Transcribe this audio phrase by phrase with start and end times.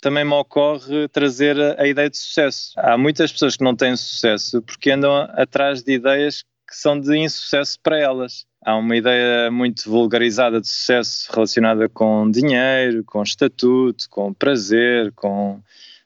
[0.00, 2.72] também me ocorre trazer a, ideia de sucesso.
[2.76, 7.16] Há muitas pessoas que não têm sucesso porque andam atrás de ideias que são de
[7.18, 8.46] insucesso para elas.
[8.64, 15.60] Há uma ideia muito vulgarizada de sucesso relacionada com dinheiro, com estatuto, com prazer, com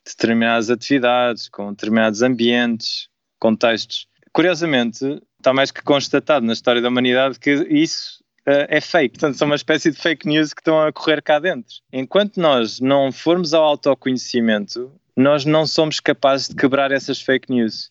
[0.05, 3.09] determinadas atividades, com determinados ambientes,
[3.39, 4.07] contextos.
[4.33, 9.19] Curiosamente, está mais que constatado na história da humanidade que isso é fake.
[9.19, 11.75] Portanto, são uma espécie de fake news que estão a correr cá dentro.
[11.93, 17.91] Enquanto nós não formos ao autoconhecimento, nós não somos capazes de quebrar essas fake news.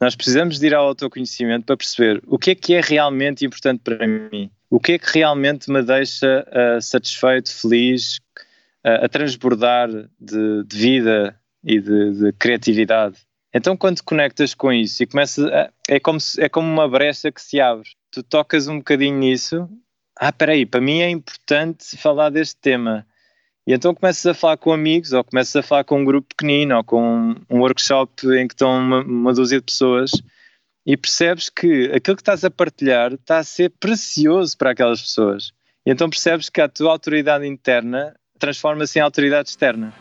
[0.00, 3.80] Nós precisamos de ir ao autoconhecimento para perceber o que é que é realmente importante
[3.82, 8.18] para mim, o que é que realmente me deixa uh, satisfeito, feliz,
[8.86, 9.88] uh, a transbordar
[10.20, 13.16] de, de vida e de, de, criatividade.
[13.52, 17.32] Então, quando conectas com isso e começas, a, é, como se, é como uma brecha
[17.32, 17.88] que se abre
[18.18, 19.68] tu tocas um bocadinho nisso.
[20.16, 23.06] Ah, peraí, para mim é importante falar deste tema.
[23.66, 26.76] E então começas a falar com amigos, ou começas a falar com um grupo pequenino,
[26.76, 30.10] ou com um workshop em que estão uma, uma dúzia de pessoas,
[30.86, 35.52] e percebes que aquilo que estás a partilhar está a ser precioso para aquelas pessoas.
[35.86, 39.92] E então percebes que a tua autoridade interna transforma-se em autoridade externa.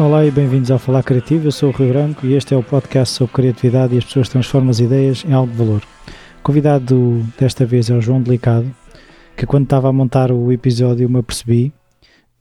[0.00, 1.48] Olá e bem-vindos ao Falar Criativo.
[1.48, 4.30] Eu sou o Rui Branco e este é o podcast sobre criatividade e as pessoas
[4.30, 5.82] transformam as ideias em algo de valor.
[6.38, 8.74] O convidado desta vez é o João Delicado,
[9.36, 11.70] que quando estava a montar o episódio me apercebi,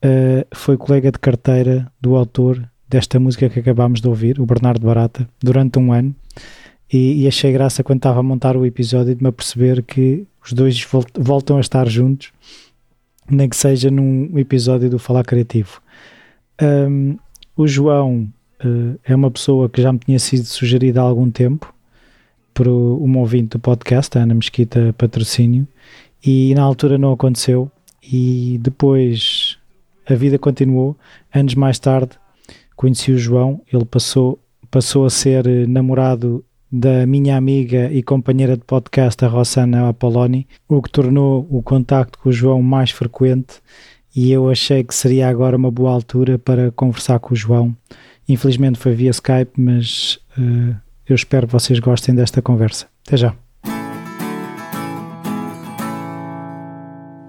[0.05, 4.87] uh, foi colega de carteira do autor desta música que acabámos de ouvir, o Bernardo
[4.87, 6.15] Barata, durante um ano.
[6.89, 10.53] E, e achei graça quando estava a montar o episódio de me aperceber que os
[10.53, 12.31] dois voltam a estar juntos,
[13.29, 15.81] nem que seja num episódio do Falar Criativo.
[16.61, 17.17] Um,
[17.59, 18.25] o João
[18.63, 21.73] uh, é uma pessoa que já me tinha sido sugerida há algum tempo
[22.53, 25.67] por uma ouvinte do podcast, a Ana Mesquita Patrocínio,
[26.25, 27.69] e na altura não aconteceu.
[28.01, 29.57] E depois
[30.09, 30.95] a vida continuou.
[31.33, 32.11] Anos mais tarde
[32.77, 34.39] conheci o João, ele passou,
[34.71, 40.81] passou a ser namorado da minha amiga e companheira de podcast, a Rossana Apoloni, o
[40.81, 43.61] que tornou o contacto com o João mais frequente
[44.19, 47.73] e eu achei que seria agora uma boa altura para conversar com o João.
[48.27, 50.75] Infelizmente foi via Skype, mas uh,
[51.07, 52.87] eu espero que vocês gostem desta conversa.
[53.07, 53.33] Até já.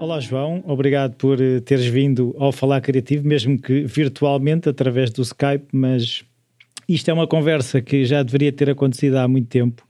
[0.01, 5.21] Olá João, obrigado por eh, teres vindo ao Falar Criativo, mesmo que virtualmente através do
[5.21, 6.25] Skype, mas
[6.89, 9.81] isto é uma conversa que já deveria ter acontecido há muito tempo.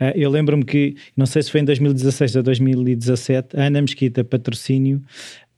[0.00, 4.22] Uh, eu lembro-me que, não sei se foi em 2016 ou 2017, a Ana Mesquita
[4.22, 5.02] Patrocínio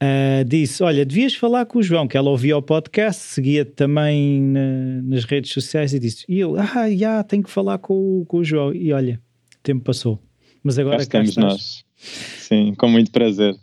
[0.02, 4.42] Uh, disse: Olha, devias falar com o João, que ela ouvia o podcast, seguia também
[4.42, 8.38] na, nas redes sociais e disse: E eu, ah, já, tenho que falar com, com
[8.38, 8.74] o João.
[8.74, 9.20] E olha,
[9.54, 10.22] o tempo passou.
[10.62, 11.84] Mas agora cá, cá estamos nós.
[11.96, 13.56] Sim, com muito prazer.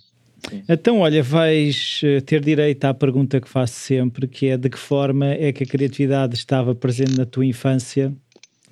[0.49, 0.63] Sim.
[0.67, 4.77] Então, olha, vais eh, ter direito à pergunta que faço sempre, que é de que
[4.77, 8.13] forma é que a criatividade estava presente na tua infância?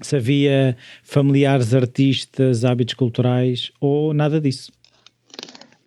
[0.02, 4.72] Se havia familiares artistas, hábitos culturais ou nada disso?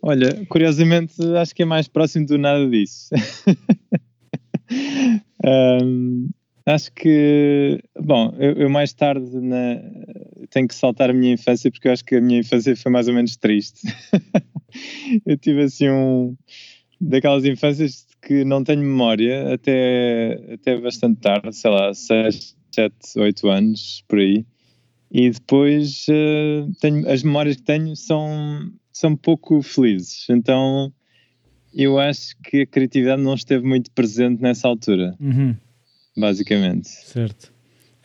[0.06, 3.08] Olha, curiosamente, acho que é mais próximo do nada disso.
[5.82, 6.28] um,
[6.66, 9.80] acho que, bom, eu, eu mais tarde na,
[10.50, 13.08] tenho que saltar a minha infância porque eu acho que a minha infância foi mais
[13.08, 13.80] ou menos triste.
[15.24, 16.36] eu tive assim um
[17.00, 23.48] daquelas infâncias que não tenho memória até, até bastante tarde, sei lá, 6, 7, 8
[23.48, 24.44] anos por aí.
[25.10, 30.26] E depois uh, tenho, as memórias que tenho são são pouco felizes.
[30.30, 30.92] Então
[31.74, 35.54] eu acho que a criatividade não esteve muito presente nessa altura, uhum.
[36.16, 36.88] basicamente.
[36.88, 37.52] Certo.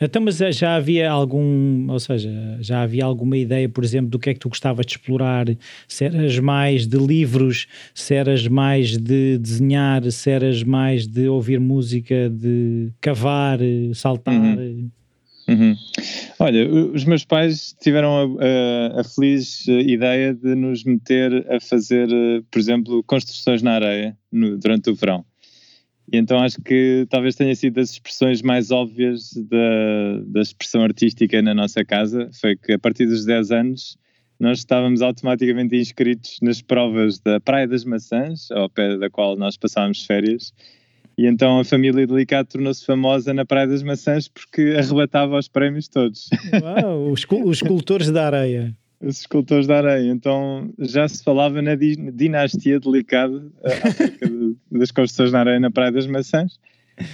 [0.02, 2.30] Então, mas eh, já havia algum, ou seja,
[2.60, 5.46] já havia alguma ideia, por exemplo, do que é que tu gostavas de explorar?
[5.86, 11.60] Se eras mais de livros, se eras mais de desenhar, se eras mais de ouvir
[11.60, 13.58] música, de cavar,
[13.94, 14.34] saltar?
[14.34, 14.90] Uhum.
[15.50, 15.76] Uhum.
[16.38, 22.08] Olha, os meus pais tiveram a, a, a, feliz ideia de nos meter a fazer,
[22.48, 25.24] por exemplo, construções na areia no, durante o verão.
[26.12, 31.42] E então acho que talvez tenha sido das expressões mais óbvias da, da expressão artística
[31.42, 32.30] na nossa casa.
[32.40, 33.98] Foi que a partir dos 10 anos
[34.38, 39.56] nós estávamos automaticamente inscritos nas provas da Praia das Maçãs, ao pé da qual nós
[39.56, 40.54] passávamos férias,
[41.20, 45.86] e então a família Delicado tornou-se famosa na Praia das Maçãs porque arrebatava os prémios
[45.86, 46.30] todos.
[46.62, 48.74] Uau, os, os escultores da areia.
[49.02, 50.10] Os escultores da areia.
[50.10, 54.30] Então já se falava na dinastia Delicado acerca
[54.72, 56.58] das construções na areia na Praia das Maçãs.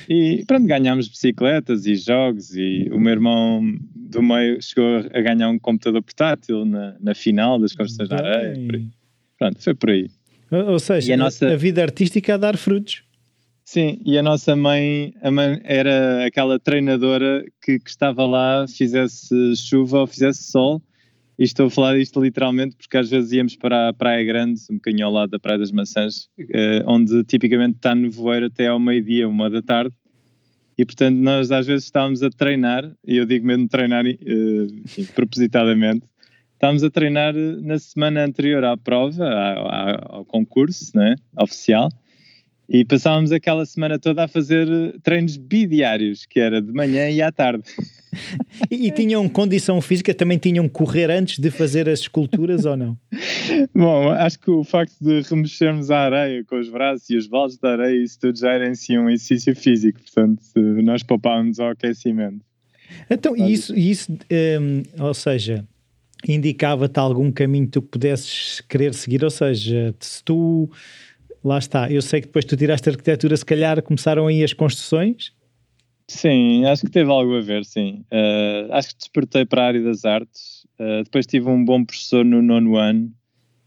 [0.08, 3.60] E pronto, ganhámos bicicletas e jogos e o meu irmão
[3.92, 8.84] do meio chegou a ganhar um computador portátil na, na final das Construções da Areia.
[9.36, 10.08] Pronto, foi por aí.
[10.48, 11.52] Ou seja, a, nossa...
[11.52, 13.02] a vida artística a dar frutos.
[13.68, 19.56] Sim, e a nossa mãe, a mãe era aquela treinadora que, que, estava lá, fizesse
[19.56, 20.80] chuva ou fizesse sol,
[21.36, 24.76] e estou a falar isto literalmente porque às vezes íamos para a Praia Grande, um
[24.76, 29.28] bocadinho ao lado da Praia das Maçãs, eh, onde tipicamente está nevoeiro até ao meio-dia,
[29.28, 29.92] uma da tarde,
[30.78, 34.14] e portanto nós às vezes estávamos a treinar, e eu digo mesmo treinar eh,
[34.84, 36.06] enfim, propositadamente,
[36.54, 41.88] estávamos a treinar na semana anterior à prova, ao, ao concurso né, oficial,
[42.68, 44.66] e passávamos aquela semana toda a fazer
[45.02, 47.64] treinos bidiários, que era de manhã e à tarde.
[48.70, 52.96] E, e tinham condição física, também tinham correr antes de fazer as esculturas ou não?
[53.74, 57.58] Bom, acho que o facto de remexermos a areia com os braços e os baldes
[57.58, 60.42] de areia, isso tudo já era em si um exercício físico, portanto
[60.82, 62.40] nós poupávamos ao aquecimento.
[63.10, 65.62] Então, e isso, isso um, ou seja,
[66.26, 70.70] indicava-te algum caminho que tu pudesses querer seguir, ou seja, se tu
[71.46, 71.90] lá está.
[71.90, 75.32] Eu sei que depois tu tiraste arquitetura, se calhar começaram aí as construções?
[76.08, 78.04] Sim, acho que teve algo a ver, sim.
[78.12, 80.66] Uh, acho que despertei para a área das artes.
[80.78, 83.12] Uh, depois tive um bom professor no nono ano.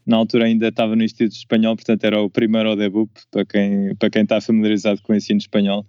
[0.06, 4.10] Na altura ainda estava no Instituto Espanhol, portanto era o primeiro ODEBUP, para quem, para
[4.10, 5.86] quem está familiarizado com o ensino espanhol.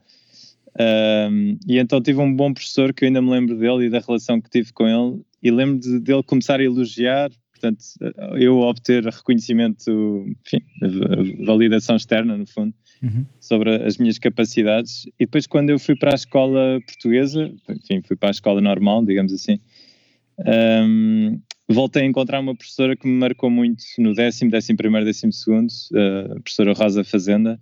[0.76, 4.00] Uh, e então tive um bom professor que eu ainda me lembro dele e da
[4.00, 5.22] relação que tive com ele.
[5.44, 7.84] E lembro de, dele começar a elogiar portanto,
[8.38, 10.62] eu obter reconhecimento, enfim,
[11.46, 12.74] validação externa, no fundo,
[13.04, 13.26] uhum.
[13.40, 15.06] sobre as minhas capacidades.
[15.20, 19.06] E depois, quando eu fui para a escola portuguesa, enfim, fui para a escola normal,
[19.06, 19.60] digamos assim,
[20.40, 25.32] um, voltei a encontrar uma professora que me marcou muito no décimo, décimo primeiro, décimo
[25.32, 27.60] segundo, a professora Rosa Fazenda,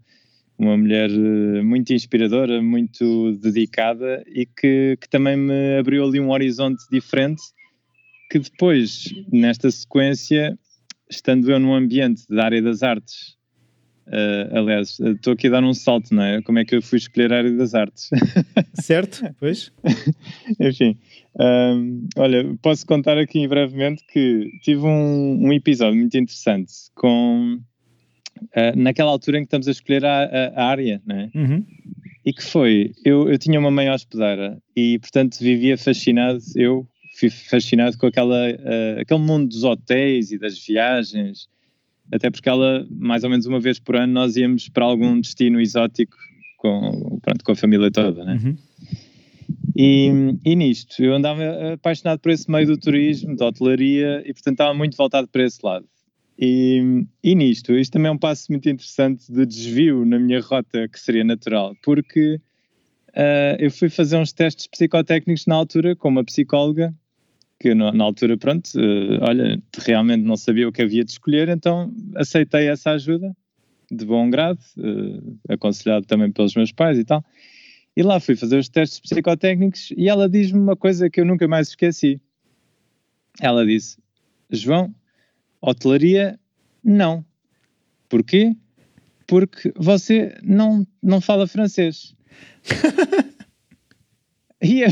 [0.58, 6.32] uma mulher eh, muito inspiradora, muito dedicada e que, que também me abriu ali um
[6.32, 7.42] horizonte diferente
[8.30, 10.58] que depois, nesta sequência,
[11.10, 13.36] estando eu num ambiente da área das artes,
[14.08, 16.42] uh, aliás, estou aqui a dar um salto, não é?
[16.44, 18.10] Como é que eu fui escolher a área das artes?
[18.80, 19.72] Certo, pois.
[20.60, 20.96] Enfim,
[21.40, 27.60] um, olha, posso contar aqui brevemente que tive um, um episódio muito interessante com.
[28.56, 31.30] Uh, naquela altura em que estamos a escolher a, a, a área, não é?
[31.36, 31.66] Uhum.
[32.26, 36.88] E que foi, eu, eu tinha uma mãe hospedeira e, portanto, vivia fascinado, eu,
[37.20, 41.50] fui fascinado com aquela, uh, aquele mundo dos hotéis e das viagens,
[42.12, 45.60] até porque ela, mais ou menos uma vez por ano, nós íamos para algum destino
[45.60, 46.16] exótico
[46.58, 48.40] com, pronto, com a família toda, né?
[48.44, 48.58] Uhum.
[49.76, 50.12] E,
[50.44, 54.74] e nisto, eu andava apaixonado por esse meio do turismo, da hotelaria, e portanto estava
[54.74, 55.86] muito voltado para esse lado.
[56.38, 60.88] E, e nisto, isto também é um passo muito interessante de desvio na minha rota
[60.88, 62.36] que seria natural, porque
[63.10, 66.94] uh, eu fui fazer uns testes psicotécnicos na altura com uma psicóloga
[67.60, 71.50] que na, na altura, pronto, uh, olha, realmente não sabia o que havia de escolher,
[71.50, 73.36] então aceitei essa ajuda
[73.92, 77.24] de bom grado, uh, aconselhado também pelos meus pais e tal.
[77.96, 81.48] E lá fui fazer os testes psicotécnicos e ela diz-me uma coisa que eu nunca
[81.48, 82.22] mais esqueci.
[83.42, 83.98] Ela disse:
[84.50, 84.94] João,
[85.62, 86.40] hotelaria,
[86.84, 87.26] não.
[88.08, 88.56] Porquê?
[89.28, 92.16] Porque você não, não fala francês.
[94.62, 94.90] e eu,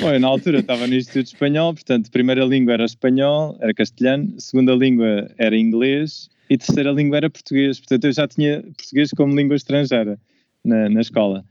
[0.00, 4.74] Bom, na altura estava no Instituto Espanhol, portanto, primeira língua era espanhol, era castelhano, segunda
[4.74, 7.78] língua era inglês e terceira língua era português.
[7.78, 10.18] Portanto, eu já tinha português como língua estrangeira
[10.64, 11.44] na, na escola.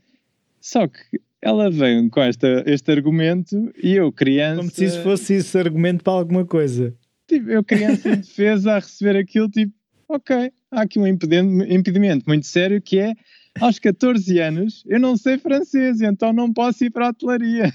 [0.60, 1.00] Só que
[1.42, 4.58] ela veio com esta, este argumento e eu, criança.
[4.58, 6.94] Como se isso fosse esse argumento para alguma coisa.
[7.28, 9.74] Tipo, eu, criança em defesa, a receber aquilo, tipo,
[10.10, 13.16] ok, há aqui um impedimento muito sério que é
[13.60, 17.74] aos 14 anos eu não sei francês, então não posso ir para a hotelaria.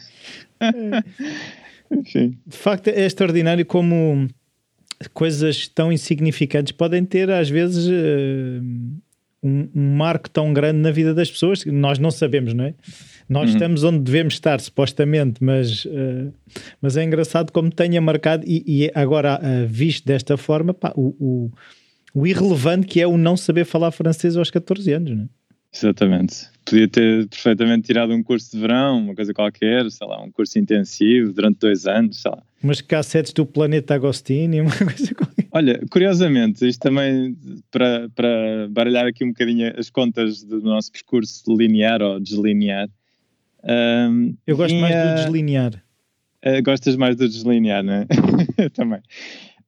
[1.90, 2.38] Enfim.
[2.46, 4.28] De facto, é extraordinário como
[5.12, 8.62] coisas tão insignificantes podem ter, às vezes, uh,
[9.42, 12.74] um, um, marco tão grande na vida das pessoas que nós não sabemos, não é?
[13.28, 13.56] Nós uhum.
[13.56, 16.32] estamos onde devemos estar, supostamente, mas, uh,
[16.80, 21.14] mas é engraçado como tenha marcado, e, e agora, uh, visto desta forma, pá, o,
[21.18, 21.50] o,
[22.14, 25.39] o irrelevante que é o não saber falar francês aos 14 anos, não é?
[25.72, 26.48] Exatamente.
[26.64, 30.58] Podia ter perfeitamente tirado um curso de verão, uma coisa qualquer, sei lá, um curso
[30.58, 32.42] intensivo durante dois anos, sei lá.
[32.62, 35.46] Umas cassetes do Planeta Agostini, uma coisa qualquer.
[35.52, 37.36] Olha, curiosamente, isto também
[37.70, 42.88] para, para baralhar aqui um bocadinho as contas do nosso percurso linear ou deslinear.
[43.64, 45.82] Um, Eu gosto mais do deslinear.
[46.44, 48.06] Uh, gostas mais do deslinear, não é?
[48.72, 49.00] Também.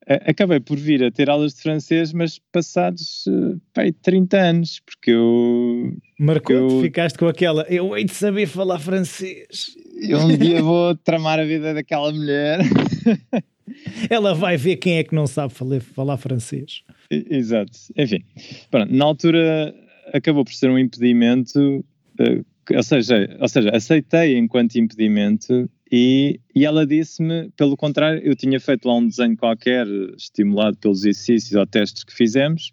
[0.07, 3.25] Acabei por vir a ter aulas de francês, mas passados
[3.73, 5.97] pai, 30 anos, porque eu.
[6.19, 6.83] Marcou-te, eu...
[6.83, 7.63] ficaste com aquela.
[7.69, 9.77] Eu hei de saber falar francês.
[10.01, 12.61] Eu um dia vou tramar a vida daquela mulher.
[14.11, 16.83] Ela vai ver quem é que não sabe falar, falar francês.
[17.11, 17.73] Exato.
[17.97, 18.25] Enfim,
[18.71, 19.75] pronto, na altura
[20.13, 21.85] acabou por ser um impedimento,
[22.21, 22.45] uh,
[22.75, 28.59] ou, seja, ou seja, aceitei enquanto impedimento e, e ela disse-me, pelo contrário, eu tinha
[28.59, 32.73] feito lá um desenho qualquer, estimulado pelos exercícios ou testes que fizemos,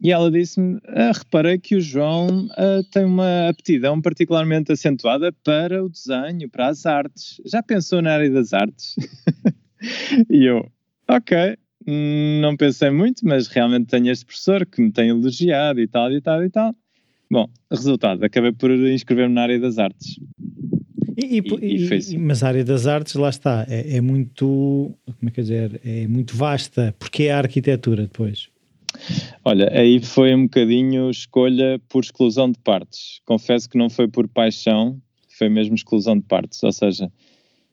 [0.00, 5.84] e ela disse-me: ah, reparei que o João ah, tem uma aptidão particularmente acentuada para
[5.84, 7.40] o desenho, para as artes.
[7.44, 8.94] Já pensou na área das artes?
[10.30, 10.70] e eu,
[11.08, 11.56] ok,
[12.40, 16.20] não pensei muito, mas realmente tenho este professor que me tem elogiado e tal, e
[16.20, 16.72] tal, e tal.
[17.28, 20.20] Bom, resultado, acabei por inscrever-me na área das artes.
[21.22, 25.30] E, e, e, mas a área das artes, lá está, é, é, muito, como é
[25.30, 28.48] que dizer, é muito vasta, porque é a arquitetura depois.
[29.44, 33.20] Olha, aí foi um bocadinho escolha por exclusão de partes.
[33.24, 35.00] Confesso que não foi por paixão,
[35.38, 36.62] foi mesmo exclusão de partes.
[36.62, 37.10] Ou seja,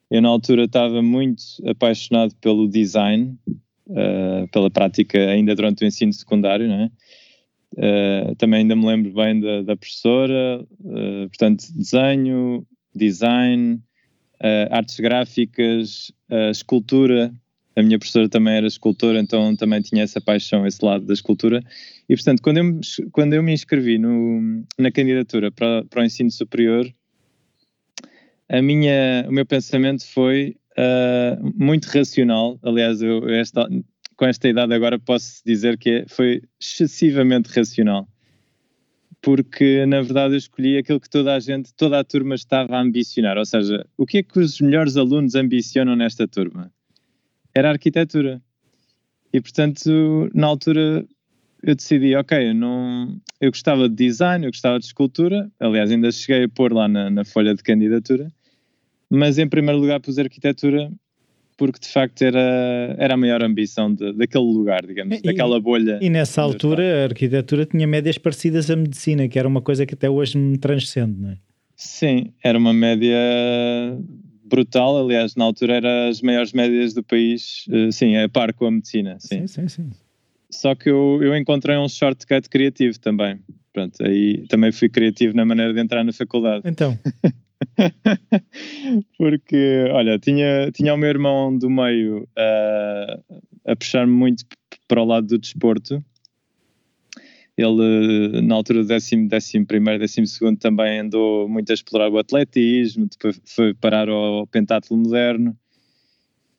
[0.10, 3.38] eu na altura estava muito apaixonado pelo design,
[3.88, 6.92] uh, pela prática ainda durante o ensino secundário, não é?
[7.74, 12.66] Uh, também ainda me lembro bem da, da professora, uh, portanto, desenho,
[13.00, 13.82] design,
[14.70, 16.12] artes gráficas,
[16.52, 17.34] escultura.
[17.76, 21.64] A minha professora também era escultora, então também tinha essa paixão, esse lado da escultura.
[22.10, 22.80] E, portanto, quando eu
[23.12, 26.86] quando eu me inscrevi no, na candidatura para, para o ensino superior,
[28.50, 32.60] a minha, o meu pensamento foi uh, muito racional.
[32.64, 33.70] Aliás, eu, esta,
[34.18, 38.08] com esta idade agora posso dizer que foi excessivamente racional.
[39.22, 42.82] Porque, na verdade, eu escolhi aquilo que toda a gente, toda a turma estava a
[42.82, 43.38] ambicionar.
[43.38, 46.72] Ou seja, o que é que os melhores alunos ambicionam nesta turma?
[47.54, 48.42] Era a arquitetura.
[49.34, 51.06] E, portanto, na altura
[51.62, 56.12] eu decidi, ok, eu, não, eu gostava de design, eu gostava de escultura, aliás, ainda
[56.12, 58.32] cheguei a pôr lá na, na folha de candidatura,
[59.10, 60.92] mas em primeiro lugar pus arquitetura
[61.60, 66.00] porque de facto era, era a maior ambição de, daquele lugar, digamos, e, daquela bolha.
[66.02, 69.94] E nessa altura a arquitetura tinha médias parecidas à medicina, que era uma coisa que
[69.94, 71.38] até hoje me transcende, não é?
[71.76, 73.18] Sim, era uma média
[74.46, 78.66] brutal, aliás, na altura eram as maiores médias do país, eh, sim, a par com
[78.66, 79.46] a medicina, sim.
[79.46, 79.90] Sim, sim, sim.
[80.50, 83.40] Só que eu, eu encontrei um shortcut criativo também,
[83.74, 86.62] pronto, aí também fui criativo na maneira de entrar na faculdade.
[86.66, 86.98] Então...
[89.18, 94.46] Porque, olha, tinha, tinha o meu irmão do meio uh, a puxar-me muito
[94.88, 96.04] para o lado do desporto.
[97.58, 102.18] Ele, na altura do décimo, décimo primeiro, décimo segundo, também andou muito a explorar o
[102.18, 105.58] atletismo, depois foi parar ao pentatlo moderno.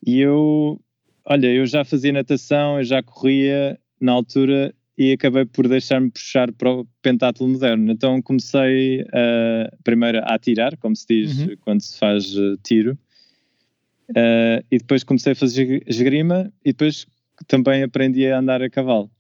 [0.06, 0.78] E eu,
[1.24, 6.52] olha, eu já fazia natação, eu já corria na altura e acabei por deixar-me puxar
[6.52, 7.90] para o pentatlo moderno.
[7.90, 11.56] Então comecei uh, primeiro a atirar, como se diz uhum.
[11.60, 12.98] quando se faz uh, tiro,
[14.10, 17.06] uh, e depois comecei a fazer esgrima e depois
[17.46, 19.10] também aprendi a andar a cavalo.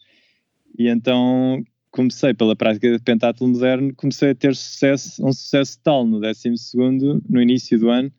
[0.78, 6.06] E então comecei pela prática de pentatlo moderno, comecei a ter sucesso, um sucesso tal
[6.06, 6.50] no 12
[7.28, 8.12] no início do ano,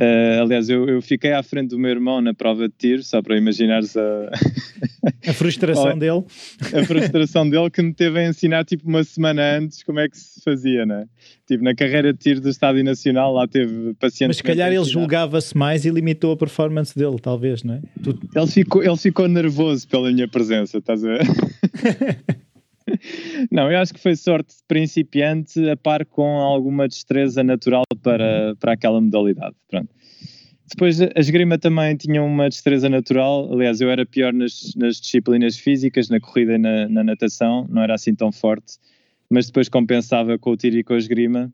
[0.00, 3.20] Uh, aliás, eu, eu, fiquei à frente do meu irmão na prova de tiro, só
[3.20, 4.30] para imaginares a...
[5.28, 6.24] a frustração dele.
[6.72, 10.16] A frustração dele que me teve a ensinar tipo uma semana antes como é que
[10.16, 11.04] se fazia, né?
[11.46, 14.28] Tipo, na carreira de tiro do Estádio Nacional lá teve pacientes...
[14.28, 17.80] Mas se calhar ele julgava-se mais e limitou a performance dele, talvez, não é?
[18.02, 18.18] Tu...
[18.34, 21.20] Ele, ficou, ele ficou nervoso pela minha presença, estás a ver?
[23.50, 28.54] Não, eu acho que foi sorte de principiante a par com alguma destreza natural para,
[28.56, 29.56] para aquela modalidade.
[29.68, 29.88] Pronto.
[30.68, 35.58] Depois a esgrima também tinha uma destreza natural, aliás eu era pior nas, nas disciplinas
[35.58, 38.78] físicas, na corrida e na, na, natação, não era assim tão forte,
[39.28, 41.52] mas depois compensava com o tiro e com a esgrima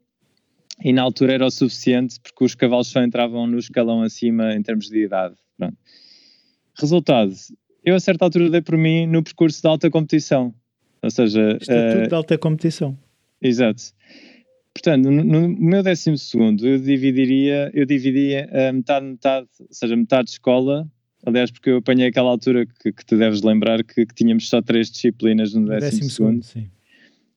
[0.84, 4.62] e na altura era o suficiente porque os cavalos só entravam no escalão acima em
[4.62, 5.34] termos de idade.
[5.56, 5.76] Pronto.
[6.78, 7.32] Resultado,
[7.84, 10.54] eu a certa altura dei por mim no percurso de alta competição,
[11.08, 11.58] ou seja...
[11.60, 12.98] Estatuto uh, de alta competição.
[13.40, 13.82] Exato.
[14.74, 19.96] Portanto, no, no meu décimo segundo eu dividiria, eu dividia a metade, metade, ou seja,
[19.96, 20.86] metade escola,
[21.24, 24.62] aliás, porque eu apanhei aquela altura que, que te deves lembrar que, que, tínhamos só
[24.62, 26.42] três disciplinas no décimo, décimo segundo.
[26.44, 26.70] Sim.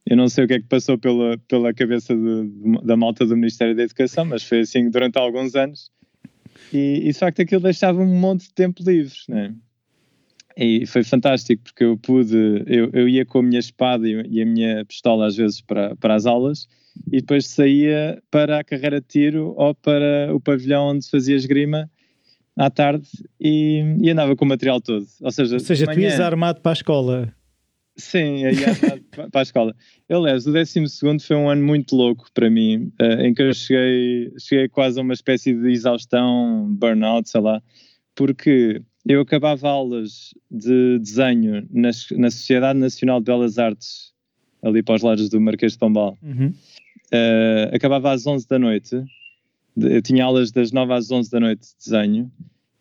[0.05, 3.25] Eu não sei o que é que passou pela, pela cabeça de, de, da malta
[3.25, 5.89] do Ministério da Educação, mas foi assim durante alguns anos.
[6.73, 9.53] E, e de facto aquilo deixava um monte de tempo livre, né?
[10.57, 14.45] E foi fantástico porque eu pude, eu, eu ia com a minha espada e, a
[14.45, 16.67] minha pistola às vezes para, para as aulas
[17.07, 21.35] e depois saía para a carreira de tiro ou para o pavilhão onde se fazia
[21.35, 21.89] esgrima
[22.57, 23.07] à tarde
[23.39, 25.05] e, e andava com o material todo.
[25.21, 27.33] Ou seja, Ou seja manhã, tu ias armado para a escola.
[27.95, 29.75] Sim, ia armado para a escola.
[30.07, 30.85] Eu, aliás, o 12
[31.25, 35.03] foi um ano muito louco para mim, uh, em que eu cheguei, cheguei quase a
[35.03, 37.61] uma espécie de exaustão, burnout, sei lá,
[38.15, 44.13] porque eu acabava aulas de desenho na, na Sociedade Nacional de Belas Artes,
[44.61, 46.17] ali para os lados do Marquês de Pombal.
[46.21, 46.53] Uhum.
[47.13, 49.03] Uh, acabava às 11 da noite,
[49.77, 52.31] eu tinha aulas das 9 às 11 da noite de desenho,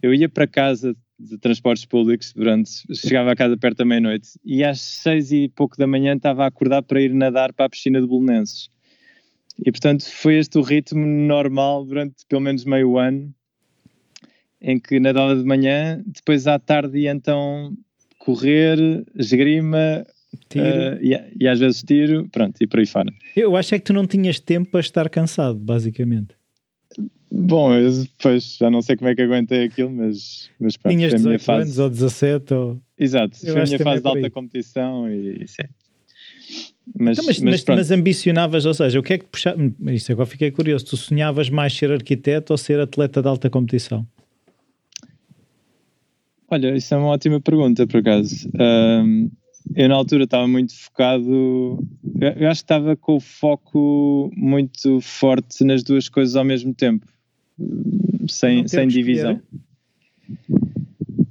[0.03, 4.65] eu ia para casa de transportes públicos durante, chegava a casa perto da meia-noite e
[4.65, 8.00] às seis e pouco da manhã estava a acordar para ir nadar para a piscina
[8.00, 8.71] de Bolonenses.
[9.59, 13.35] E portanto foi este o ritmo normal durante pelo menos meio ano,
[14.61, 17.73] em que nadava de manhã, depois à tarde ia então
[18.19, 18.79] correr,
[19.14, 20.05] esgrima,
[20.55, 23.12] Uh, e, e, às vezes tiro, pronto, e por aí fora.
[23.37, 26.35] Eu acho é que tu não tinhas tempo para estar cansado, basicamente.
[27.31, 30.97] Bom, eu depois já não sei como é que aguentei aquilo, mas, mas pronto.
[30.97, 31.62] Tinhas 18 fase...
[31.62, 32.81] anos ou 17 ou...
[32.99, 35.62] Exato, eu foi a minha fase de alta competição e, sim.
[36.99, 39.57] Mas, então, mas, mas, mas, ambicionavas, ou seja, o que é que puxava?
[39.93, 40.87] Isso agora fiquei curioso.
[40.87, 44.05] Tu sonhavas mais ser arquiteto ou ser atleta de alta competição?
[46.50, 48.50] Olha, isso é uma ótima pergunta, por acaso.
[48.59, 49.30] Um,
[49.76, 51.78] eu na altura estava muito focado,
[52.21, 57.07] eu acho que estava com o foco muito forte nas duas coisas ao mesmo tempo,
[58.28, 59.40] sem, sem divisão.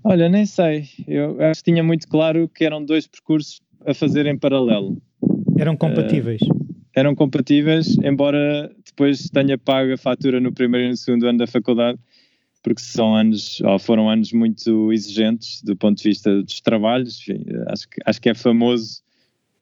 [0.04, 4.26] Olha, nem sei, eu acho que tinha muito claro que eram dois percursos a fazer
[4.26, 5.02] em paralelo.
[5.58, 6.42] Eram compatíveis?
[6.42, 11.40] Uh, eram compatíveis, embora depois tenha pago a fatura no primeiro e no segundo ano
[11.40, 12.00] da faculdade,
[12.62, 17.20] porque são anos, ou foram anos muito exigentes do ponto de vista dos trabalhos.
[17.22, 19.02] Enfim, acho, que, acho que é famoso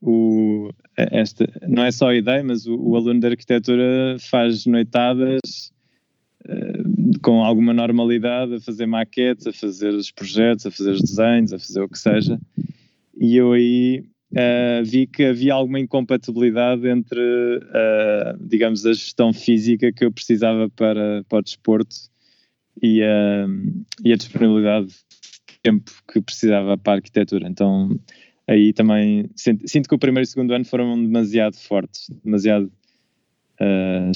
[0.02, 5.72] o, esta, não é só a ideia, mas o, o aluno de arquitetura faz noitadas
[6.46, 11.54] uh, com alguma normalidade a fazer maquetes, a fazer os projetos, a fazer os desenhos,
[11.54, 12.40] a fazer o que seja.
[13.20, 19.92] E eu aí uh, vi que havia alguma incompatibilidade entre, uh, digamos, a gestão física
[19.92, 21.96] que eu precisava para, para o desporto
[22.82, 23.48] e a,
[24.04, 27.48] e a disponibilidade de tempo que precisava para a arquitetura.
[27.48, 27.90] Então
[28.48, 32.72] aí também sinto, sinto, que o primeiro e o segundo ano foram demasiado fortes, demasiado
[33.60, 34.12] uh,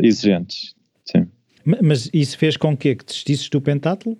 [0.00, 0.74] exigentes.
[1.04, 1.26] Sim.
[1.64, 4.18] Mas isso fez com que, que desistisses do pentátulo?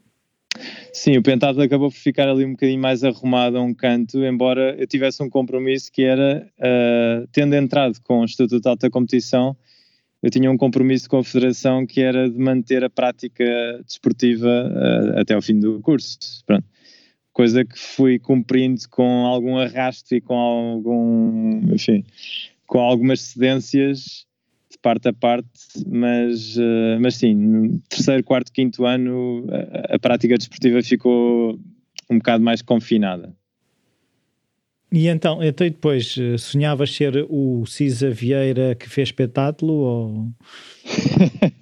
[0.92, 4.74] Sim, o pentátulo acabou por ficar ali um bocadinho mais arrumado a um canto, embora
[4.79, 9.57] eu tivesse um compromisso que era, uh, tendo entrado com o Estatuto de Alta Competição,
[10.22, 13.44] eu tinha um compromisso com a Federação que era de manter a prática
[13.85, 16.18] desportiva uh, até ao fim do curso.
[16.46, 16.64] Pronto.
[17.33, 22.04] Coisa que fui cumprindo com algum arrasto e com algum, enfim,
[22.66, 24.26] com algumas cedências
[24.70, 25.48] de parte a parte,
[25.87, 31.59] mas, uh, mas sim, no terceiro, quarto, quinto ano a, a prática desportiva ficou
[32.11, 33.35] um bocado mais confinada.
[34.92, 40.29] E então, então e depois, eh, sonhavas ser o Cisa Vieira que fez pentátulo ou...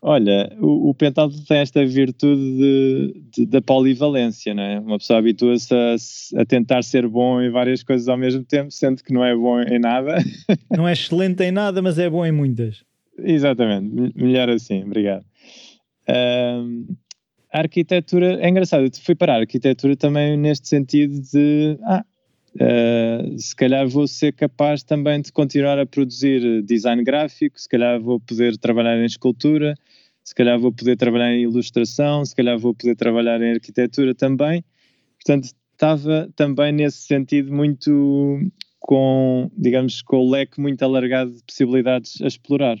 [0.00, 4.78] Olha, o, o pentátulo tem esta virtude de, de, da polivalência, não é?
[4.78, 9.02] Uma pessoa habitua-se a, a, tentar ser bom em várias coisas ao mesmo tempo, sendo
[9.02, 10.16] que não é bom em nada.
[10.74, 12.84] Não é excelente em nada, mas é bom em muitas.
[13.18, 15.24] Exatamente, melhor assim, obrigado.
[16.08, 16.86] Um,
[17.52, 22.04] a arquitetura, é engraçado, eu fui para a arquitetura também neste sentido de, ah,
[22.54, 28.00] Uh, se calhar vou ser capaz também de continuar a produzir design gráfico, se calhar
[28.00, 29.74] vou poder trabalhar em escultura,
[30.24, 34.64] se calhar vou poder trabalhar em ilustração, se calhar vou poder trabalhar em arquitetura também.
[35.16, 38.40] Portanto, estava também nesse sentido muito
[38.80, 42.78] com, digamos, com o leque muito alargado de possibilidades a explorar.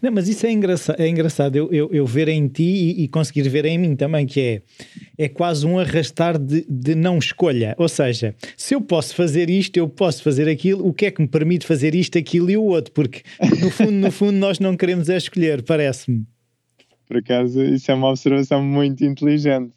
[0.00, 3.08] Não, mas isso é, engraçado, é engraçado eu, eu, eu ver em ti e, e,
[3.08, 4.62] conseguir ver em mim também, que é,
[5.16, 7.74] é quase um arrastar de, de não escolha.
[7.78, 11.20] Ou seja, se eu posso fazer isto, eu posso fazer aquilo, o que é que
[11.20, 12.92] me permite fazer isto, aquilo e o outro?
[12.92, 13.22] Porque
[13.60, 16.24] no fundo, no fundo, nós não queremos é escolher, parece-me.
[17.06, 19.72] Por acaso, isso é uma observação muito inteligente.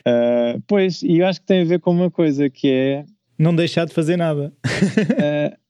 [0.00, 3.04] Uh, pois, e eu acho que tem a ver com uma coisa que é.
[3.38, 4.52] Não deixar de fazer nada.
[4.64, 5.60] uh,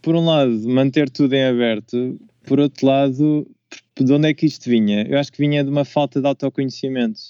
[0.00, 3.46] por um lado, manter tudo em aberto, por outro lado,
[3.98, 5.02] de onde é que isto vinha?
[5.08, 7.20] Eu acho que vinha de uma falta de autoconhecimento.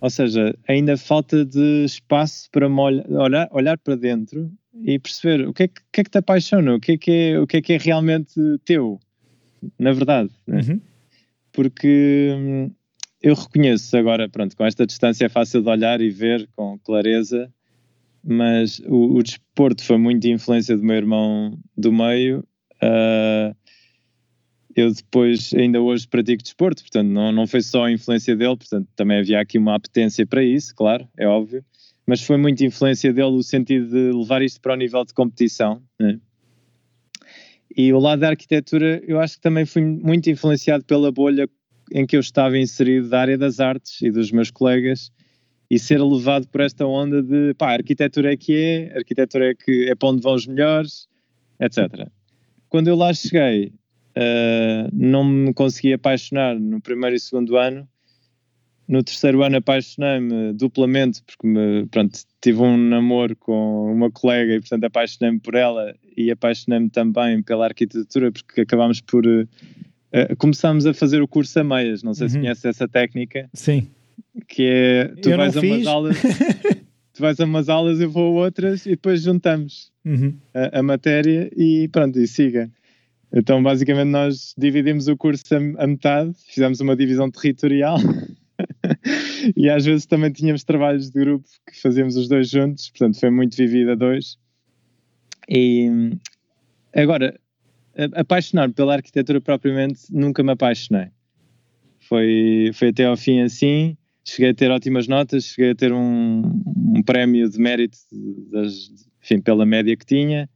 [0.00, 4.50] Ou seja, ainda falta de espaço para olhar, olhar para dentro
[4.84, 7.10] e perceber o que é que, que, é que te apaixona, o que é que
[7.10, 9.00] é, o que é, que é realmente teu,
[9.78, 10.30] na verdade.
[10.46, 10.60] Né?
[10.60, 10.80] Uhum.
[11.52, 12.70] Porque hum,
[13.20, 17.52] eu reconheço agora, pronto, com esta distância é fácil de olhar e ver com clareza,
[18.22, 22.44] mas o, o desporto foi muito de influência do meu irmão do meio.
[22.76, 23.56] Uh,
[24.78, 28.86] eu depois, ainda hoje pratico desporto, portanto, não, não foi só a influência dele, portanto,
[28.94, 31.64] também havia aqui uma apetência para isso, claro, é óbvio,
[32.06, 35.82] mas foi muita influência dele o sentido de levar isto para o nível de competição.
[35.98, 36.20] Né?
[37.76, 41.48] E o lado da arquitetura, eu acho que também fui muito influenciado pela bolha
[41.92, 45.10] em que eu estava inserido da área das artes e dos meus colegas
[45.68, 49.90] e ser levado por esta onda de pá, arquitetura é que é, arquitetura é que
[49.90, 51.08] é para onde vão os melhores,
[51.60, 52.08] etc.
[52.68, 53.72] Quando eu lá cheguei,
[54.18, 57.88] uh, não me consegui apaixonar no primeiro e segundo ano.
[58.86, 64.60] No terceiro ano apaixonei-me duplamente, porque me, pronto, tive um namoro com uma colega e,
[64.60, 69.26] portanto, apaixonei-me por ela e apaixonei-me também pela arquitetura, porque acabámos por.
[69.26, 69.46] Uh,
[70.38, 72.30] começámos a fazer o curso a meias, não sei uhum.
[72.30, 73.48] se conheces essa técnica.
[73.52, 73.88] Sim.
[74.48, 75.08] Que é.
[75.20, 76.16] Tu eu vais a umas aulas.
[77.12, 80.34] tu vais a umas aulas, eu vou a outras e depois juntamos uhum.
[80.54, 82.70] a, a, matéria e pronto, e siga.
[83.32, 87.98] Então, basicamente, nós dividimos o curso a, metade, fizemos uma divisão territorial
[89.56, 93.30] e às vezes também tínhamos trabalhos de grupo que fazíamos os dois juntos, portanto, foi
[93.30, 94.38] muito vivido a dois.
[95.48, 95.90] E
[96.94, 97.38] agora,
[98.14, 101.08] apaixonar pela arquitetura propriamente, nunca me apaixonei.
[102.00, 103.96] Foi, foi até ao fim assim.
[104.24, 106.42] Cheguei a ter ótimas notas, cheguei a ter um,
[106.94, 107.96] um prémio de mérito
[108.50, 108.90] das,
[109.22, 110.48] enfim, pela média que tinha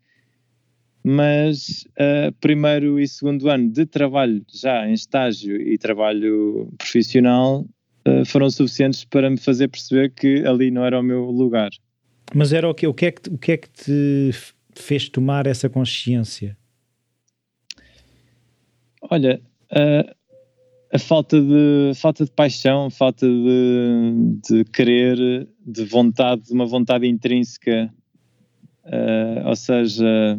[1.05, 7.67] mas uh, primeiro e segundo ano de trabalho já em estágio e trabalho profissional
[8.07, 11.71] uh, foram suficientes para me fazer perceber que ali não era o meu lugar.
[12.35, 14.31] Mas era o que, o que, é, que, o que é que te
[14.75, 16.57] fez tomar essa consciência?
[19.03, 20.15] Olha, uh,
[20.93, 27.09] a falta de, falta de paixão, falta de, de querer, de vontade, de uma vontade
[27.09, 27.93] intrínseca,
[29.47, 30.39] ou seja,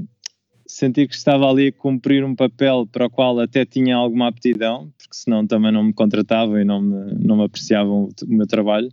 [0.73, 4.91] sentir que estava ali a cumprir um papel para o qual até tinha alguma aptidão,
[4.97, 8.89] porque senão também não me contratavam e não me, não me apreciavam o, meu trabalho,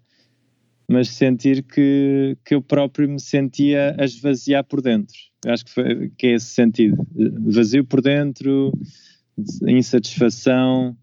[0.86, 5.16] mas sentir que, que eu próprio me sentia a esvaziar por dentro.
[5.44, 6.98] Eu acho que, foi, que é esse sentido.
[7.46, 8.72] Vazio por dentro,
[9.66, 10.94] insatisfação,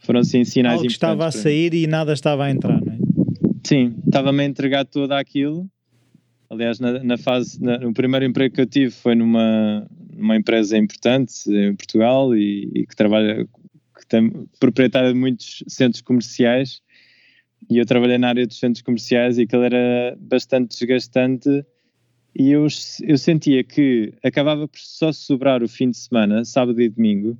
[0.00, 2.98] foram assim sinais Algo estava a sair e nada estava a entrar, não é?
[3.64, 5.66] Sim, estava-me a entregar tudo aquilo
[6.50, 10.78] Aliás, na, na fase, na, no primeiro emprego que eu tive foi numa, numa empresa
[10.78, 13.46] importante em Portugal e, e que trabalha,
[13.98, 16.80] que tem proprietária de muitos centros comerciais.
[17.70, 21.64] E eu trabalhei na área dos centros comerciais e aquilo era bastante desgastante.
[22.34, 22.66] E eu,
[23.02, 27.36] eu sentia que acabava por só sobrar o fim de semana, sábado e domingo,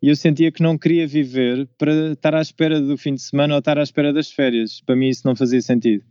[0.00, 3.54] e eu sentia que não queria viver para estar à espera do fim de semana
[3.54, 4.80] ou estar à espera das férias.
[4.80, 6.04] Para mim isso não fazia sentido.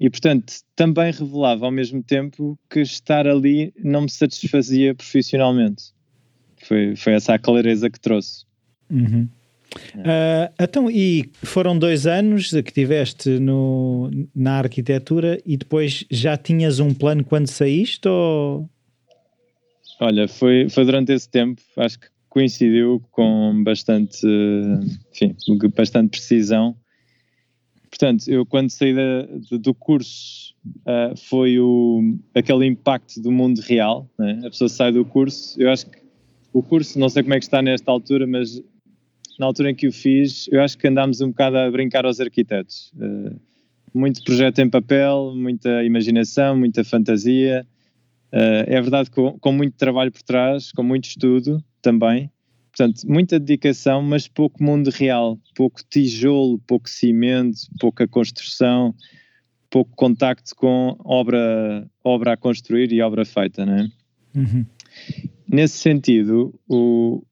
[0.00, 5.92] E, portanto, também revelava ao mesmo tempo que estar ali não me satisfazia profissionalmente.
[6.62, 8.46] Foi, foi essa a clareza que trouxe.
[8.90, 9.28] Uhum.
[9.94, 16.80] Uh, então, e foram dois anos que tiveste no, na arquitetura e depois já tinhas
[16.80, 18.08] um plano quando saíste?
[18.08, 18.68] Ou...
[20.00, 24.26] Olha, foi, foi durante esse tempo, acho que coincidiu com bastante,
[25.12, 25.36] enfim,
[25.76, 26.74] bastante precisão
[27.90, 30.54] Portanto, eu quando saí da, do curso
[30.86, 34.40] uh, foi o, aquele impacto do mundo real, né?
[34.46, 35.98] a pessoa sai do curso, eu acho que
[36.52, 38.62] o curso, não sei como é que está nesta altura, mas
[39.38, 42.20] na altura em que o fiz, eu acho que andámos um bocado a brincar aos
[42.20, 42.92] arquitetos.
[42.96, 43.38] Uh,
[43.92, 47.66] muito projeto em papel, muita imaginação, muita fantasia.
[48.32, 52.30] Uh, é verdade com, com muito trabalho por trás, com muito estudo também,
[52.80, 58.94] Portanto, muita dedicação, mas pouco mundo real, pouco tijolo, pouco cimento, pouca construção,
[59.68, 63.88] pouco contacto com obra, obra a construir e obra feita, não é?
[64.34, 64.64] Uhum.
[65.46, 67.22] Nesse sentido, o,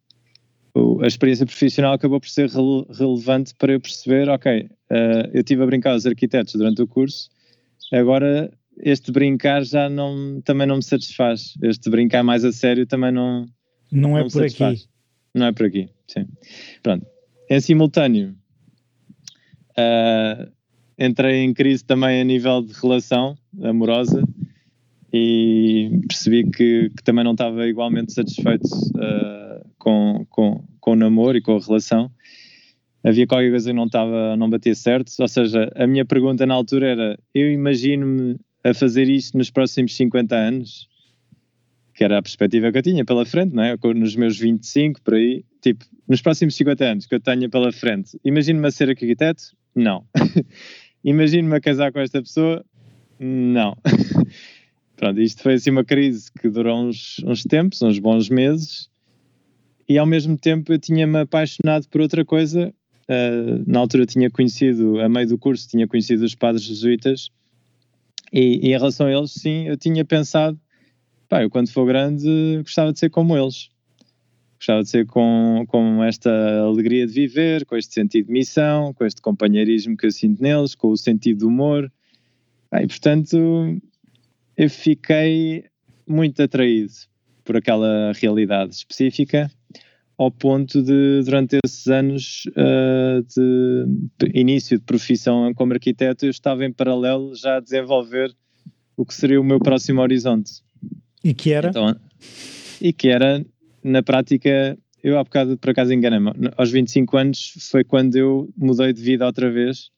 [0.75, 5.41] o, a experiência profissional acabou por ser rele, relevante para eu perceber, ok, uh, eu
[5.41, 7.31] estive a brincar aos arquitetos durante o curso,
[7.91, 13.11] agora este brincar já não, também não me satisfaz, este brincar mais a sério também
[13.11, 13.47] não
[13.91, 14.81] não, é não é por satisfaz.
[14.81, 14.98] aqui
[15.39, 16.27] não é por aqui, sim.
[16.83, 17.07] Pronto.
[17.51, 18.35] Em simultâneo,
[19.79, 20.53] uh,
[20.99, 24.23] entrei em crise também a nível de relação amorosa
[25.13, 31.39] e percebi que, que também não estava igualmente satisfeito uh, com, com, com o namoro
[31.39, 32.11] e com a relação.
[33.03, 35.13] Havia qualquer coisa que não estava, não batia certo.
[35.19, 39.97] Ou seja, a minha pergunta na altura era: eu imagino-me a fazer isto nos próximos
[39.97, 40.88] 50 anos?
[41.99, 43.77] Que era a perspectiva que eu tinha pela frente, não é?
[43.93, 48.17] Nos meus 25, por aí, tipo, nos próximos 50 anos que eu tenho pela frente,
[48.25, 49.43] imagino-me a ser arquiteto?
[49.75, 50.07] Não.
[51.03, 52.65] imagino-me a casar com esta pessoa?
[53.19, 53.77] Não.
[54.97, 58.89] Pronto, isto foi assim uma crise que durou uns, uns tempos, uns bons meses,
[59.89, 62.73] e ao mesmo tempo eu tinha-me apaixonado por outra coisa.
[63.09, 67.29] Uh, na altura tinha conhecido, a meio do curso, tinha conhecido os padres jesuítas
[68.33, 70.57] e, e em relação a eles, sim, eu tinha pensado,
[71.29, 73.71] pá, eu quando for grande gostava de ser como eles.
[74.57, 79.05] Gostava de ser com, com esta alegria de viver, com este sentido de missão, com
[79.05, 81.91] este companheirismo que eu sinto neles, com o sentido de humor.
[82.71, 83.81] Ah, e portanto,
[84.57, 85.65] eu fiquei
[86.07, 86.93] muito atraído
[87.45, 89.51] por aquela realidade específica,
[90.19, 93.87] ao ponto de, durante esses anos uh, de
[94.35, 98.35] início de profissão como arquiteto, eu estava em paralelo já a desenvolver
[98.97, 100.61] o que seria o meu próximo horizonte.
[101.23, 101.69] E que era?
[101.69, 101.95] Então,
[102.81, 103.45] e que era,
[103.83, 108.93] na prática, eu há bocado por acaso enganei-me, aos 25 anos foi quando eu mudei
[108.93, 109.91] de vida outra vez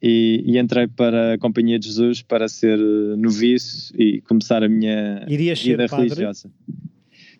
[0.00, 5.24] e, e, entrei para a Companhia de Jesus para ser noviço e começar a minha
[5.28, 6.50] Irias vida religiosa.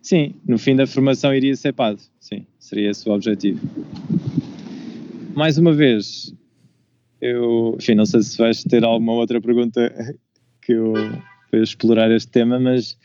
[0.00, 3.60] Sim, no fim da formação iria ser padre, sim, seria esse o objetivo.
[5.34, 6.34] Mais uma vez,
[7.20, 9.92] eu, enfim, não sei se vais ter alguma outra pergunta
[10.60, 10.94] que eu
[11.52, 12.96] para explorar este tema, mas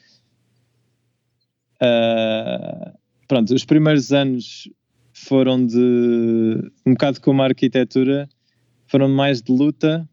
[1.84, 4.70] uh, pronto, os primeiros anos
[5.12, 8.30] foram de um bocado como a arquitetura,
[8.88, 10.08] foram mais de luta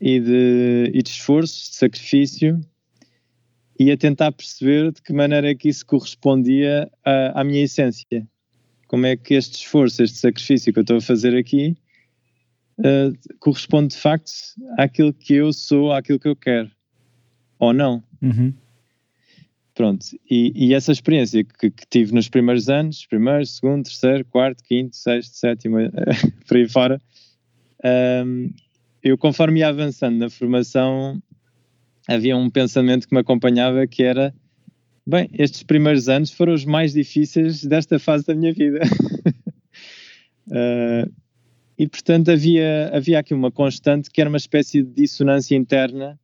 [0.00, 2.60] e de, e de esforço, de sacrifício
[3.78, 8.26] e a tentar perceber de que maneira é que isso correspondia à, à minha essência.
[8.88, 11.76] Como é que este esforço, este sacrifício que eu estou a fazer aqui
[12.78, 14.30] uh, corresponde de facto
[14.76, 16.70] àquilo que eu sou, àquilo que eu quero,
[17.58, 18.02] ou não.
[18.22, 18.52] Uhum.
[19.74, 24.64] Pronto, e, e, essa experiência que, que, tive nos primeiros anos, primeiro, segundo, terceiro, quarto,
[24.64, 25.76] quinto, sexto, sétimo,
[26.48, 26.98] por aí fora,
[28.24, 28.50] um,
[29.02, 31.22] eu conforme ia avançando na formação,
[32.08, 34.34] havia um pensamento que me acompanhava que era,
[35.06, 38.80] bem, estes primeiros anos foram os mais difíceis desta fase da minha vida.
[40.48, 41.12] uh,
[41.78, 46.18] e portanto havia, havia aqui uma constante que era uma espécie de dissonância interna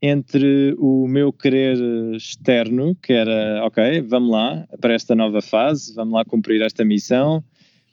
[0.00, 1.76] entre o meu querer
[2.14, 7.42] externo, que era, ok, vamos lá para esta nova fase, vamos lá cumprir esta missão,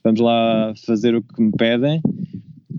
[0.04, 2.02] vamos lá fazer o que me pedem,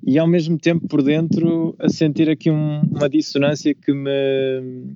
[0.07, 4.95] e ao mesmo tempo por dentro a sentir aqui um, uma dissonância que me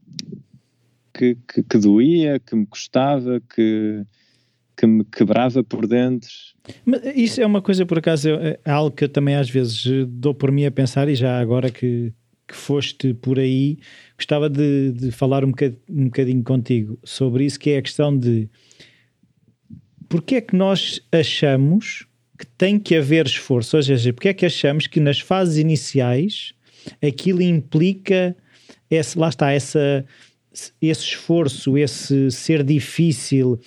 [1.13, 4.05] que, que, que, doía, que me custava, que,
[4.81, 6.31] que me quebrava por dentro.
[6.87, 9.85] Mas isso é uma coisa, por acaso, é, é algo que eu também às vezes
[10.09, 12.15] dou por mim a pensar, e já agora que,
[12.49, 13.79] que foste por aí,
[14.17, 18.17] gostava de, de falar um bocadinho, um bocadinho contigo sobre isso, que é a questão
[18.17, 18.49] de
[20.09, 24.47] porque é que nós achamos que tem que haver esforço, ou seja, porque é que
[24.47, 26.55] achamos que nas fases iniciais
[27.07, 28.35] aquilo implica
[28.91, 30.05] esse, lá está, essa,
[30.81, 33.61] esse esforço, esse ser difícil,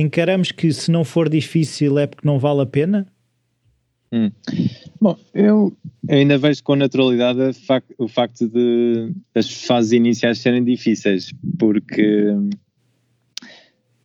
[0.00, 3.06] encaramos que se não for difícil é porque não vale a pena?
[4.12, 4.30] Hum.
[5.00, 5.76] Bom, eu
[6.08, 7.40] ainda vejo com naturalidade
[7.98, 12.28] o facto de as fases iniciais serem difíceis, porque,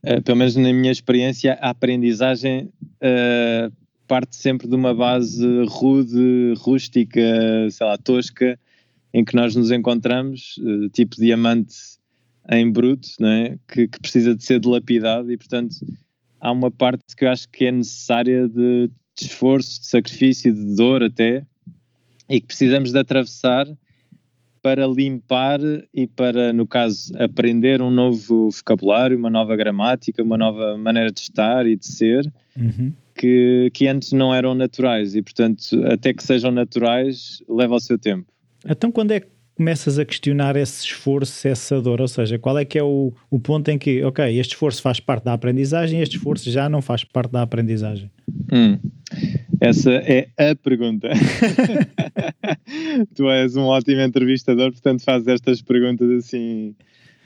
[0.03, 2.69] uh, pelo menos na minha experiência, a aprendizagem
[3.03, 3.71] uh,
[4.07, 7.21] parte sempre de uma base rude, rústica,
[7.69, 8.57] sei lá, tosca,
[9.13, 11.73] em que nós nos encontramos, uh, tipo diamante
[12.51, 13.57] em bruto, é?
[13.67, 15.75] que, que precisa de ser dilapidado e, portanto,
[16.39, 20.75] há uma parte que eu acho que é necessária de de esforço, de sacrifício, de
[20.75, 21.45] dor até,
[22.29, 23.67] e que precisamos de atravessar
[24.61, 25.59] para limpar
[25.93, 31.19] e para, no caso, aprender um novo vocabulário, uma nova gramática, uma nova maneira de
[31.19, 32.93] estar e de ser, uhum.
[33.15, 37.97] que, que antes não eram naturais e, portanto, até que sejam naturais, leva o seu
[37.97, 38.31] tempo.
[38.67, 39.23] Então, quando é
[39.61, 42.01] começas a questionar esse esforço, essa dor?
[42.01, 44.99] Ou seja, qual é que é o, o ponto em que, ok, este esforço faz
[44.99, 48.09] parte da aprendizagem, este esforço já não faz parte da aprendizagem?
[48.51, 48.79] Hum.
[49.59, 51.09] Essa é a pergunta.
[53.15, 56.75] tu és um ótimo entrevistador, portanto fazes estas perguntas assim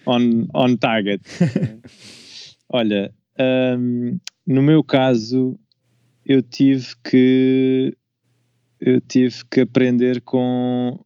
[0.05, 1.23] on, on target.
[2.67, 5.57] Olha, um, no meu caso,
[6.25, 7.95] eu tive que
[8.81, 10.99] eu tive que aprender com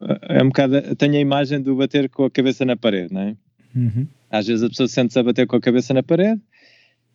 [0.00, 3.36] é um bocado, tenho a imagem do bater com a cabeça na parede, não é?
[3.74, 4.06] Uhum.
[4.30, 6.40] Às vezes a pessoa sente-se a bater com a cabeça na parede,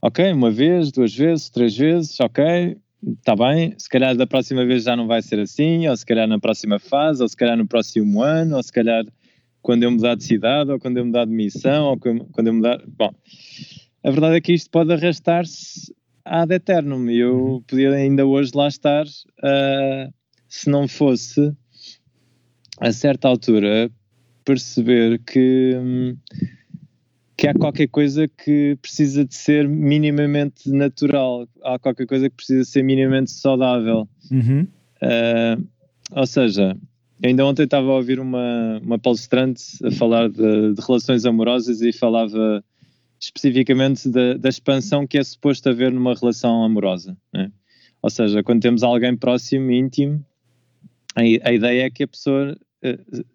[0.02, 2.78] ok, uma vez, duas vezes, três vezes, ok,
[3.17, 6.28] está bem, se calhar da próxima vez já não vai ser assim, ou se calhar
[6.28, 9.06] na próxima fase, ou se calhar no próximo ano, ou se calhar
[9.62, 12.82] quando eu mudar de cidade, ou quando eu mudar de missão, ou quando eu mudar.
[12.86, 13.13] Bom,
[14.04, 15.93] a verdade é que isto pode arrastar-se
[16.26, 20.13] ad eternum, e eu podia ainda hoje lá estar uh,
[20.48, 21.56] se não fosse
[22.80, 23.92] a certa altura
[24.44, 26.18] perceber que hum,
[27.36, 32.64] que há qualquer coisa que precisa de ser minimamente natural, há qualquer coisa que precisa
[32.64, 34.08] ser minimamente saudável.
[34.32, 34.68] Uhum.
[35.02, 35.68] Uh,
[36.12, 36.78] ou seja,
[37.24, 41.92] ainda ontem estava a ouvir uma, uma palestrante a falar de, de relações amorosas e
[41.92, 42.64] falava
[43.20, 47.18] especificamente da, da, expansão que é suposto haver numa relação amorosa.
[47.34, 47.52] Né?
[48.02, 50.24] Ou seja, quando temos alguém próximo, íntimo,
[51.16, 52.56] a, a ideia é que a pessoa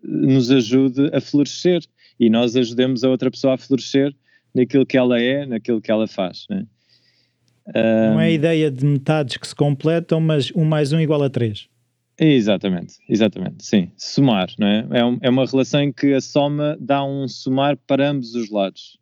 [0.02, 1.82] nos ajude a florescer
[2.18, 4.14] e nós ajudemos a outra pessoa a florescer
[4.54, 6.46] naquilo que ela é, naquilo que ela faz.
[6.50, 6.66] Né?
[7.74, 11.30] Não é a ideia de metades que se completam, mas um mais um igual a
[11.30, 11.68] três.
[12.18, 13.92] Exatamente, exatamente, sim.
[13.96, 14.86] Somar, não é?
[14.90, 18.50] É, um, é uma relação em que a soma dá um somar para ambos os
[18.50, 18.98] lados.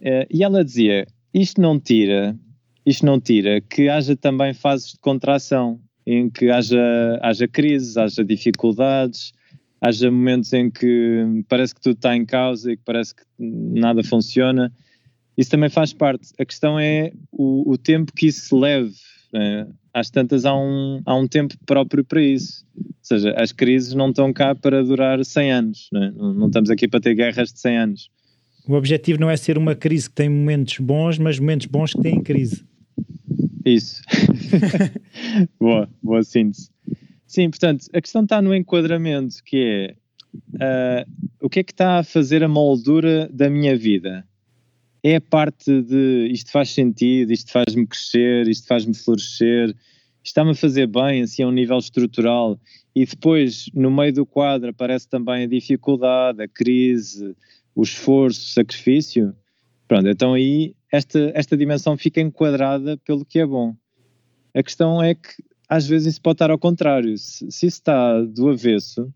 [0.00, 0.26] É?
[0.30, 2.36] e ela dizia: isto não tira,
[2.84, 8.24] isto não tira que haja também fases de contração, em que haja, haja crises, haja
[8.24, 9.32] dificuldades,
[9.80, 14.02] haja momentos em que parece que tudo está em causa e que parece que nada
[14.02, 14.72] funciona.
[15.36, 16.28] Isso também faz parte.
[16.38, 18.94] A questão é o, o tempo que isso leve.
[19.32, 19.66] Né?
[19.92, 22.64] Às tantas, há um, há um tempo próprio para isso.
[22.76, 25.88] Ou seja, as crises não estão cá para durar 100 anos.
[25.92, 26.12] Né?
[26.16, 28.10] Não, não estamos aqui para ter guerras de 100 anos.
[28.66, 32.00] O objetivo não é ser uma crise que tem momentos bons, mas momentos bons que
[32.00, 32.64] têm crise.
[33.64, 34.02] Isso.
[35.58, 36.70] boa, boa síntese.
[37.26, 39.56] Sim, portanto, a questão está no enquadramento, que
[39.90, 39.96] é
[40.54, 44.26] uh, o que é que está a fazer a moldura da minha vida?
[45.02, 49.76] É a parte de isto faz sentido, isto faz-me crescer, isto faz-me florescer, isto
[50.22, 52.58] está-me a fazer bem, assim, a um nível estrutural.
[52.94, 57.36] E depois, no meio do quadro, aparece também a dificuldade, a crise,
[57.74, 59.34] o esforço, o sacrifício.
[59.86, 63.74] Pronto, então aí esta, esta dimensão fica enquadrada pelo que é bom.
[64.54, 65.28] A questão é que
[65.68, 67.18] às vezes isso pode estar ao contrário.
[67.18, 69.12] Se, se isso está do avesso,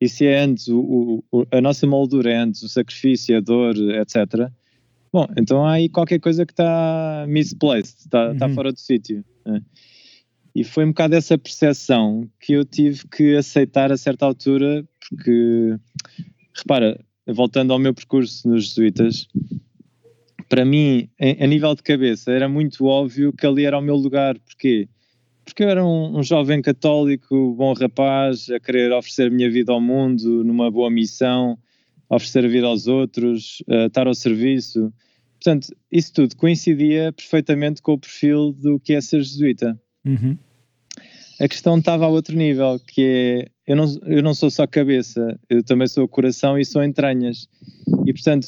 [0.00, 3.76] e se é antes o, o, a nossa moldura é antes o sacrifício, a dor,
[3.76, 4.50] etc.
[5.12, 8.32] Bom, então há aí qualquer coisa que está misplaced, está, uhum.
[8.32, 9.22] está fora do sítio.
[9.44, 9.60] Né?
[10.54, 15.76] E foi um bocado essa percepção que eu tive que aceitar a certa altura, porque,
[16.54, 19.28] repara, voltando ao meu percurso nos jesuítas,
[20.52, 24.38] para mim, a nível de cabeça, era muito óbvio que ali era o meu lugar.
[24.38, 24.86] Porquê?
[25.46, 29.72] porque eu era um, um, jovem católico, bom rapaz, a querer oferecer a minha vida
[29.72, 31.58] ao mundo, numa boa missão,
[32.06, 34.92] oferecer a vida aos outros, uh, estar ao serviço.
[35.42, 39.80] Portanto, isso tudo coincidia perfeitamente com o perfil do que é ser jesuíta.
[40.04, 40.36] Uhum.
[41.40, 45.40] A questão estava a outro nível, que é, eu não, eu não sou só cabeça,
[45.48, 47.48] eu também sou coração e sou entranhas.
[48.06, 48.46] E, portanto,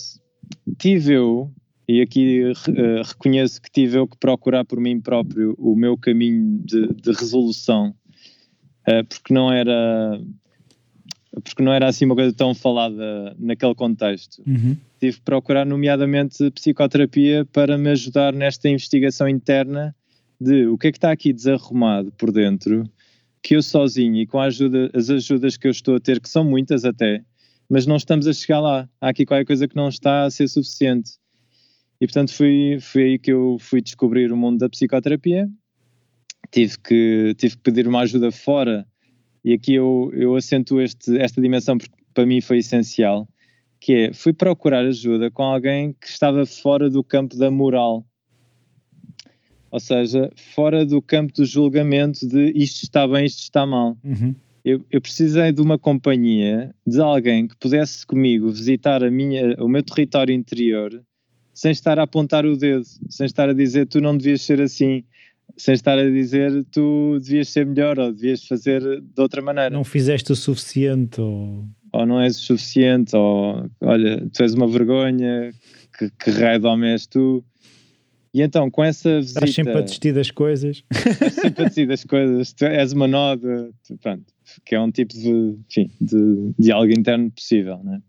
[0.79, 1.51] tive eu
[1.87, 6.61] e aqui uh, reconheço que tive eu que procurar por mim próprio o meu caminho
[6.65, 7.95] de, de resolução,
[8.89, 10.21] uh, porque não era
[11.43, 14.43] porque não era assim uma coisa tão falada naquele contexto.
[14.47, 14.77] Uhum.
[15.01, 19.95] Tive que procurar, nomeadamente, psicoterapia para me ajudar nesta investigação interna
[20.41, 22.89] de o que é que está aqui desarrumado por dentro,
[23.43, 26.45] que eu sozinho e com ajuda, as ajudas que eu estou a ter, que são
[26.45, 27.23] muitas até,
[27.69, 28.89] mas não estamos a chegar lá.
[29.01, 31.13] Há aqui qualquer coisa que não está a ser suficiente.
[32.01, 35.49] E portanto foi, foi aí que eu fui descobrir o mundo da psicoterapia.
[36.51, 38.87] Tive que, tive que pedir uma ajuda fora,
[39.45, 43.29] e aqui eu, eu acento este, esta dimensão porque para mim foi essencial,
[43.81, 48.07] que é, fui procurar ajuda com alguém que estava fora do campo da moral.
[49.71, 53.99] Ou seja, fora do campo do julgamento de isto está bem, isto está mal.
[54.05, 54.35] Uhum.
[54.65, 59.69] Eu, eu, precisei de uma companhia, de alguém que pudesse comigo visitar a minha, o
[59.69, 61.05] meu território interior
[61.55, 65.05] sem estar a apontar o dedo, sem estar a dizer tu não devias ser assim,
[65.57, 69.71] sem estar a dizer tu devias ser melhor ou devias fazer de outra maneira.
[69.71, 71.65] Não fizeste o suficiente ou...
[71.93, 75.53] Ou não és o suficiente, ou olha, tu és uma vergonha,
[75.97, 77.45] que, que raio de homem és tu.
[78.35, 79.39] E então, com essa visita...
[79.39, 80.83] Estás sempre a desistir das coisas.
[80.91, 83.71] Estás sempre a desistir das coisas, tu és uma noda,
[84.03, 84.25] pronto,
[84.67, 88.03] que é um tipo de, enfim, de diálogo interno possível, né?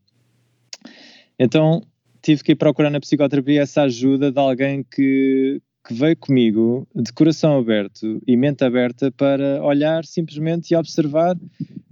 [1.38, 1.84] Então,
[2.26, 7.14] tive que ir procurar na psicoterapia essa ajuda de alguém que, que veio comigo de
[7.14, 11.38] coração aberto e mente aberta para olhar simplesmente e observar,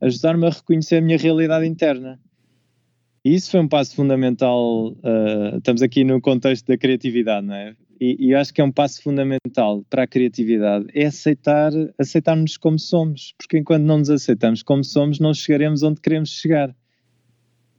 [0.01, 2.19] ajudar-me a reconhecer a minha realidade interna.
[3.23, 4.87] E isso foi um passo fundamental.
[4.93, 7.75] Uh, estamos aqui no contexto da criatividade, não é?
[8.01, 12.79] E, e acho que é um passo fundamental para a criatividade é aceitar aceitarmos como
[12.79, 16.75] somos, porque enquanto não nos aceitamos como somos, não chegaremos onde queremos chegar.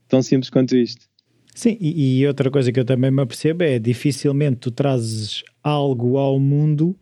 [0.07, 1.05] Tão simples quanto isto.
[1.55, 6.17] Sim, e, e, outra coisa que eu também me apercebo é dificilmente tu trazes algo
[6.17, 6.97] ao mundo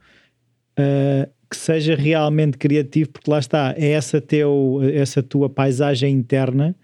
[0.80, 6.76] uh, que seja realmente criativo, porque lá está, é essa, teu, essa tua paisagem interna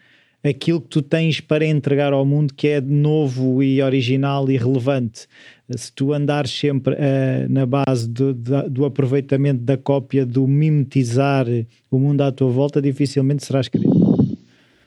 [0.43, 5.27] aquilo que tu tens para entregar ao mundo que é novo e original e relevante.
[5.69, 11.45] Se tu andares sempre uh, na base do, do, aproveitamento da cópia, do mimetizar
[11.91, 14.08] o mundo à tua volta, dificilmente serás querido.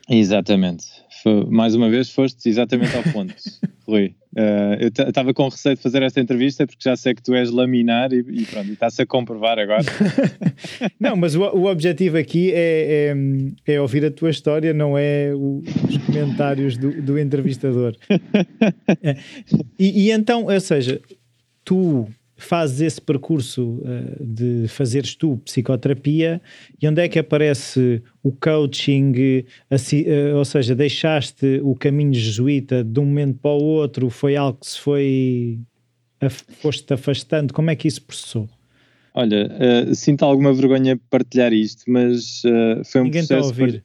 [0.09, 0.85] Exatamente.
[1.49, 3.33] Mais uma vez foste exatamente ao ponto,
[3.87, 4.15] Rui.
[4.37, 7.51] Uh, eu estava com receio de fazer esta entrevista porque já sei que tu és
[7.51, 9.85] laminar e, e pronto, está-se a comprovar agora.
[10.99, 13.15] não, mas o, o objetivo aqui é,
[13.67, 17.95] é, é, ouvir a tua história, não é o, os comentários do, do entrevistador.
[19.03, 19.17] É.
[19.79, 21.01] E, e então, ou seja,
[21.65, 22.09] tu
[22.45, 26.41] fazes esse percurso uh, de fazeres tu psicoterapia
[26.81, 32.83] e onde é que aparece o coaching, assim, uh, ou seja, deixaste o caminho jesuíta
[32.85, 35.61] de um momento para o outro, foi algo que se foi
[36.61, 38.49] foste afastando, como é que isso processou?
[39.15, 39.51] Olha,
[39.91, 42.43] uh, sinto alguma vergonha partilhar isto, mas
[42.85, 43.53] foi um ninguém processo...
[43.53, 43.85] Ninguém está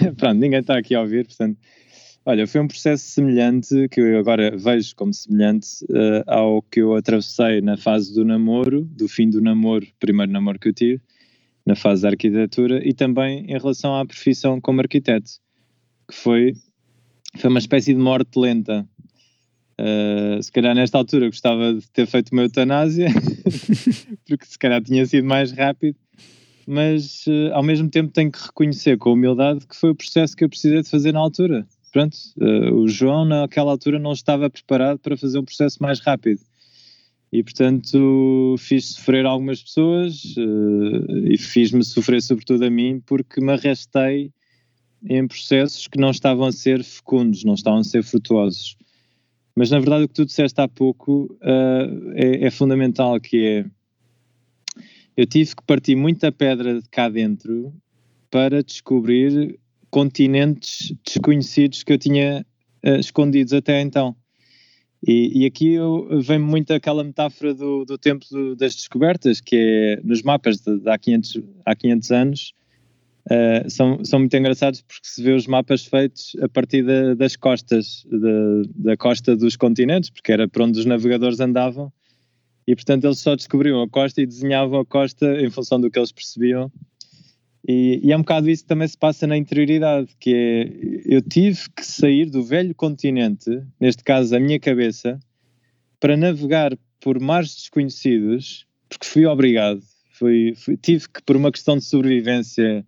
[0.00, 0.14] a ouvir.
[0.16, 1.58] Pronto, ninguém está aqui a ouvir, portanto
[2.30, 6.94] Olha, foi um processo semelhante, que eu agora vejo como semelhante uh, ao que eu
[6.94, 11.00] atravessei na fase do namoro, do fim do namoro, primeiro namoro que eu tive,
[11.64, 15.30] na fase da arquitetura, e também em relação à profissão como arquiteto,
[16.06, 16.52] que foi,
[17.38, 18.86] foi uma espécie de morte lenta.
[19.80, 23.08] Uh, se calhar nesta altura gostava de ter feito uma eutanásia,
[24.28, 25.96] porque se calhar tinha sido mais rápido,
[26.66, 30.44] mas uh, ao mesmo tempo tenho que reconhecer com humildade que foi o processo que
[30.44, 34.98] eu precisei de fazer na altura pronto, uh, o João naquela altura não estava preparado
[34.98, 36.40] para fazer um processo mais rápido.
[37.30, 43.52] E portanto fiz sofrer algumas pessoas uh, e fiz-me sofrer sobretudo a mim porque me
[43.52, 44.32] arrastei
[45.04, 48.76] em processos que não estavam a ser fecundos, não estavam a ser frutuosos.
[49.54, 53.66] Mas na verdade o que tu disseste há pouco uh, é, é fundamental, que é
[55.18, 57.74] eu tive que partir muita pedra de cá dentro
[58.30, 59.58] para descobrir
[59.90, 62.44] continentes desconhecidos que eu tinha
[62.84, 64.16] uh, escondidos até então.
[65.06, 65.76] E, e aqui
[66.22, 70.80] vem muito aquela metáfora do, do tempo do, das descobertas, que é nos mapas de,
[70.80, 72.54] de há, 500, há 500 anos,
[73.26, 77.36] uh, são, são muito engraçados porque se vê os mapas feitos a partir da, das
[77.36, 81.92] costas, da, da costa dos continentes, porque era por onde os navegadores andavam,
[82.66, 85.98] e portanto eles só descobriam a costa e desenhavam a costa em função do que
[85.98, 86.70] eles percebiam
[87.66, 91.20] e, e, é um bocado isso que também se passa na interioridade, que é, eu
[91.20, 95.18] tive que sair do velho continente, neste caso a minha cabeça,
[96.00, 99.82] para navegar por mares desconhecidos, porque fui obrigado,
[100.12, 102.84] fui, fui tive que, por uma questão de sobrevivência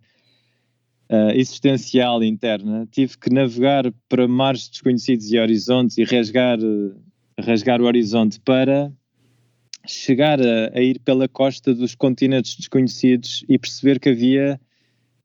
[1.09, 6.95] uh, existencial interna, tive que navegar para mares desconhecidos e horizontes e rasgar, uh,
[7.39, 8.91] rasgar o horizonte para
[9.85, 14.59] chegar a, a, ir pela costa dos continentes desconhecidos e perceber que havia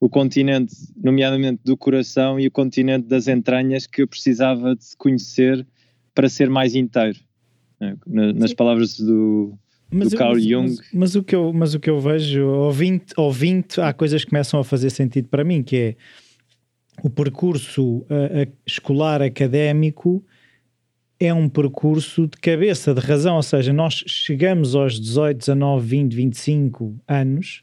[0.01, 5.67] o continente, nomeadamente do coração, e o continente das entranhas que eu precisava de conhecer
[6.15, 7.19] para ser mais inteiro.
[7.81, 7.97] Né?
[8.35, 8.57] Nas Sim.
[8.57, 9.59] palavras do,
[9.91, 10.69] mas, do Carl mas, Jung.
[10.69, 14.31] Mas, mas, o que eu, mas o que eu vejo, ouvinte, ouvinte, há coisas que
[14.31, 15.97] começam a fazer sentido para mim, que é
[17.03, 20.25] o percurso a, a escolar académico
[21.19, 26.15] é um percurso de cabeça, de razão, ou seja, nós chegamos aos 18, 19, 20,
[26.15, 27.63] 25 anos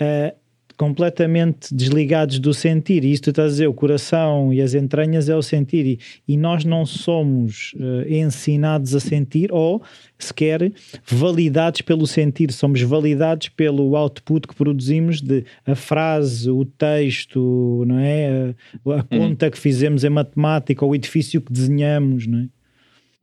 [0.00, 0.36] uh,
[0.76, 3.04] completamente desligados do sentir.
[3.04, 5.86] E isto está a dizer, o coração e as entranhas é o sentir.
[5.86, 9.82] E, e nós não somos uh, ensinados a sentir ou
[10.18, 10.72] sequer
[11.06, 17.98] validados pelo sentir, somos validados pelo output que produzimos de a frase, o texto, não
[17.98, 18.54] é?
[18.84, 19.02] A, a uhum.
[19.08, 22.48] conta que fizemos em matemática, o edifício que desenhamos, não é?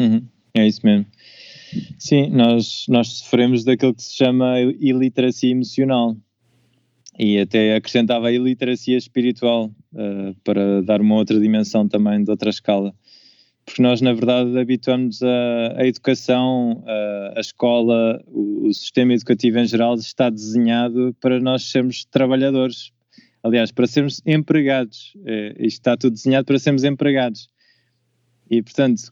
[0.01, 0.23] Uhum.
[0.53, 1.05] É isso mesmo.
[1.97, 6.17] Sim, nós, nós sofremos daquilo que se chama iliteracia emocional
[7.17, 12.49] e até acrescentava a iliteracia espiritual uh, para dar uma outra dimensão também de outra
[12.49, 12.95] escala.
[13.65, 19.59] Porque nós, na verdade, habituamos a, a educação, a, a escola, o, o, sistema educativo
[19.59, 22.91] em geral está desenhado para nós sermos trabalhadores.
[23.43, 25.13] Aliás, para sermos empregados.
[25.23, 27.47] É, isto está tudo desenhado para sermos empregados.
[28.49, 29.03] E, portanto,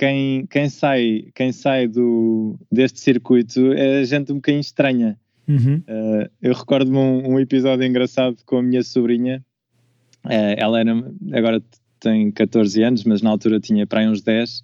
[0.00, 5.18] quem, quem sai, quem sai do, deste circuito é gente um bocadinho estranha
[5.50, 5.78] Uhum.
[5.78, 9.44] Uh, eu recordo-me um, um, episódio engraçado com a minha sobrinha.
[10.24, 10.92] Uh, ela era,
[11.32, 11.60] agora
[11.98, 14.62] tem 14 anos, mas na altura tinha para aí uns 10.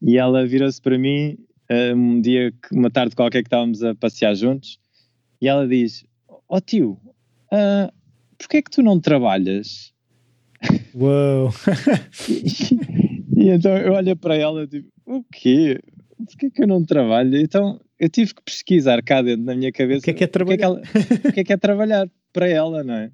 [0.00, 1.36] E ela virou-se para mim
[1.68, 4.78] uh, um dia, uma tarde qualquer que estávamos a passear juntos.
[5.40, 7.00] E ela diz: Ó oh, tio,
[7.52, 7.92] uh,
[8.38, 9.92] porquê é que tu não trabalhas?
[10.94, 11.52] Uou!
[13.36, 15.80] e, então eu olho para ela e digo: O quê?
[16.16, 17.36] Porquê que eu não trabalho?
[17.36, 20.26] Então eu tive que pesquisar cá dentro na minha cabeça o que é que é
[20.26, 23.10] trabalhar, o que é, que, ela, que, é, que é trabalhar para ela, não é?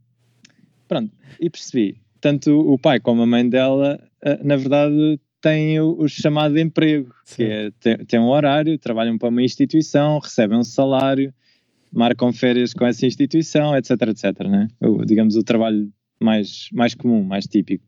[0.88, 2.00] Pronto, e percebi.
[2.20, 7.14] tanto o pai como a mãe dela, uh, na verdade, têm o, o, chamado emprego,
[7.24, 7.36] Sim.
[7.36, 11.32] que é, tem, tem um horário, trabalham para uma instituição, recebem um salário,
[11.92, 14.68] marcam férias com essa instituição, etc, etc, né?
[14.80, 15.90] O, digamos o trabalho
[16.20, 17.84] mais, mais comum, mais típico.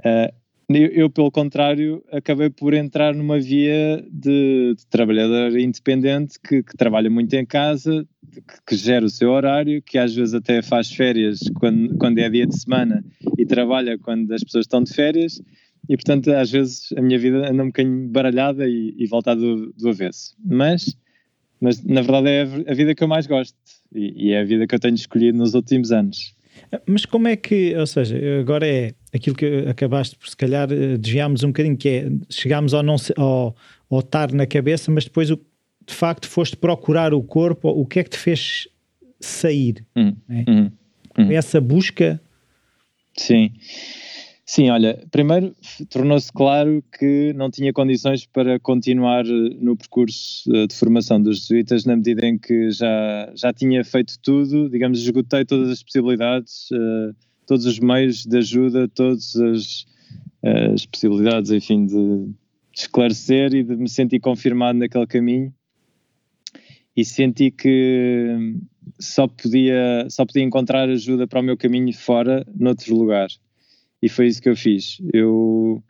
[0.00, 0.34] Uh,
[0.78, 7.10] eu, pelo contrário, acabei por entrar numa via de, de trabalhador independente que, que, trabalha
[7.10, 11.40] muito em casa, que, que, gera o seu horário, que às vezes até faz férias
[11.58, 13.04] quando, quando é dia de semana
[13.36, 15.42] e trabalha quando as pessoas estão de férias.
[15.88, 19.72] E portanto, às vezes a minha vida anda um bocadinho baralhada e, e voltada do,
[19.72, 20.36] do avesso.
[20.44, 20.96] Mas,
[21.60, 23.56] mas na verdade é a vida que eu mais gosto
[23.92, 26.32] e, e é a vida que eu tenho escolhido nos últimos anos.
[26.86, 30.96] Mas como é que, ou seja, agora é aquilo que acabaste por se calhar eh,
[30.96, 33.56] desviámos um bocadinho, que é chegámos ao, não, ao,
[33.90, 35.36] ao estar na cabeça, mas depois o,
[35.86, 38.68] de facto foste procurar o corpo, o que é que te fez
[39.20, 39.84] sair?
[39.96, 40.44] Hum, é?
[40.48, 40.70] hum,
[41.18, 41.32] hum.
[41.32, 42.20] Essa busca?
[43.16, 43.52] Sim.
[44.50, 45.54] Sim, olha, primeiro
[45.88, 51.42] tornou-se claro que não tinha condições para continuar eh, no percurso eh, de formação dos
[51.42, 56.68] jesuítas, na medida em que já, já tinha feito tudo, digamos, esgotei todas as possibilidades,
[56.72, 57.14] uh,
[57.50, 59.84] todos os meios de ajuda, todas as,
[60.72, 65.52] as possibilidades, enfim, de, de esclarecer e de me sentir confirmado naquele caminho.
[66.96, 68.54] E senti que
[69.00, 73.28] só podia, só podia encontrar ajuda para o meu caminho fora, noutro lugar
[74.00, 75.00] e foi isso que eu fiz.
[75.12, 75.82] Eu,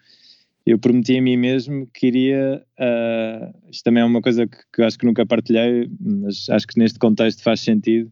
[0.64, 2.64] eu prometi a mim mesmo que iria.
[2.78, 6.78] Uh, isto também é uma coisa que, que acho que nunca partilhei, mas acho que
[6.78, 8.10] neste contexto faz sentido.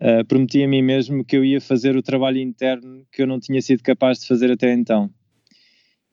[0.00, 3.40] Uh, prometi a mim mesmo que eu ia fazer o trabalho interno que eu não
[3.40, 5.10] tinha sido capaz de fazer até então.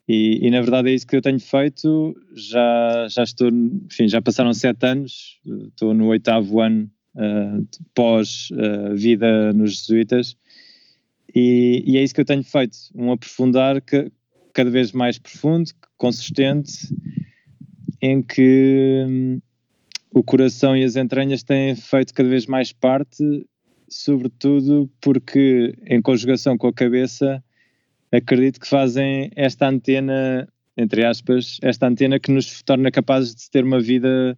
[0.07, 2.13] E, e, na verdade é isso que eu tenho feito.
[2.35, 8.95] Já, já estou, enfim, já passaram sete anos, estou no oitavo ano uh, pós uh,
[8.95, 10.37] vida nos jesuítas
[11.33, 14.11] e, e, é isso que eu tenho feito, um aprofundar que,
[14.53, 16.95] cada vez mais profundo, consistente,
[17.99, 19.41] em que hum,
[20.13, 23.23] o coração e as entranhas têm feito cada vez mais parte,
[23.93, 27.43] sobretudo porque, em conjugação com a cabeça,
[28.11, 33.63] acredito que fazem esta antena, entre aspas, esta antena que nos torna capazes de ter
[33.63, 34.37] uma vida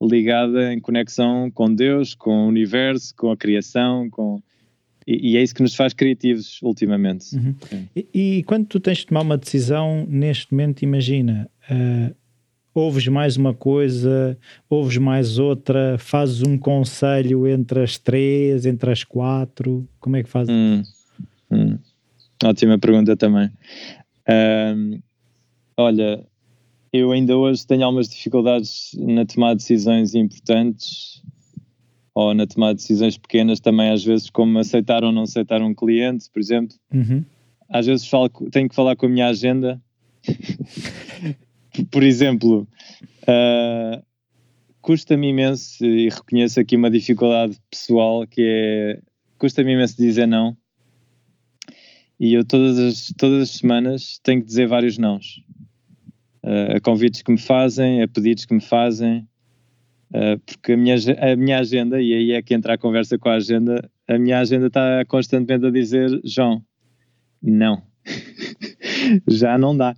[0.00, 4.42] ligada em conexão com Deus, com o universo, com a criação, com
[5.06, 7.34] e, e, é isso que nos faz criativos ultimamente.
[7.34, 7.54] Uhum.
[7.96, 12.14] E, e, quando tu tens de tomar uma decisão, neste momento, imagina, uh,
[12.74, 19.04] ouves mais uma coisa, ouves mais outra, fazes um conselho entre as três, entre as
[19.04, 20.54] quatro, como é que fazes?
[20.54, 20.82] Hum,
[21.50, 21.78] hum.
[22.44, 23.50] Ótima pergunta também.
[24.28, 25.00] Um,
[25.76, 26.24] olha,
[26.92, 31.22] eu ainda hoje tenho algumas dificuldades na tomada de decisões importantes
[32.14, 35.74] ou na tomada de decisões pequenas também às vezes como aceitar ou não aceitar um
[35.74, 36.76] cliente, por exemplo.
[36.92, 37.24] Uhum.
[37.68, 39.80] Às vezes falo, tenho que falar com a minha agenda.
[41.90, 42.68] por exemplo,
[43.22, 44.02] uh,
[44.80, 49.00] custa-me imenso e reconheço aqui uma dificuldade pessoal que é
[49.38, 50.56] custa-me imenso dizer não.
[52.18, 55.42] E eu todas as, todas as semanas tenho que dizer vários nãos.
[56.42, 59.26] Uh, a convites que me fazem, a pedidos que me fazem,
[60.10, 63.28] Uh, porque a minha, a minha agenda, e aí é que entra a conversa com
[63.28, 66.64] a agenda, a minha agenda está constantemente a dizer: João,
[67.40, 67.80] não,
[69.28, 69.94] já não dá,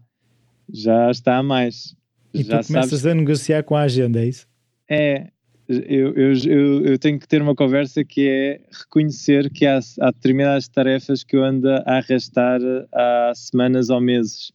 [0.72, 1.94] já está a mais.
[2.32, 3.06] E já tu começas sabes...
[3.06, 4.46] a negociar com a agenda, é isso?
[4.88, 5.28] É,
[5.68, 10.10] eu, eu, eu, eu, tenho que ter uma conversa que é reconhecer que há, há
[10.10, 12.60] determinadas tarefas que eu ando a arrastar
[12.92, 14.52] há semanas ou meses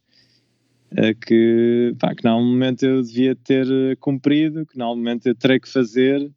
[1.26, 3.66] que, pá, que num momento eu devia ter
[3.98, 6.30] cumprido, que num momento eu terei que fazer.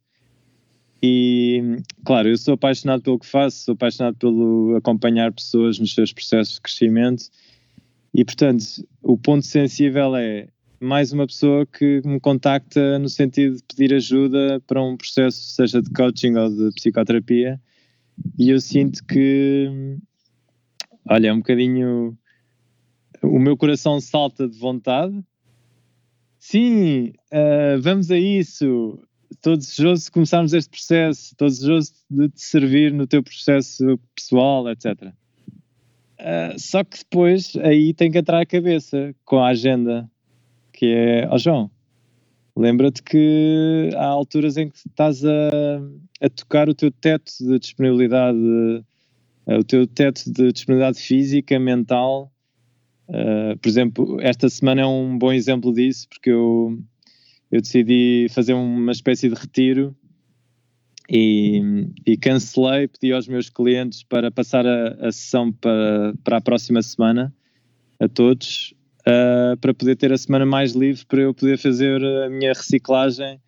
[1.02, 6.12] E, claro, eu sou apaixonado pelo que faço, sou apaixonado pelo acompanhar pessoas nos seus
[6.12, 7.24] processos de crescimento.
[8.14, 8.64] E, portanto,
[9.02, 10.48] o ponto sensível é
[10.78, 15.80] mais uma pessoa que me contacta no sentido de pedir ajuda para um processo, seja
[15.80, 17.60] de coaching ou de psicoterapia.
[18.38, 19.96] E eu sinto que,
[21.08, 22.18] olha, é um bocadinho
[23.22, 25.22] o meu coração salta de vontade.
[26.38, 29.00] Sim, uh, vamos a isso.
[29.30, 34.68] Estou desejoso de começarmos este processo, estou desejoso de te servir no teu processo pessoal,
[34.68, 35.12] etc.
[36.22, 40.08] Ah, só que depois aí tem que entrar a cabeça com a agenda,
[40.72, 41.70] que é, ó oh João,
[42.56, 45.50] lembra-te que há alturas em que estás a,
[46.20, 48.38] a tocar o teu teto de disponibilidade,
[49.46, 52.32] o teu teto de disponibilidade física, mental,
[53.08, 56.78] Uh, por exemplo, esta semana é um bom exemplo disso, porque eu,
[57.50, 59.94] eu decidi fazer uma espécie de retiro
[61.14, 66.40] e, e, cancelei, pedi aos meus clientes para passar a, a sessão para, para a
[66.40, 67.30] próxima semana,
[68.00, 72.30] a todos, uh, para poder ter a semana mais livre, para eu poder fazer a
[72.30, 73.38] minha reciclagem,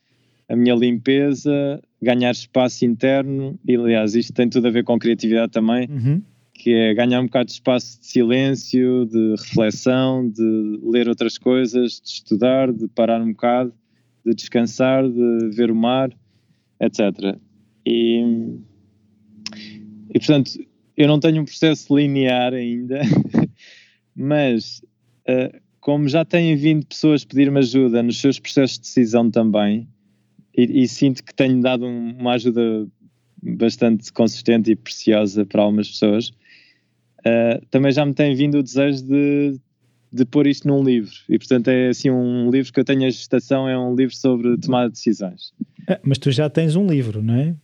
[0.46, 5.50] a minha limpeza, ganhar espaço interno, e aliás, isto tem tudo a ver com criatividade
[5.50, 5.88] também.
[5.88, 6.22] Uhum
[6.56, 12.00] que é ganhar um bocado de espaço de silêncio, de reflexão, de ler outras coisas,
[12.00, 13.74] de estudar, de parar um bocado,
[14.24, 16.10] de descansar, de ver o mar,
[16.80, 17.36] etc.
[17.86, 18.22] E,
[20.10, 20.52] e portanto,
[20.96, 23.00] eu não tenho um processo linear ainda,
[24.14, 24.82] mas
[25.28, 29.88] uh, como já têm vindo pessoas pedir-me ajuda nos seus processos de decisão também,
[30.56, 32.86] e, e sinto que tenho dado um, uma ajuda
[33.42, 39.04] bastante consistente e preciosa para algumas pessoas, uh, também já me tem vindo o desejo
[39.04, 39.60] de,
[40.12, 41.14] de pôr isto num livro.
[41.28, 44.56] E portanto é assim um livro que eu tenho a gestação, é um livro sobre
[44.58, 45.52] tomada de decisões.
[45.88, 47.54] É, mas tu já tens um livro, não é?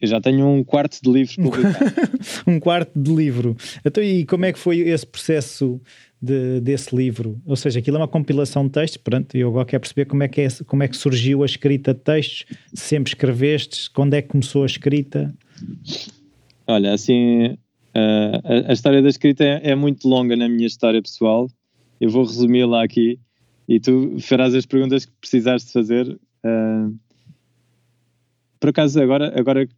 [0.00, 1.92] Eu já tenho um quarto de livro publicado.
[2.46, 3.56] um quarto de livro.
[3.84, 5.80] Então, e como é que foi esse processo
[6.20, 7.40] de, desse livro?
[7.46, 10.28] Ou seja, aquilo é uma compilação de textos, pronto, eu agora quero perceber como é,
[10.28, 14.28] que é, como é que surgiu a escrita de textos, sempre escreveste, quando é que
[14.28, 15.34] começou a escrita?
[16.66, 17.56] Olha, assim,
[17.94, 21.48] Uh, a, a, história da escrita é, é, muito longa na minha história pessoal.
[22.00, 23.18] Eu vou resumi-la aqui
[23.68, 26.08] e tu farás as perguntas que precisares de fazer.
[26.44, 26.96] Uh,
[28.62, 29.68] por acaso, agora, agora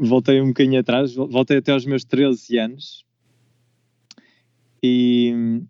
[0.00, 3.04] voltei um bocadinho atrás, voltei até aos meus 13 anos
[4.82, 5.62] e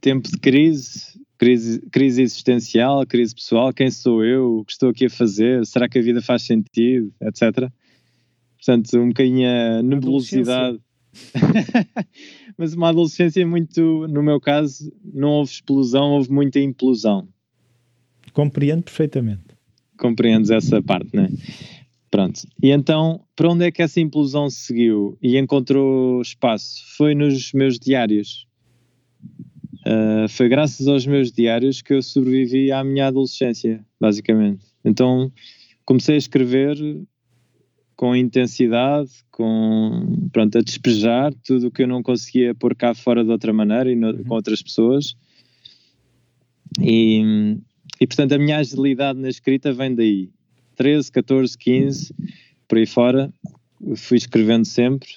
[0.00, 5.06] tempo de crise, crise, crise existencial, crise pessoal, quem sou eu, o que estou aqui
[5.06, 7.68] a fazer, será que a vida faz sentido, etc.
[8.56, 10.78] Portanto, um bocadinho a nebulosidade
[12.56, 17.26] Mas uma adolescência muito, no meu caso, não houve explosão, houve muita implosão.
[18.32, 19.58] Compreendo perfeitamente.
[19.98, 21.28] Compreendes essa parte, né?
[22.10, 22.40] Pronto.
[22.62, 26.82] E então, para onde é que essa implosão seguiu e encontrou espaço?
[26.96, 28.46] Foi nos meus diários.
[29.86, 34.64] Uh, foi graças aos meus diários que eu sobrevivi à minha adolescência, basicamente.
[34.84, 35.30] Então,
[35.84, 36.76] comecei a escrever
[37.98, 43.24] com intensidade, com pronto, a despejar tudo o que eu não conseguia pôr cá fora
[43.24, 44.24] de outra maneira e no, uhum.
[44.24, 45.16] com outras pessoas.
[46.80, 47.56] E,
[48.00, 50.30] e portanto a minha agilidade na escrita vem daí.
[50.78, 52.14] 13, 14, 15,
[52.68, 53.32] por aí fora,
[53.96, 55.08] fui escrevendo sempre.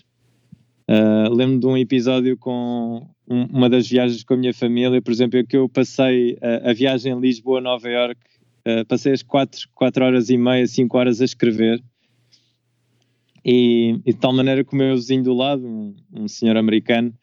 [0.89, 5.12] Uh, Lembro-me de um episódio com um, uma das viagens com a minha família, por
[5.12, 8.20] exemplo, que eu passei a, a viagem Lisboa-Nova York,
[8.68, 11.82] uh, passei as 4, 4 horas e meia, 5 horas a escrever.
[13.45, 17.14] E, e, de tal maneira que o meu vizinho do lado, um, um senhor americano,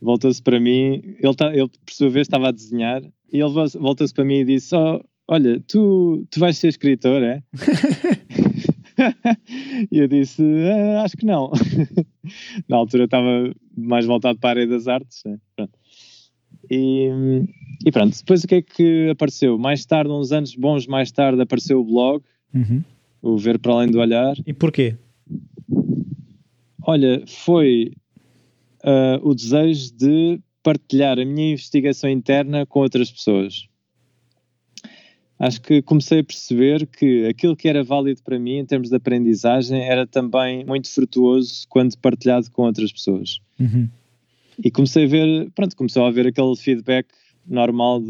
[0.00, 4.12] voltou-se para mim, ele, tá, ele por sua vez estava a desenhar, e ele voltou-se
[4.12, 7.42] para mim e disse: oh, Olha, tu, tu vais ser escritor, é?
[9.92, 11.52] e eu disse: ah, Acho que não.
[12.66, 15.22] Na altura estava mais voltado para a área das artes.
[15.26, 15.38] Né?
[15.54, 15.78] Pronto.
[16.70, 17.10] E,
[17.84, 19.58] e, pronto, depois o que é que apareceu?
[19.58, 22.24] Mais tarde, uns anos bons mais tarde, apareceu o blog,
[22.54, 22.82] uhum.
[23.20, 24.34] o Ver para Além do Olhar.
[24.46, 24.96] E porquê?
[26.82, 27.92] Olha, foi
[28.82, 33.67] uh, o desejo de partilhar a minha investigação interna com outras pessoas.
[35.38, 38.96] Acho que comecei a perceber que aquilo que era válido para mim em termos de
[38.96, 43.40] aprendizagem era também muito frutuoso quando partilhado com outras pessoas.
[43.58, 43.88] Uhum.
[44.64, 47.06] E comecei a ver, pronto, comecei a ver aquele feedback
[47.46, 48.02] normal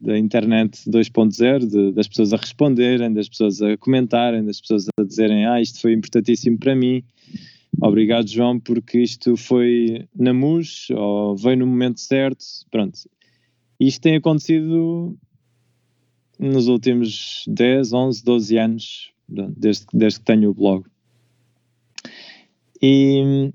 [0.00, 5.46] da internet 2.0, das pessoas a responderem, das pessoas a comentarem, das pessoas a dizerem
[5.46, 7.02] ah, isto foi importantíssimo para mim,
[7.80, 12.98] obrigado João, porque isto foi na MUS, ou veio no momento certo, pronto.
[13.78, 15.18] Isto tem acontecido
[16.38, 20.84] nos últimos 10, 11, 12 anos, desde, desde que tenho o blog.
[22.82, 23.50] E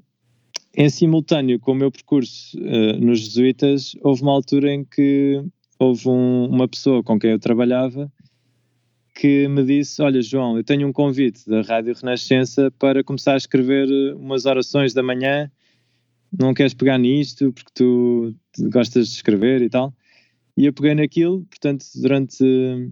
[0.76, 5.44] em simultâneo com o meu percurso uh, nos Jesuítas, houve uma altura em que
[5.78, 8.12] houve um, uma pessoa com quem eu trabalhava
[9.22, 13.38] que me disse: Olha, João, eu tenho um convite da Rádio Renascença para começar a
[13.38, 15.52] escrever umas orações da manhã.
[16.38, 18.34] Não queres pegar nisto porque tu
[18.72, 19.94] gostas de escrever e tal?
[20.58, 22.92] E eu peguei naquilo, portanto, durante,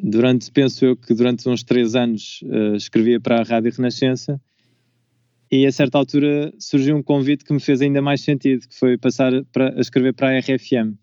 [0.00, 4.40] durante penso eu que durante uns três anos uh, escrevia para a Rádio Renascença
[5.50, 8.96] e a certa altura surgiu um convite que me fez ainda mais sentido, que foi
[8.96, 10.94] passar para, a escrever para a RFM.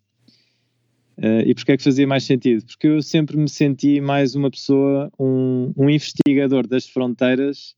[1.17, 2.65] Uh, eh, e porquê é que fazia mais sentido?
[2.65, 7.75] Porque eu sempre me senti mais uma pessoa, um, um investigador das fronteiras,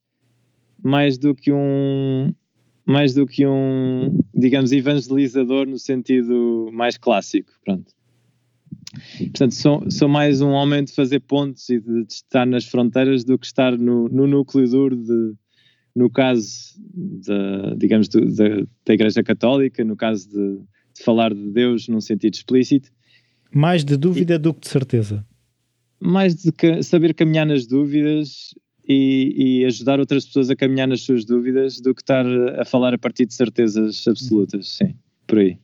[0.81, 2.33] mais do que um,
[2.91, 7.91] mais do que um, digamos, evangelizador no sentido mais clássico, pronto.
[9.17, 13.23] Portanto, sou, sou mais um homem de fazer pontos e de, de estar nas fronteiras
[13.23, 15.33] do que estar no, no núcleo duro de,
[15.95, 16.75] no caso
[17.25, 18.49] da, digamos, do, da,
[18.85, 22.91] da Igreja Católica, no caso de, de, falar de Deus num sentido explícito.
[23.53, 25.25] Mais de dúvida e, do que de certeza.
[25.99, 28.53] Mais de que, saber caminhar nas dúvidas
[28.87, 32.25] e, e, ajudar outras pessoas a caminhar nas suas dúvidas do que estar
[32.59, 34.95] a falar a partir de certezas absolutas, sim,
[35.27, 35.57] por aí.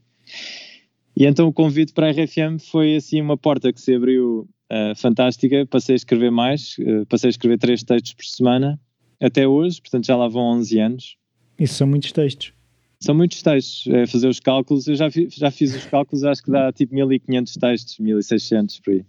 [1.16, 4.96] E então o convite para a RFM foi assim uma porta que se abriu uh,
[4.96, 5.66] fantástica.
[5.66, 8.80] Passei a escrever mais, uh, passei a escrever três textos por semana
[9.20, 11.18] até hoje, portanto já lá vão 11 anos.
[11.60, 12.54] Isso são muitos textos.
[13.00, 14.88] São muitos textos, é fazer os cálculos.
[14.88, 18.94] Eu já, fi, já fiz os cálculos, acho que dá tipo 1500 textos, 1600 por
[18.94, 19.06] aí.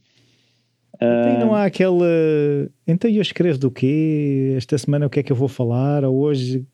[1.01, 2.71] Então não há aquele.
[2.87, 4.55] Então eu escrevo do quê?
[4.57, 6.05] Esta semana o que é que eu vou falar?
[6.05, 6.67] Ou hoje.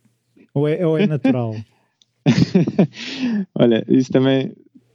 [0.54, 1.54] Ou é, ou é natural?
[3.54, 4.52] Olha, isso também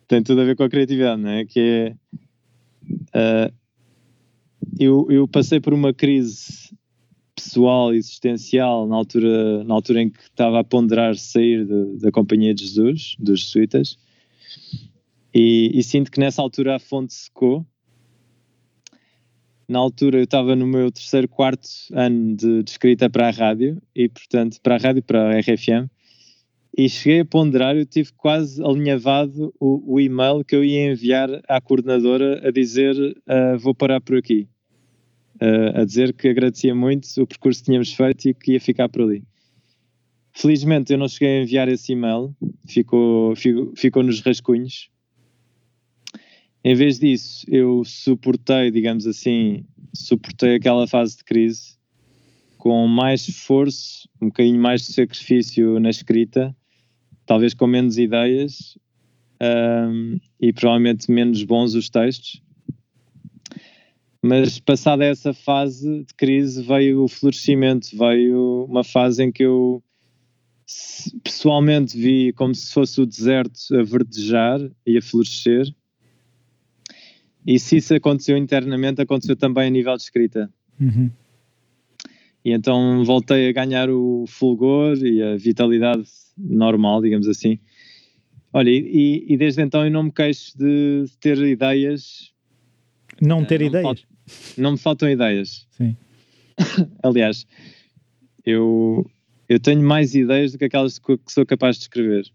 [0.08, 1.46] tem tudo a ver com a criatividade, não é?
[1.46, 1.96] Que
[3.14, 3.50] é.
[3.50, 3.54] Uh,
[4.80, 6.70] eu, eu passei por uma crise
[7.36, 12.54] pessoal, existencial, na altura, na altura em que estava a ponderar sair de, da Companhia
[12.54, 13.98] de Jesus, dos jesuítas,
[15.34, 17.66] e, e, sinto que nessa altura a fonte secou.
[19.70, 23.80] Na altura eu estava no meu terceiro, quarto ano de, de escrita para a rádio,
[23.96, 25.88] e portanto, para a rádio, para a RFM,
[26.76, 31.30] e cheguei a ponderar, eu tive quase alinhavado o, o e-mail que eu ia enviar
[31.48, 34.48] à coordenadora a dizer uh, vou parar por aqui.
[35.36, 38.90] Uh, a dizer que agradecia muito o percurso que tínhamos feito e que ia ficar
[38.90, 39.24] por ali.
[40.34, 42.36] Felizmente eu não cheguei a enviar esse e-mail,
[42.68, 44.90] ficou, ficou, ficou nos rascunhos.
[46.64, 51.78] Em vez disso, eu suportei, digamos assim, suportei aquela fase de crise
[52.58, 56.56] com mais esforço, um bocadinho mais de sacrifício na escrita
[57.30, 58.76] talvez com menos ideias
[59.40, 62.42] um, e provavelmente menos bons os textos.
[64.20, 69.84] Mas passada essa fase de crise veio o florescimento, veio uma fase em que eu
[71.24, 75.72] pessoalmente vi como se fosse o deserto a verdejar e a florescer.
[77.46, 80.50] E se isso aconteceu internamente, aconteceu também a nível de escrita.
[80.80, 81.10] Uhum.
[82.44, 86.04] E então voltei a ganhar o fulgor e a vitalidade
[86.38, 87.60] normal, digamos assim.
[88.52, 92.34] Olha, e, e desde então eu não me queixo de ter ideias.
[93.22, 94.06] Não ter não ideias?
[94.58, 95.68] Me não me faltam ideias.
[95.72, 95.96] Sim.
[97.04, 97.46] Aliás,
[98.46, 99.06] eu,
[99.48, 102.26] eu tenho mais ideias do que aquelas que sou capaz de escrever.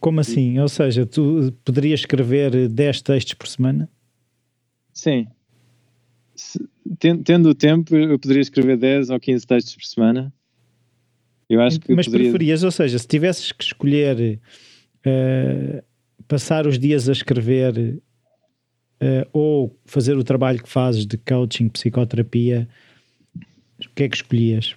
[0.00, 0.58] Como assim?
[0.58, 3.88] Ou seja, tu poderias escrever 10 textos por semana?
[4.94, 5.26] Sim.
[6.98, 10.32] Tendo o tempo, eu poderia escrever 10 ou 15 textos por semana.
[11.48, 12.30] Eu acho que Mas poderia...
[12.30, 14.40] preferias, ou seja, se tivesses que escolher
[15.06, 15.82] uh,
[16.26, 18.00] passar os dias a escrever
[19.02, 22.68] uh, ou fazer o trabalho que fazes de coaching, psicoterapia,
[23.84, 24.74] o que é que escolhias?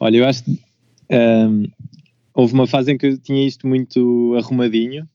[0.00, 0.56] Olha, eu acho que um,
[1.10, 1.64] ehm,
[2.38, 5.08] houve uma fase em que eu tinha isto muito arrumadinho,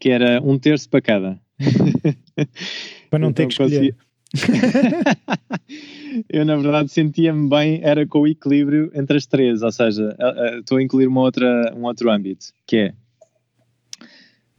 [0.00, 1.40] que era um terço para cada.
[3.08, 3.96] para não então, ter que escolher.
[6.28, 10.16] eu na verdade sentia-me bem, era com o equilíbrio entre as três, ou seja,
[10.58, 12.94] estou a incluir uma outra, um outro âmbito, que é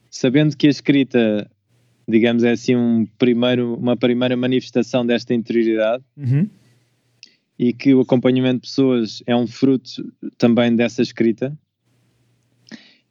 [0.10, 1.52] sabendo que a escrita,
[2.08, 6.50] digamos, é assim um primeiro, uma primeira manifestação desta interioridade uhum.
[7.60, 11.56] E que o acompanhamento de pessoas é um fruto também dessa escrita.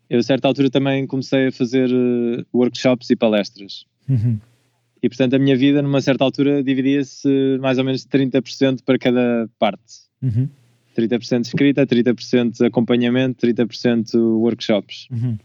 [0.08, 3.84] Eu, a certa altura, também comecei a fazer uh, workshops e palestras.
[4.08, 4.40] Uhum.
[5.02, 9.48] E portanto a minha vida, numa certa altura, dividia-se mais ou menos 30% para cada
[9.58, 10.08] parte.
[10.22, 10.48] Uhum.
[10.96, 15.06] 30% escrita, 30% acompanhamento, 30% workshops.
[15.10, 15.38] Uhum.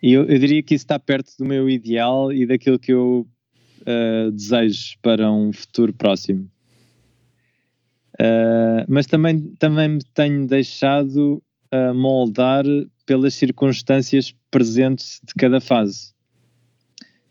[0.00, 3.26] E eu, eu, diria que isso está perto do meu ideal e daquilo que eu
[3.80, 6.48] uh, desejo para um futuro próximo.
[8.14, 11.42] Uh, mas também, também me tenho deixado
[11.72, 12.64] uh, moldar
[13.04, 16.14] pelas circunstâncias presentes de cada fase.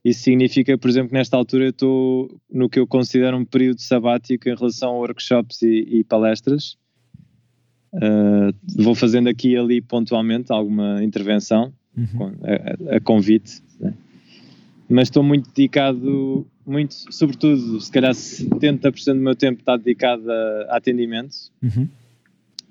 [0.04, 3.80] Isso significa, por exemplo, que nesta altura eu estou no que eu considero um período
[3.80, 6.78] sabático em relação a workshops e, e palestras.
[7.94, 8.54] Uh,
[8.84, 12.34] vou fazendo aqui e ali pontualmente alguma intervenção, uhum.
[12.90, 13.94] a, a, convite, né?
[14.90, 20.68] mas estou muito dedicado, muito, sobretudo, se calhar 70% do meu tempo está dedicado a,
[20.70, 21.88] a atendimento uhum.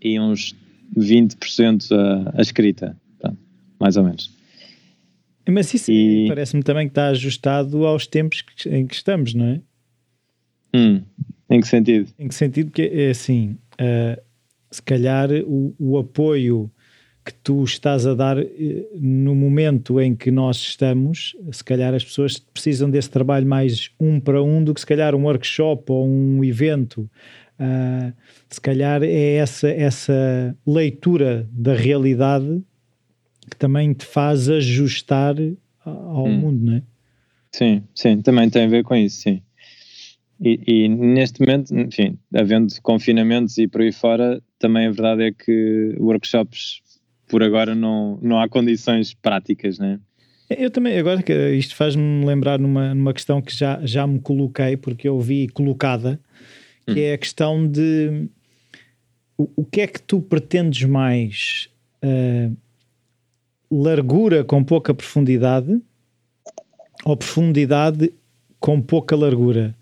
[0.01, 0.57] e uns
[0.97, 2.97] 20% a, a escrita,
[3.78, 4.30] mais ou menos.
[5.49, 6.28] Mas isso e...
[6.28, 9.61] parece-me também que está ajustado aos tempos em que estamos, não é?
[10.74, 11.03] Hum,
[11.51, 12.09] em que sentido?
[12.18, 12.66] Em que sentido?
[12.66, 14.22] Porque é assim, uh,
[14.70, 16.70] se calhar o, o, apoio
[17.25, 22.05] que tu estás a dar eh, no momento em que nós estamos, se calhar as
[22.05, 26.07] pessoas precisam desse trabalho mais um para um do que se calhar um workshop ou
[26.07, 27.09] um evento.
[27.61, 28.12] Uh,
[28.49, 32.61] se calhar é essa, essa leitura da realidade
[33.49, 35.37] que também te faz ajustar
[35.85, 36.39] ao hum.
[36.39, 36.83] mundo, não é?
[37.53, 39.43] Sim, sim, também tem a ver com isso, sim.
[40.41, 45.33] E, e, neste momento, enfim, havendo confinamentos e por aí fora, também a verdade é
[45.33, 46.81] que workshops
[47.33, 49.99] por agora não, não há condições práticas, né?
[50.51, 54.76] Eu também, agora que isto faz-me lembrar numa, numa questão que já, já me coloquei,
[54.76, 56.20] porque eu vi colocada,
[56.87, 57.05] que hum.
[57.05, 58.28] é a questão de
[59.39, 61.70] o, o, que é que tu pretendes mais?
[62.05, 62.55] Uh,
[63.70, 65.80] largura com pouca profundidade
[67.03, 68.12] ou profundidade
[68.61, 69.74] com pouca largura?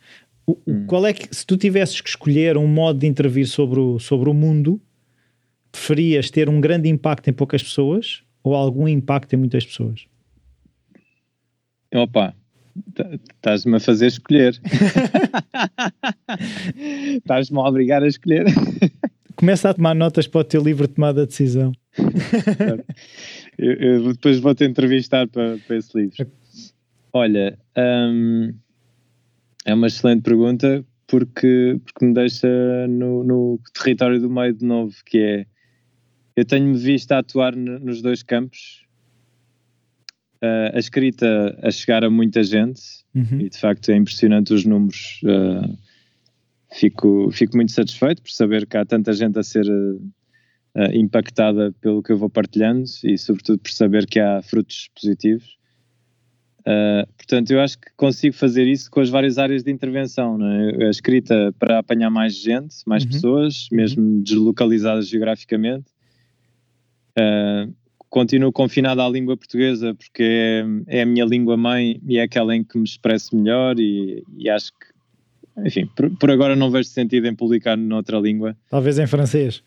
[0.46, 0.84] O, hum.
[0.86, 4.30] Qual é que, se tu tivesses que escolher um modo de intervir sobre o, sobre
[4.30, 4.80] o mundo,
[5.70, 10.06] preferias ter um grande impacto em poucas pessoas ou algum impacto em muitas pessoas?
[11.92, 12.34] Opa,
[13.34, 14.60] estás-me a fazer escolher.
[17.16, 18.46] estás-me a obrigar a escolher.
[19.34, 21.72] Começa a tomar notas para o teu livro de tomada de decisão.
[23.58, 26.30] eu, eu, depois vou-te entrevistar para, para, esse livro.
[27.12, 28.54] Olha, hum,
[29.64, 32.48] é uma excelente pergunta porque, porque me deixa
[32.88, 35.46] no, no território do meio de novo, que é
[36.40, 38.86] eu tenho-me visto a atuar nos dois campos.
[40.42, 42.80] Uh, a escrita a chegar a muita gente
[43.14, 43.42] uhum.
[43.42, 45.20] e de facto é impressionante os números.
[45.22, 45.76] Uh,
[46.72, 50.00] fico, fico muito satisfeito por saber que há tanta gente a ser uh,
[50.94, 55.58] impactada pelo que eu vou partilhando e, sobretudo, por saber que há frutos positivos.
[56.60, 60.38] Uh, portanto, eu acho que consigo fazer isso com as várias áreas de intervenção.
[60.42, 60.86] É?
[60.86, 63.10] A escrita para apanhar mais gente, mais uhum.
[63.10, 64.22] pessoas, mesmo uhum.
[64.22, 65.89] deslocalizadas geograficamente,
[67.18, 67.72] Uh,
[68.10, 70.22] continuo confinado à língua portuguesa porque
[70.88, 74.24] é, é, a minha língua mãe e é aquela em que me expresso melhor e,
[74.36, 78.56] e acho que, enfim, por, por, agora não vejo sentido em publicar noutra língua.
[78.68, 79.62] Talvez em francês.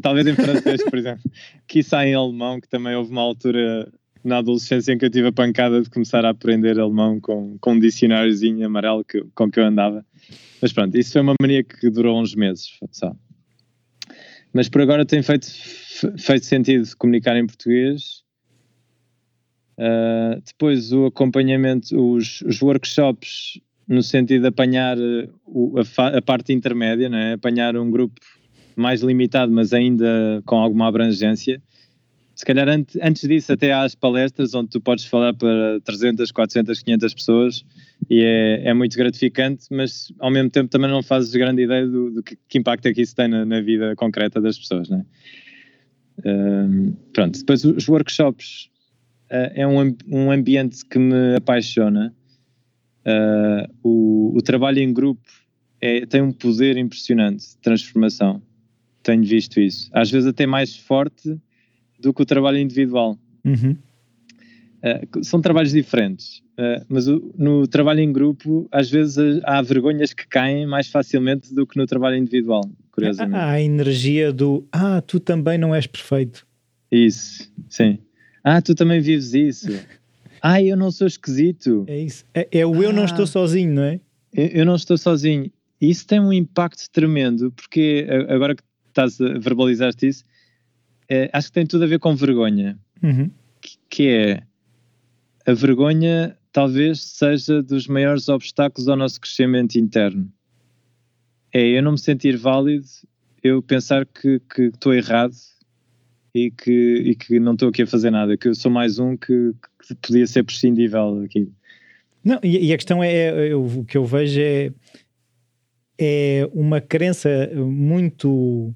[0.00, 1.22] Talvez em francês, por exemplo.
[1.66, 3.92] Quiçá em alemão, que também houve uma altura
[4.24, 7.72] na adolescência em que eu tive a pancada de começar a aprender alemão com, com
[7.72, 10.06] um dicionáriozinho amarelo que, com que eu andava.
[10.60, 13.14] Mas pronto, isso foi uma mania que durou uns meses só.
[14.52, 15.46] Mas por agora tem feito
[16.18, 18.22] feito sentido comunicar em português.
[19.78, 26.22] Uh, depois o acompanhamento, os, os, workshops, no sentido de apanhar uh, o, a, a,
[26.22, 27.32] parte intermédia, é?
[27.34, 28.20] apanhar um grupo
[28.76, 31.60] mais limitado, mas ainda com alguma abrangência.
[32.34, 36.82] Se calhar antes, antes disso, até as palestras onde tu podes falar para 300, 400,
[36.82, 37.64] 500 pessoas
[38.10, 42.10] e é, é muito gratificante, mas ao mesmo tempo também não fazes grande ideia do,
[42.10, 44.88] do que, que, impacto é que isso tem na, na vida concreta das pessoas.
[44.88, 45.04] Não é?
[47.12, 48.70] pronto, depois os workshops
[49.30, 52.14] uh, é um, um ambiente que me apaixona.
[53.04, 55.28] Uh, o, o, trabalho em grupo
[55.80, 58.40] é, tem um poder impressionante de transformação.
[59.02, 59.90] Tenho visto isso.
[59.92, 61.36] Às vezes até mais forte
[61.98, 63.18] do que o trabalho individual.
[63.44, 63.76] Uhum.
[64.82, 70.12] Uh, são trabalhos diferentes, uh, mas o, no trabalho em grupo, às vezes há vergonhas
[70.12, 72.62] que caem mais facilmente do que no trabalho individual
[72.92, 73.36] curiosamente.
[73.36, 76.46] Há a energia do ah, tu também não és perfeito.
[76.90, 77.98] Isso, sim.
[78.44, 79.68] Ah, tu também vives isso.
[80.42, 81.84] ah, eu não sou esquisito.
[81.88, 82.24] É isso.
[82.34, 83.28] É, é o ah, eu não estou ah.
[83.28, 84.00] sozinho, não é?
[84.32, 85.50] Eu, eu não estou sozinho.
[85.80, 90.22] Isso tem um impacto tremendo, porque agora que estás a verbalizar isso,
[91.08, 92.78] é, acho que tem tudo a ver com vergonha.
[93.02, 93.30] Uhum.
[93.60, 94.42] Que, que é
[95.46, 100.30] a vergonha talvez seja dos maiores obstáculos ao nosso crescimento interno
[101.52, 102.86] é eu não me sentir válido,
[103.42, 105.34] eu pensar que estou errado
[106.34, 109.16] e que, e que não estou aqui a fazer nada, que eu sou mais um
[109.16, 109.52] que,
[109.86, 111.52] que podia ser prescindível aqui.
[112.24, 114.72] Não, e, e a questão é, é eu, o que eu vejo é,
[115.98, 118.74] é uma crença muito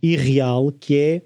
[0.00, 1.22] irreal que é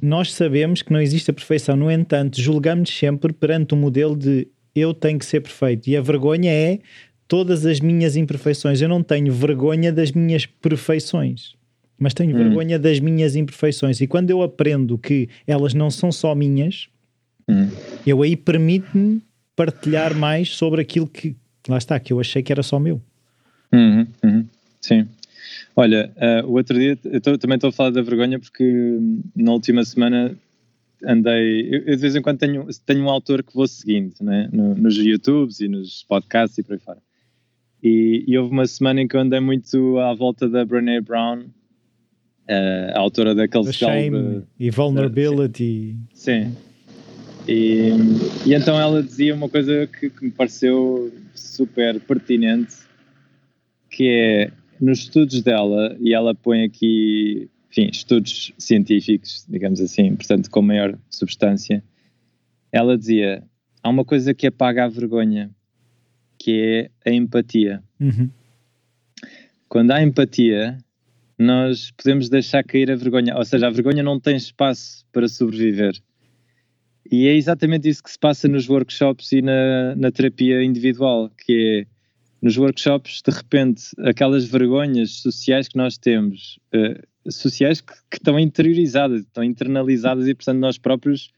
[0.00, 4.48] nós sabemos que não existe a perfeição, no entanto, julgamos sempre perante um modelo de
[4.74, 5.88] eu tenho que ser perfeito.
[5.88, 6.80] E a vergonha é
[7.28, 8.80] todas as minhas imperfeições.
[8.80, 11.54] Eu não tenho vergonha das minhas perfeições,
[11.98, 12.38] mas tenho hum.
[12.38, 14.00] vergonha das minhas imperfeições.
[14.00, 16.88] E quando eu aprendo que elas não são só minhas,
[17.48, 17.68] hum.
[18.06, 19.22] eu aí permito-me
[19.56, 21.36] partilhar mais sobre aquilo que
[21.68, 23.00] lá está, que eu achei que era só meu.
[23.72, 24.46] Uhum, uhum.
[24.80, 25.08] Sim.
[25.76, 29.22] Olha, uh, o outro dia eu tô, também estou a falar da vergonha porque hum,
[29.34, 30.36] na última semana
[31.04, 31.68] andei.
[31.74, 34.48] Eu, eu, de vez em quando tenho, tenho um autor que vou seguindo né?
[34.52, 37.02] No, nos YouTubes e nos podcasts e por aí fora.
[37.82, 41.44] E, e, houve uma semana em que eu andei muito à volta da Brené Brown
[42.94, 45.96] a autora daquele Shame e Vulnerability.
[46.12, 46.44] Sim.
[46.44, 46.56] sim.
[47.46, 47.90] E,
[48.46, 52.76] e, então ela dizia uma coisa que, que me pareceu super pertinente,
[53.90, 54.50] que é
[54.80, 60.98] nos estudos dela, e ela põe aqui, enfim, estudos científicos, digamos assim, portanto com maior
[61.10, 61.82] substância,
[62.72, 63.42] ela dizia,
[63.82, 65.50] há uma coisa que apaga a vergonha,
[66.38, 67.82] que é a empatia.
[68.00, 68.28] Uhum.
[69.68, 70.78] Quando há empatia,
[71.38, 75.94] nós podemos deixar cair a vergonha, ou seja, a vergonha não tem espaço para sobreviver.
[77.10, 81.86] E é exatamente isso que se passa nos workshops e na, na terapia individual, que
[81.88, 81.93] é
[82.44, 88.38] nos workshops, de repente, aquelas vergonhas sociais que nós temos, uh, sociais que, que, estão
[88.38, 91.32] interiorizadas, estão internalizadas e, portanto, nós próprios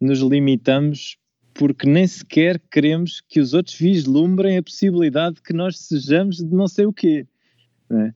[0.00, 1.18] nos limitamos
[1.52, 6.66] porque nem sequer queremos que os outros vislumbrem a possibilidade que nós sejamos de não
[6.66, 7.26] sei o quê.
[7.90, 8.12] É?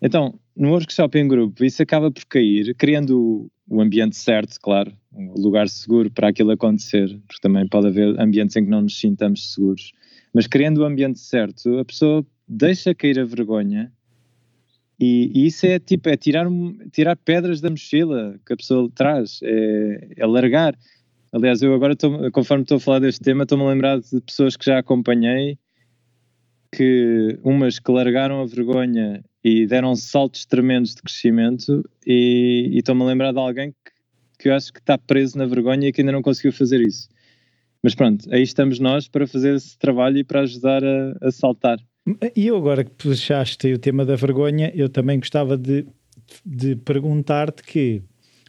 [0.00, 5.32] Então, no workshop em grupo, isso acaba por cair, criando o ambiente certo, claro, um
[5.32, 9.52] lugar seguro para aquilo acontecer, porque também pode haver ambientes em que não nos sintamos
[9.52, 9.92] seguros.
[10.32, 13.92] Mas criando o ambiente certo, a pessoa deixa cair a vergonha
[15.00, 16.46] e, e isso é tipo, é tirar,
[16.92, 20.76] tirar pedras da mochila que a pessoa traz, é, é largar.
[21.32, 24.56] Aliás, eu agora, tô, conforme estou a falar deste tema, estou-me a lembrar de pessoas
[24.56, 25.58] que já acompanhei,
[26.70, 33.06] que umas que largaram a vergonha e deram saltos tremendos de crescimento e, estou-me a
[33.06, 33.92] lembrar de alguém que,
[34.38, 37.08] que eu acho que está preso na vergonha e que ainda não conseguiu fazer isso.
[37.82, 41.78] Mas pronto, aí estamos nós para fazer esse trabalho e para ajudar a, a saltar.
[42.36, 45.86] E eu agora que puxaste o tema da vergonha, eu também gostava de,
[46.44, 48.02] de perguntar-te que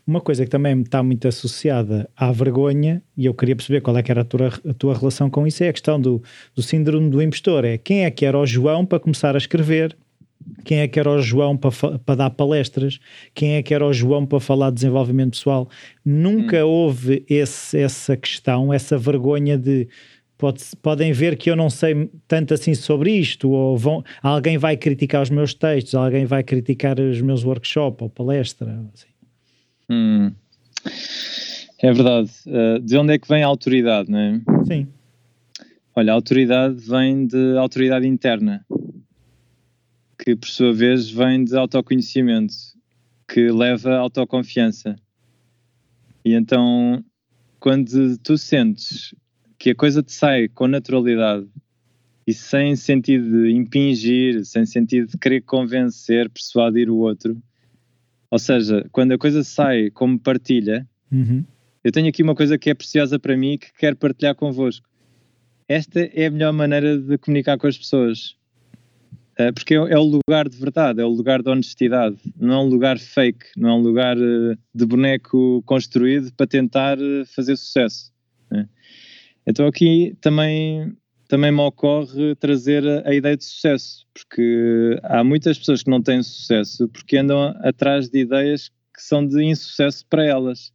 [0.05, 4.03] uma coisa que também está muito associada à vergonha, e eu queria perceber qual é
[4.03, 6.21] que era a tua, a tua relação com isso, é a questão do,
[6.55, 7.65] do síndrome do impostor.
[7.65, 9.95] É quem é que era o João para começar a escrever
[10.63, 12.99] quem é que era o João para, para dar palestras,
[13.33, 15.69] quem é que era o João para falar de desenvolvimento pessoal.
[16.03, 16.69] Nunca hum.
[16.69, 19.87] houve esse, essa questão, essa vergonha de
[20.37, 24.75] pode, podem ver que eu não sei tanto assim sobre isto, ou vão, alguém vai
[24.75, 28.79] criticar os meus textos, alguém vai criticar os meus workshops ou palestra.
[28.93, 29.07] Assim.
[29.89, 30.31] Hum.
[31.81, 32.31] É verdade.
[32.47, 34.41] Uh, de onde é que vem a autoridade, não é?
[34.65, 34.87] Sim.
[35.95, 38.65] Olha, a autoridade vem de autoridade interna
[40.23, 42.53] que por sua vez vem de autoconhecimento,
[43.27, 44.95] que leva à autoconfiança.
[46.23, 47.03] E então,
[47.59, 49.15] quando tu sentes
[49.57, 51.47] que a coisa te sai com naturalidade
[52.27, 57.41] e sem sentido de impingir, sem sentido de querer convencer, persuadir o outro,
[58.29, 61.43] ou seja, quando a coisa sai como partilha, uhum.
[61.83, 64.87] eu tenho aqui uma coisa que é preciosa para mim e que quero partilhar convosco.
[65.67, 68.39] Esta é a melhor maneira de comunicar com as pessoas.
[69.41, 72.57] Eh, porque é, é, o lugar de verdade, é o lugar de honestidade, não é
[72.59, 77.55] um lugar fake, não é um lugar uh, de boneco construído para tentar uh, fazer
[77.57, 78.11] sucesso.
[78.51, 78.69] Né?
[79.47, 80.95] Então aqui também,
[81.27, 86.21] também me ocorre trazer a, ideia de sucesso, porque há muitas pessoas que não têm
[86.21, 90.71] sucesso porque andam atrás de ideias que são de insucesso para elas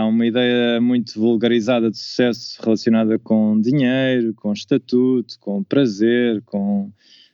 [0.00, 6.90] há uma ideia muito vulgarizada de sucesso relacionada com dinheiro, com estatuto, com prazer, com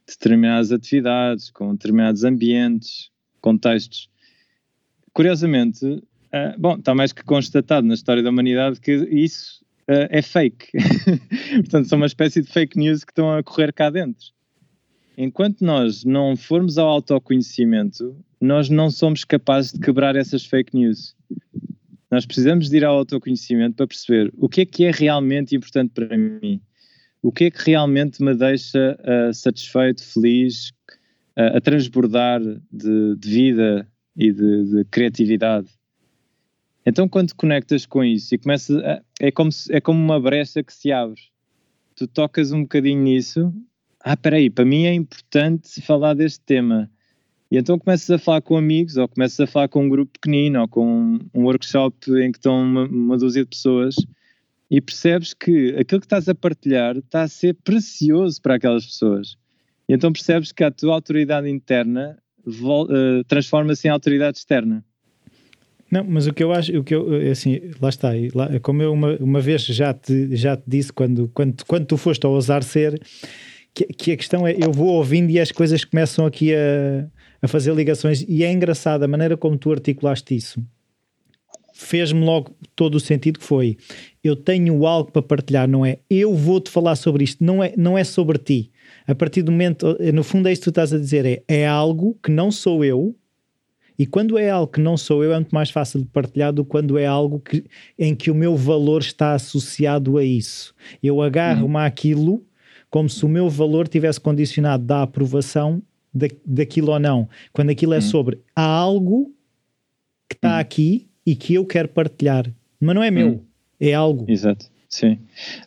[0.07, 3.11] determinadas atividades, com determinados ambientes,
[3.41, 4.09] contextos.
[5.13, 6.03] Curiosamente, uh,
[6.59, 10.67] bom, está mais que constatado na história da humanidade que isso uh, é fake.
[11.63, 14.27] Portanto, são uma espécie de fake news que estão a correr cá dentro.
[15.17, 21.17] Enquanto nós não formos ao autoconhecimento, nós não somos capazes de quebrar essas fake news.
[22.17, 25.91] Nós precisamos de ir ao autoconhecimento para perceber o que é que é realmente importante
[25.91, 26.63] para mim,
[27.21, 30.71] o que é que realmente me deixa uh, satisfeito, feliz,
[31.37, 32.41] uh, a transbordar
[32.73, 33.87] de, de vida
[34.17, 35.69] e de, de, criatividade.
[36.87, 38.83] Então, quando conectas com isso e começas,
[39.21, 41.21] é, como se, é como uma brecha que se abre.
[41.97, 43.53] Tu tocas um bocadinho nisso.
[44.01, 46.91] Ah, espera aí, para mim é importante falar deste tema.
[47.51, 50.61] E então começas a falar com amigos, ou começas a falar com um grupo pequenino,
[50.61, 53.95] ou com um workshop em que estão uma, uma dúzia de pessoas,
[54.71, 59.37] e percebes que aquilo que estás a partilhar está a ser precioso para aquelas pessoas.
[59.89, 64.85] E então percebes que a tua autoridade interna uh, transforma-se em autoridade externa.
[65.89, 68.83] Não, mas o que eu acho, o que eu, é assim, lá está, lá, como
[68.83, 72.33] eu uma, uma vez já te, já te disse quando, quando, quando tu foste ao
[72.33, 73.01] ousar ser,
[73.73, 77.07] que, que a questão é, eu vou ouvindo e as coisas começam aqui a,
[77.41, 80.63] a fazer ligações e é engraçado a maneira como tu articulaste isso.
[81.73, 83.77] Fez-me logo todo o sentido que foi.
[84.25, 85.99] Eu tenho algo para partilhar, não é?
[86.09, 88.71] Eu vou-te falar sobre isto, não é, não é sobre ti.
[89.07, 91.67] A partir do momento, no fundo é isso que tu estás a dizer, é, é
[91.67, 93.15] algo que não sou eu,
[93.99, 96.65] E quando é algo que não sou eu, é muito mais fácil de partilhar do
[96.65, 97.65] que quando é algo que,
[97.99, 100.75] em que o meu valor está associado a isso.
[101.03, 101.79] Eu agarro-me uhum.
[101.79, 102.45] àquilo
[102.91, 105.83] como se o meu valor tivesse condicionado da aprovação
[106.17, 107.29] da, daquilo ou não.
[107.53, 108.03] Quando aquilo é uhum.
[108.03, 109.35] sobre há algo
[110.29, 110.61] que está uhum.
[110.61, 112.51] aqui e que eu quero partilhar,
[112.81, 113.45] mas não é meu, uhum.
[113.81, 114.25] é algo.
[114.29, 115.19] Exato, sim.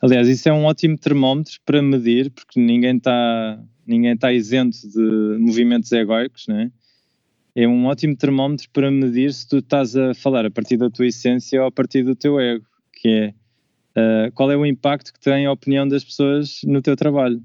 [0.01, 5.37] Aliás, isso é um ótimo termómetro para medir, porque ninguém está ninguém está isento de
[5.39, 6.71] movimentos egóicos, não é?
[7.55, 11.07] É um ótimo termómetro para medir se tu estás a falar a partir da tua
[11.07, 13.33] essência ou a partir do teu ego, que é
[13.99, 17.43] uh, qual é o impacto que tem a opinião das pessoas no teu trabalho.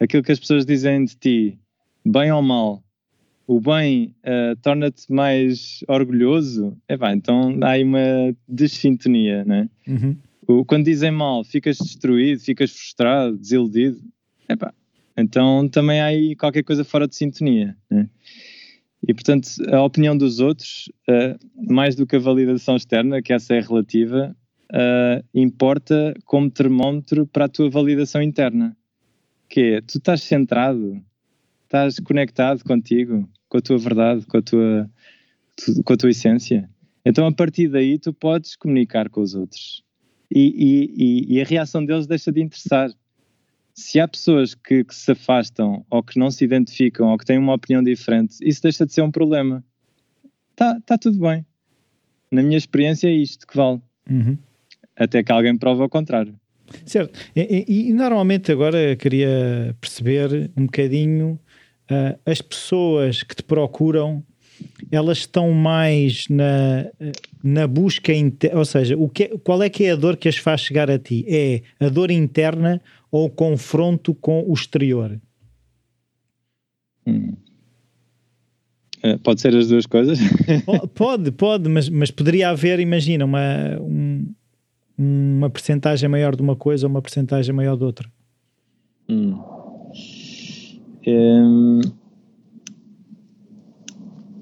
[0.00, 1.58] Aquilo que as pessoas dizem de ti,
[2.04, 2.82] bem ou mal,
[3.46, 9.68] o bem uh, torna-te mais orgulhoso, é pá, então há aí uma desintonia, né?
[9.86, 10.16] Uhum.
[10.46, 14.00] O, quando dizem mal, ficas destruído, ficas frustrado, desiludido,
[14.48, 14.72] é pá,
[15.16, 18.08] então também há aí qualquer coisa fora de sintonia, né?
[19.06, 21.38] E portanto, a opinião dos outros, uh,
[21.70, 24.34] mais do que a validação externa, que essa é relativa,
[24.72, 28.76] uh, importa como termómetro para a tua validação interna.
[29.48, 31.02] Que é, tu estás centrado,
[31.74, 34.90] estás conectado contigo, com a tua verdade, com a tua,
[35.84, 36.70] com a tua essência.
[37.04, 39.82] Então, a partir daí, tu podes comunicar com os outros.
[40.32, 42.90] E, e, e a reação deles deixa de interessar.
[43.74, 47.38] Se há pessoas que, que, se afastam, ou que não se identificam, ou que têm
[47.38, 49.64] uma opinião diferente, isso deixa de ser um problema.
[50.52, 51.44] Está tá tudo bem.
[52.30, 53.82] Na minha experiência, é isto que vale.
[54.08, 54.38] Uhum.
[54.96, 56.38] Até que alguém prova o contrário.
[56.86, 57.18] Certo.
[57.34, 61.38] E, e, e normalmente agora queria perceber um bocadinho
[61.90, 64.24] uh, as pessoas que te procuram
[64.90, 66.86] elas estão mais na,
[67.42, 68.12] na busca,
[68.52, 70.90] ou seja, o que, é, qual é que é a dor que as faz chegar
[70.90, 71.24] a ti?
[71.28, 72.80] É a dor interna
[73.10, 75.20] ou o confronto com o exterior?
[77.06, 77.34] Hum.
[79.04, 80.18] Uh, pode ser as duas coisas?
[80.94, 84.32] pode, pode, mas, mas poderia haver, imagina, uma, um,
[84.96, 88.08] uma percentagem maior de uma coisa ou uma percentagem maior de outra.
[89.08, 89.53] Hum.
[91.06, 91.80] Um,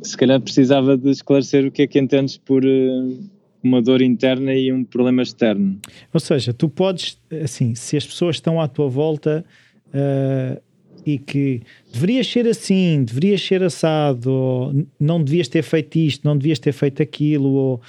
[0.02, 3.30] se calhar precisava de esclarecer o que é que entendes por uh,
[3.62, 5.78] uma dor interna e um problema externo.
[6.12, 9.44] Ou seja, tu podes, assim, se as pessoas estão à tua volta
[9.88, 10.60] uh,
[11.06, 16.36] e que deverias ser assim, deverias ser assado, ou não devias ter feito isto, não
[16.36, 17.80] devias ter feito aquilo, ou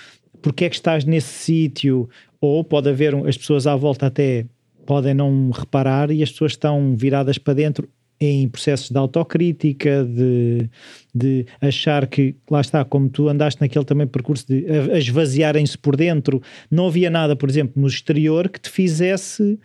[0.42, 2.10] porque é que estás nesse sítio,
[2.40, 4.46] ou pode haver as pessoas à volta até
[4.86, 7.88] podem não reparar e as pessoas estão viradas para dentro
[8.26, 10.70] em processos de autocrítica, de,
[11.14, 15.78] de achar que, lá está, como tu andaste naquele também percurso de a, a esvaziarem-se
[15.78, 19.60] por dentro, não havia nada, por exemplo, no exterior que te fizesse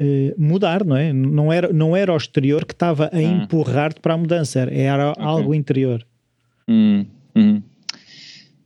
[0.00, 1.12] uh, mudar, não é?
[1.12, 3.42] Não era, não era o exterior que estava a hum.
[3.42, 5.24] empurrar-te para a mudança, era, era okay.
[5.24, 6.06] algo interior.
[6.68, 7.04] Hum,
[7.36, 7.62] hum.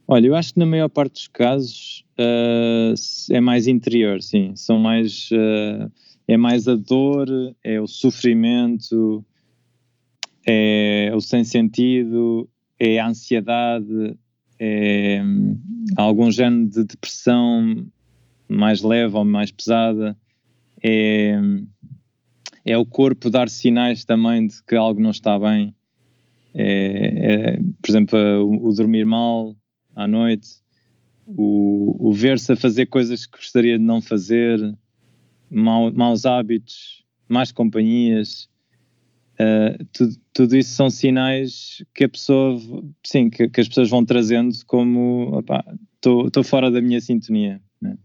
[0.09, 2.95] Olha, eu acho que na maior parte dos casos uh,
[3.34, 4.53] é mais interior, sim.
[4.55, 5.30] São mais.
[5.32, 5.91] Uh,
[6.29, 7.29] é mais a dor,
[7.62, 9.24] é o sofrimento,
[10.47, 12.49] é o sem sentido,
[12.79, 14.16] é a ansiedade,
[14.59, 15.22] é
[15.97, 17.87] algum género de depressão
[18.49, 20.16] mais leve ou mais pesada,
[20.83, 21.39] é,
[22.64, 25.74] é o corpo dar sinais também de que algo não está bem.
[26.55, 29.55] É, é, por exemplo, o, o, dormir mal
[29.95, 30.49] à noite,
[31.27, 34.59] o, o ver-se a fazer coisas que gostaria de não fazer,
[35.51, 38.49] mau, maus hábitos, más companhias,
[39.40, 42.61] uh, tudo, tudo, isso são sinais que a pessoa,
[43.05, 45.42] sim, que, que as pessoas vão trazendo como
[46.03, 47.61] estou fora da minha sintonia.
[47.80, 47.97] Né?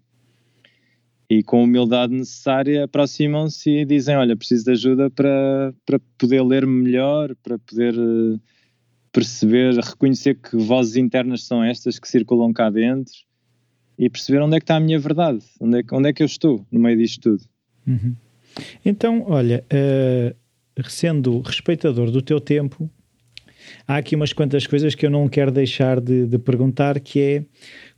[1.30, 6.42] E com a humildade necessária aproximam-se e dizem: Olha, preciso de ajuda para, para poder
[6.44, 8.40] ler melhor, para poder uh,
[9.12, 13.14] perceber, reconhecer que vozes internas são estas que circulam cá dentro
[14.02, 16.26] e perceber onde é que está a minha verdade, onde é, onde é que eu
[16.26, 17.44] estou no meio disto tudo.
[17.88, 18.16] Uhum.
[18.84, 22.90] Então, olha, uh, sendo respeitador do teu tempo,
[23.88, 27.44] há aqui umas quantas coisas que eu não quero deixar de, de, perguntar, que é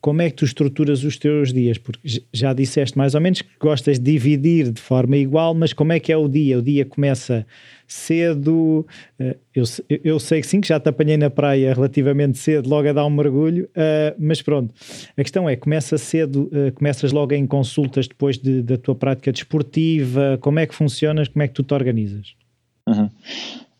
[0.02, 1.78] como é que tu estruturas os teus dias?
[1.78, 5.94] Porque já disseste mais ou menos que gostas de dividir de forma igual, mas como
[5.94, 6.60] é que é o dia?
[6.60, 7.46] O dia começa
[7.88, 8.86] cedo.
[9.20, 9.64] Uh, eu,
[10.04, 13.06] eu sei que sim, que já te apanhei na praia relativamente cedo, logo a dar
[13.06, 14.74] um mergulho, uh, mas pronto.
[15.16, 19.32] A questão é: começa cedo, uh, começas logo em consultas depois de, da tua prática
[19.32, 20.38] desportiva?
[20.42, 21.28] Como é que funcionas?
[21.28, 22.36] Como é que tu te organizas?
[22.88, 23.10] Uhum.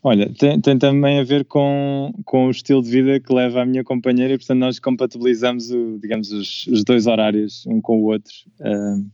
[0.06, 3.64] Olha, tem, tem, também a ver com, com o estilo de vida que leva a
[3.64, 8.04] minha companheira e, portanto, nós compatibilizamos, o, digamos, os, os dois horários um com o
[8.04, 8.34] outro.
[8.60, 9.10] Uh,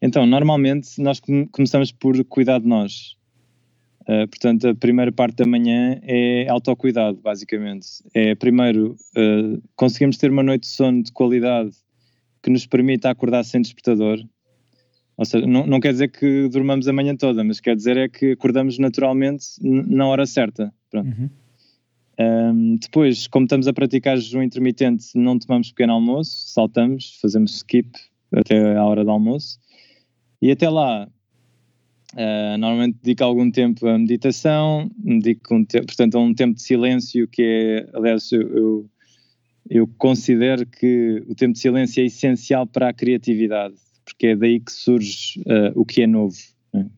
[0.00, 1.20] então, normalmente, nós
[1.50, 3.16] começamos por cuidar de nós.
[4.02, 7.88] Uh, portanto, a primeira parte da manhã é autocuidado, basicamente.
[8.14, 11.72] É primeiro uh, conseguimos ter uma noite de sono de qualidade
[12.40, 14.24] que nos permita acordar sem despertador.
[15.20, 18.08] Ou seja, não, não quer dizer que dormamos a manhã toda, mas quer dizer é
[18.08, 20.72] que acordamos naturalmente na hora certa.
[20.94, 21.28] Uhum.
[22.18, 27.90] Um, depois, como estamos a praticar jejum intermitente, não tomamos pequeno almoço, saltamos, fazemos skip
[28.32, 29.58] até à hora do almoço.
[30.40, 31.06] E até lá,
[32.14, 36.62] uh, normalmente dedico algum tempo à meditação, dedico um tempo, portanto, a um tempo de
[36.62, 38.90] silêncio que é, aliás, eu, eu,
[39.68, 43.74] eu considero que o tempo de silêncio é essencial para a criatividade,
[44.10, 46.36] porque é daí que surge uh, o que é novo.
[46.72, 46.88] Né?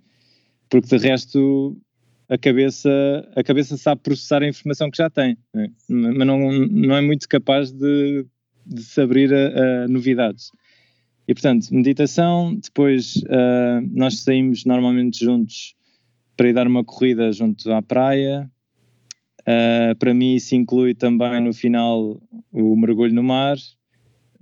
[0.68, 1.76] Porque de resto
[2.28, 2.90] a cabeça,
[3.36, 5.70] a cabeça sabe processar a informação que já tem, né?
[5.89, 8.24] mas não, não é muito capaz de,
[8.64, 10.51] de se abrir a, a novidades.
[11.28, 15.74] E portanto, meditação, depois uh, nós saímos normalmente juntos
[16.36, 18.51] para ir dar uma corrida junto à praia.
[19.43, 22.20] Uh, para mim, isso inclui também no final
[22.51, 23.56] o mergulho no mar.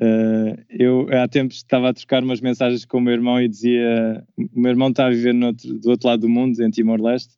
[0.01, 4.25] Uh, eu há tempos estava a trocar umas mensagens com o meu irmão e dizia:
[4.39, 7.35] o meu irmão está a viver outro, do outro lado do mundo, em Timor-Leste,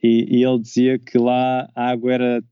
[0.00, 2.44] e, e, ele dizia que lá a água era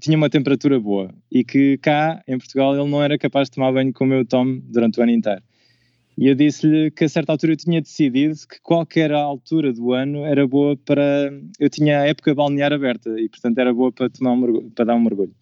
[0.00, 3.72] tinha uma temperatura boa e que cá em Portugal ele não era capaz de tomar
[3.72, 5.42] banho como eu tomo durante o ano inteiro.
[6.18, 10.24] E eu disse-lhe que a certa altura eu tinha decidido que qualquer altura do ano
[10.24, 11.30] era boa para.
[11.60, 14.86] Eu tinha a época balnear aberta e, portanto, era boa para, tomar um mergulho, para
[14.86, 15.34] dar um mergulho.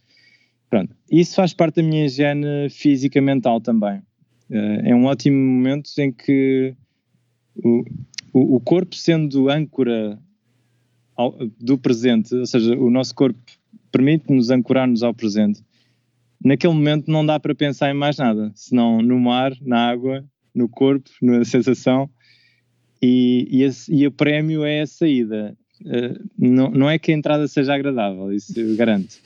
[0.74, 0.92] Pronto.
[1.08, 4.02] Isso faz parte da minha higiene física mental também.
[4.50, 6.74] Eh, é um ótimo momento em que
[7.54, 7.84] o,
[8.32, 10.18] o corpo, sendo âncora
[11.60, 13.38] do presente, ou seja, o nosso corpo
[13.92, 15.62] permite-nos ancorar-nos ao presente.
[16.44, 20.68] Naquele momento não dá para pensar em mais nada, senão no mar, na água, no
[20.68, 22.10] corpo, na sensação,
[23.00, 25.56] e, e, esse, e o prémio é a saída.
[25.82, 29.20] Uh, não, não é que a entrada seja agradável, isso eu garanto.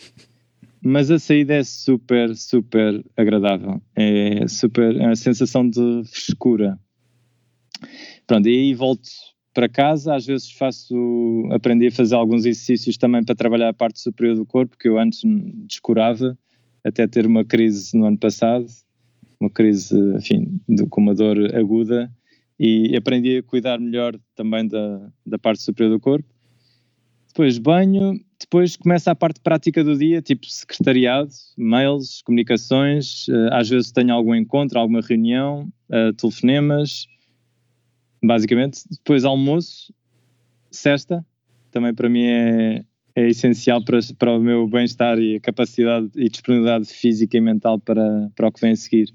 [0.82, 3.82] Mas a saída é super, super agradável.
[3.96, 6.78] É super, é uma sensação de frescura.
[8.26, 9.09] Pronto, e aí volto
[9.55, 10.94] para casa, às vezes faço,
[11.50, 14.98] aprendi a fazer alguns exercícios também para trabalhar a parte superior do corpo, que eu
[14.98, 15.22] antes
[15.66, 16.38] descurava,
[16.84, 18.66] até ter uma crise no ano passado,
[19.40, 22.09] uma crise, enfim, de, com uma dor aguda,
[22.59, 26.28] e aprendi a cuidar melhor também da, da parte superior do corpo.
[27.28, 33.69] Depois banho, depois começa a parte prática do dia, tipo secretariado, mails, comunicações, eh, às
[33.69, 37.06] vezes tenho algum encontro, alguma reunião, uh, telefonemas,
[38.23, 38.82] basicamente.
[38.90, 39.93] Depois almoço,
[40.70, 41.27] sexta,
[41.73, 42.85] também para mim é,
[43.16, 47.81] é essencial para, para o meu bem-estar e a capacidade e disponibilidade física e mental
[47.81, 49.12] para, para o que vem a seguir.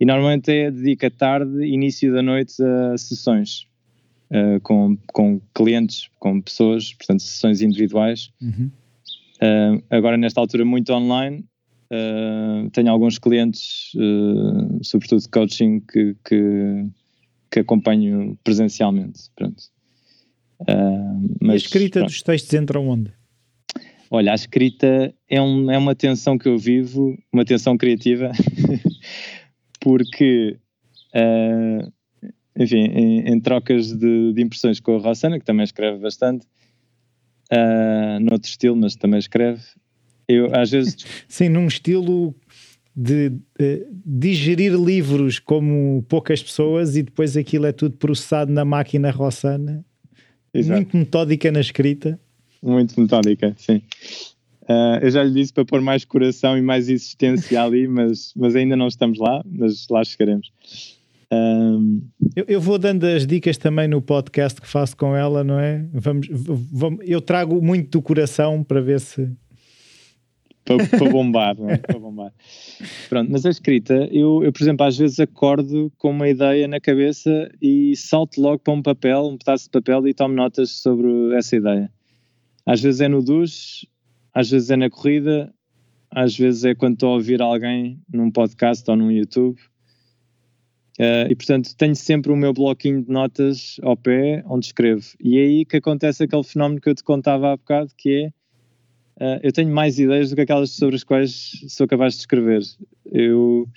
[0.00, 3.66] E normalmente é dedica tarde, início da noite a sessões
[4.34, 8.30] uh, com, com clientes, com pessoas, portanto, sessões individuais.
[8.42, 8.70] Uhum.
[9.36, 11.44] Uh, agora, nesta altura, muito online.
[11.92, 13.92] Uh, tenho alguns clientes,
[14.82, 16.86] sobretudo de coaching, que, que
[17.54, 19.30] que acompanho presencialmente.
[19.36, 19.62] Pronto.
[21.40, 22.10] Mas, e a escrita pronto.
[22.10, 23.12] dos textos entra onde?
[24.10, 28.32] Olha, a escrita é, um, é uma tensão que eu vivo, uma tensão criativa,
[29.80, 30.58] porque,
[31.14, 31.92] uh,
[32.56, 36.46] enfim, em, em trocas de, de, impressões com a Rossana, que também escreve bastante,
[37.52, 39.62] uh, noutro estilo, mas também escreve,
[40.28, 40.96] eu às vezes.
[41.28, 42.34] Sim, num estilo
[42.96, 49.10] de uh, digerir livros como poucas pessoas e depois aquilo é tudo processado na máquina
[49.10, 49.84] roçana.
[50.52, 50.80] Exato.
[50.80, 52.18] Muito metódica na escrita.
[52.62, 53.82] Muito metódica, sim.
[54.62, 58.56] Uh, eu já lhe disse para pôr mais coração e mais existência ali, mas, mas
[58.56, 60.50] ainda não estamos lá, mas lá chegaremos.
[61.32, 62.02] Um...
[62.36, 65.84] Eu, eu, vou dando as dicas também no podcast que faço com ela, não é?
[65.92, 69.30] Vamos, vamos, eu trago muito do coração para ver se
[70.64, 71.76] para, para bombar, é?
[71.76, 72.32] para bombar.
[73.08, 76.80] Pronto, mas a escrita, eu, eu, por exemplo, às vezes acordo com uma ideia na
[76.80, 81.34] cabeça e salto logo para um papel, um pedaço de papel e tomo notas sobre
[81.36, 81.90] essa ideia.
[82.64, 83.86] Às vezes é no duche,
[84.32, 85.52] às vezes é na corrida,
[86.10, 89.60] às vezes é quando estou a ouvir alguém num podcast ou num YouTube.
[90.98, 95.04] Uh, e portanto tenho sempre o meu bloquinho de notas ao pé onde escrevo.
[95.20, 98.30] E é aí que acontece aquele fenómeno que eu te contava há bocado, que
[99.18, 102.20] é uh, eu tenho mais ideias do que aquelas sobre as quais sou capaz de
[102.20, 102.62] escrever.
[103.10, 103.68] Eu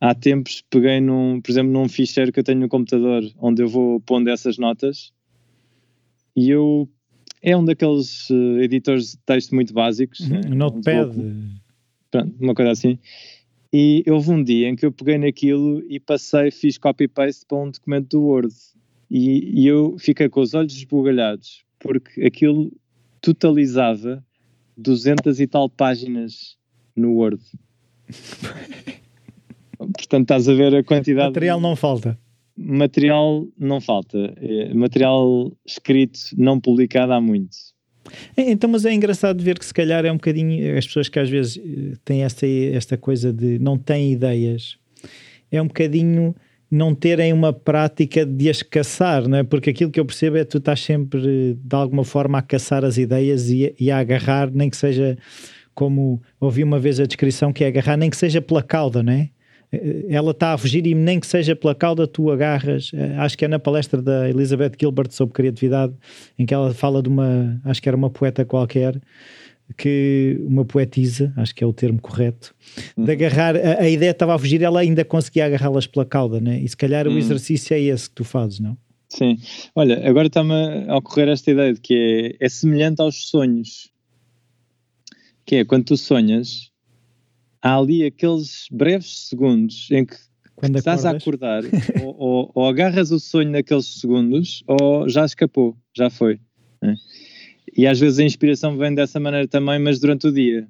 [0.00, 3.68] há tempos peguei num, por exemplo, num ficheiro que eu tenho no computador onde eu
[3.68, 5.12] vou pondo essas notas
[6.34, 6.88] e eu
[7.42, 10.20] é um daqueles uh, editores de texto muito básicos.
[10.20, 10.40] Uhum, né?
[10.48, 11.12] Notepad.
[12.10, 12.98] Pronto, uma coisa assim.
[13.72, 17.70] E houve um dia em que eu peguei naquilo e passei, fiz copy-paste para um
[17.70, 18.54] documento do Word.
[19.10, 22.70] E, e, eu fiquei com os olhos esbugalhados, porque aquilo
[23.20, 24.24] totalizava
[24.76, 26.56] 200 e tal páginas
[26.94, 27.42] no Word.
[29.76, 31.28] Portanto, estás a ver a quantidade.
[31.28, 32.18] Material não falta.
[32.56, 34.34] Material não falta.
[34.36, 37.56] É, material escrito, não publicado há muito.
[38.36, 41.18] É, então, mas é engraçado ver que se calhar é um bocadinho as pessoas que
[41.18, 44.76] às vezes eh, têm esta, esta coisa de não têm ideias,
[45.50, 46.34] é um bocadinho
[46.70, 49.42] não terem uma prática de as caçar, não é?
[49.42, 52.84] Porque aquilo que eu percebo é que tu estás sempre de alguma forma a caçar
[52.84, 55.16] as ideias e, e a agarrar, nem que seja
[55.74, 59.12] como ouvi uma vez a descrição que é agarrar, nem que seja pela cauda, não
[59.12, 59.30] é?
[60.08, 63.44] Ela está a fugir e nem que seja pela cauda tu agarras, eh, acho que
[63.44, 65.92] é na palestra da Elizabeth Gilbert sobre criatividade,
[66.38, 68.98] em que ela fala de uma, acho que era uma poeta qualquer,
[69.76, 72.54] que uma poetisa, acho que é o termo correto,
[72.96, 73.10] de uhum.
[73.10, 76.58] agarrar, a, a ideia estava a fugir, ela ainda conseguia agarrá-las pela cauda, né?
[76.58, 77.18] e se calhar o hum.
[77.18, 78.76] exercício é esse que tu fazes, não?
[79.10, 79.38] Sim,
[79.74, 80.52] olha, agora está-me
[80.86, 83.90] a ocorrer esta ideia de que é, é semelhante aos sonhos,
[85.46, 86.67] que é quando tu sonhas,
[87.62, 90.16] há ali aqueles breves segundos em que
[90.54, 91.44] Quando estás acordas?
[91.44, 91.62] a acordar,
[92.02, 96.40] ou, ou, ou, agarras o sonho naqueles segundos, ou já escapou, já foi.
[96.82, 96.94] Né?
[97.76, 100.66] E às vezes a inspiração vem dessa maneira também, mas durante o dia.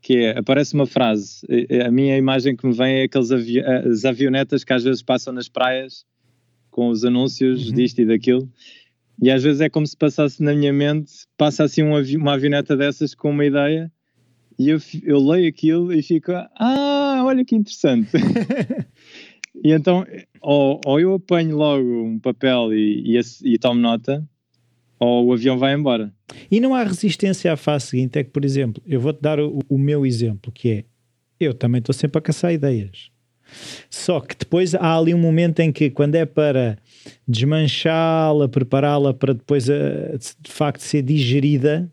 [0.00, 1.40] Que é, aparece uma frase,
[1.84, 5.32] a minha imagem que me vem é aqueles avi as avionetas que às vezes passam
[5.32, 6.06] nas praias
[6.70, 7.74] com os anúncios uhum.
[7.74, 8.48] disto e daquilo.
[9.20, 12.76] E às vezes é como se passasse na minha mente, passa assim uma, uma avioneta
[12.76, 13.92] dessas com uma ideia
[14.58, 18.10] e eu, eu leio aquilo e fico, ah, olha que interessante.
[19.64, 20.04] e então,
[20.40, 24.26] ou, ou, eu apanho logo um papel e, e, e, tomo nota,
[24.98, 26.12] ou o avião vai embora.
[26.50, 29.60] E não há resistência à fase seguinte, é que, por exemplo, eu vou-te dar o,
[29.68, 30.84] o meu exemplo, que é,
[31.38, 33.10] eu também estou sempre a caçar ideias.
[33.88, 36.78] Só que depois há ali um momento em que, quando é para
[37.26, 41.90] desmanchá-la, prepará-la para depois, eh, de facto, ser digerida,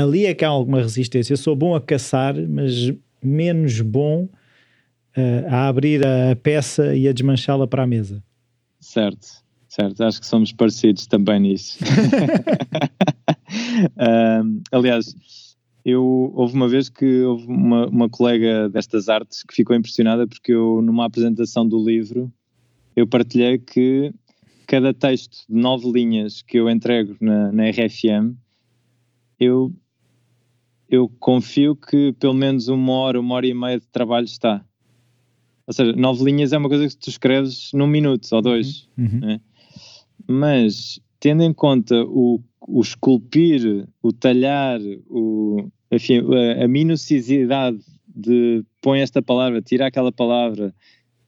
[0.00, 1.32] ali é que há alguma resistência.
[1.32, 7.12] Eu sou bom a caçar, mas menos bom uh, a abrir a peça e a
[7.12, 8.22] desmanchá-la para a mesa.
[8.78, 9.26] Certo,
[9.68, 10.02] certo.
[10.02, 11.78] Acho que somos parecidos também nisso.
[13.96, 15.14] uh, aliás,
[15.84, 20.52] eu houve uma vez que houve uma, uma colega destas artes que ficou impressionada porque
[20.52, 22.32] eu, numa apresentação do livro,
[22.94, 24.12] eu partilhei que
[24.66, 28.36] cada texto de nove linhas que eu entrego na, na RFM
[29.40, 29.72] eu,
[30.90, 34.64] eu confio que pelo menos uma hora, uma hora e meia de trabalho está.
[35.66, 38.88] Ou seja, nove linhas é uma coisa que tu escreves num minuto ou dois.
[38.98, 39.04] Uhum.
[39.04, 39.20] uhum.
[39.20, 39.40] Né?
[40.26, 47.78] Mas, tendo em conta o, o esculpir, o talhar, o, enfim, a, a minuciosidade
[48.14, 50.74] de põe esta palavra, tira aquela palavra,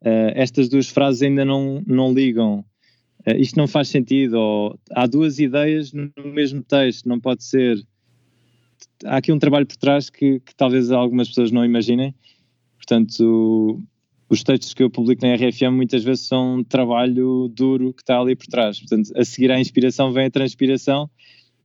[0.02, 2.64] uh, estas duas frases ainda não, não ligam,
[3.26, 7.82] uh, isto não faz sentido, ou há duas ideias no mesmo texto, não pode ser
[9.04, 12.14] há aqui um trabalho por trás que, que talvez algumas pessoas não imaginem.
[12.76, 13.80] Portanto,
[14.28, 18.18] os textos que eu publico na RFM muitas vezes são um trabalho duro que está
[18.18, 18.78] ali por trás.
[18.80, 21.10] Portanto, a seguir à inspiração vem a transpiração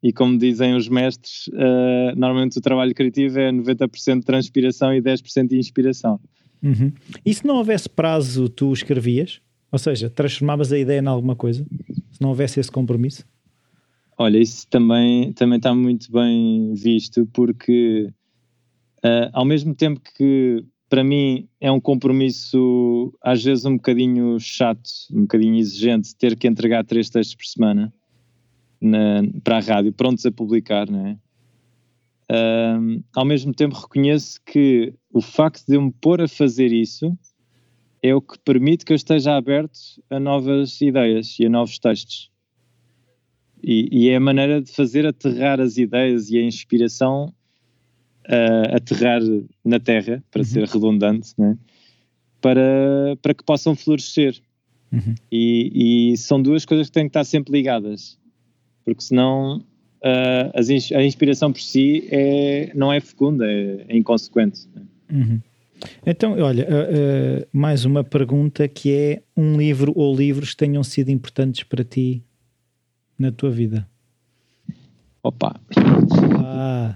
[0.01, 5.01] e como dizem os mestres, uh, normalmente o trabalho criativo é 90% de transpiração e
[5.01, 6.19] 10% de inspiração.
[6.61, 6.91] Uhum.
[7.25, 9.41] E se não houvesse prazo, tu escrevias?
[9.71, 11.65] Ou seja, transformavas a ideia em alguma coisa?
[12.11, 13.25] Se não houvesse esse compromisso?
[14.17, 18.11] Olha, isso também, também está muito bem visto, porque
[19.05, 24.89] uh, ao mesmo tempo que para mim é um compromisso às vezes um bocadinho chato,
[25.11, 27.93] um bocadinho exigente, ter que entregar três textos por semana
[28.81, 31.17] na, para a rádio, prontos a publicar, não é?
[32.29, 37.17] Uh, ao mesmo tempo reconheço que o facto de eu me pôr a fazer isso
[38.01, 39.77] é o que permite que eu esteja aberto
[40.09, 42.31] a novas ideias e a novos textos.
[43.63, 47.33] E, e, é a maneira de fazer aterrar as ideias e a inspiração
[48.27, 49.21] uh, aterrar
[49.65, 50.45] na terra, para uhum.
[50.45, 51.57] ser redundante, né?
[52.41, 54.39] para, para que possam florescer.
[54.91, 55.15] Uhum.
[55.31, 58.17] E, e, são duas coisas que têm que estar sempre ligadas,
[58.85, 64.61] porque senão uh, a inspiração por si é, não é fecunda, é, é inconsequente.
[64.73, 64.81] Né?
[65.11, 65.41] Uhum.
[66.05, 70.83] Então, olha, uh, uh, mais uma pergunta que é um livro ou livros que tenham
[70.83, 72.23] sido importantes para ti
[73.17, 73.87] na tua vida?
[75.23, 75.59] Opa!
[76.39, 76.95] Ah,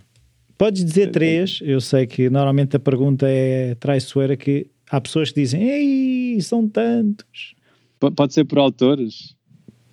[0.57, 1.59] podes dizer três.
[1.61, 6.67] Eu sei que normalmente a pergunta é traiçoeira que há pessoas que dizem Ei, são
[6.67, 7.55] tantos.
[7.99, 9.35] Pode ser por autores?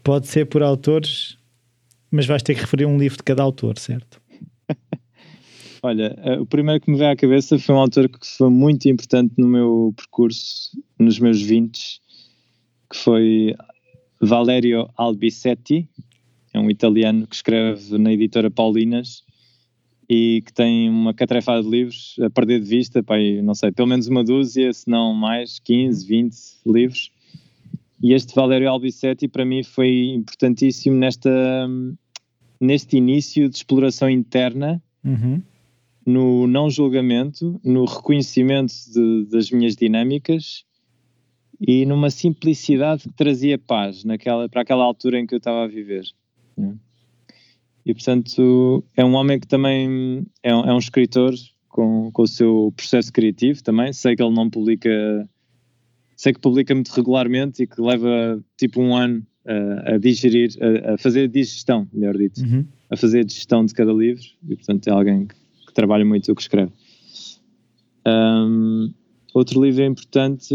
[0.02, 1.36] Pode ser por autores,
[2.10, 4.20] mas vais ter que referir um livro de cada autor, certo?
[5.82, 8.88] Olha, eh, o primeiro que me veio à cabeça foi um autor que foi muito
[8.88, 12.00] importante no meu percurso, nos meus 20,
[12.90, 13.54] que foi
[14.20, 15.88] Valerio Albicetti,
[16.52, 19.22] é um italiano que escreve na editora Paulinas
[20.08, 23.04] e que tem uma catrefada de livros a perder de vista,
[23.42, 27.12] não sei, pelo menos uma dúzia, se não mais, 15, 20 livros.
[28.02, 31.68] E este Valério Albicetti para mim foi importantíssimo nesta,
[32.58, 35.42] neste início de exploração interna, uhum.
[36.06, 40.64] no não julgamento, no reconhecimento de, das minhas dinâmicas
[41.60, 45.66] e numa simplicidade que trazia paz naquela, para aquela altura em que eu estava a
[45.66, 46.04] viver.
[46.58, 46.74] Né?
[47.84, 51.32] E portanto é um homem que também é um, é um escritor
[51.68, 53.92] com, com o seu processo criativo também.
[53.92, 54.90] Sei que ele não publica,
[56.16, 60.94] sei que publica muito regularmente e que leva tipo um ano a, a digerir, a,
[60.94, 62.66] a, fazer digestão, melhor dito, uhum.
[62.90, 64.24] a fazer a digestão de cada livro.
[64.48, 65.34] E portanto é alguém que,
[65.66, 66.72] que trabalha muito o que escreve.
[68.06, 68.92] Um,
[69.34, 70.54] outro livro importante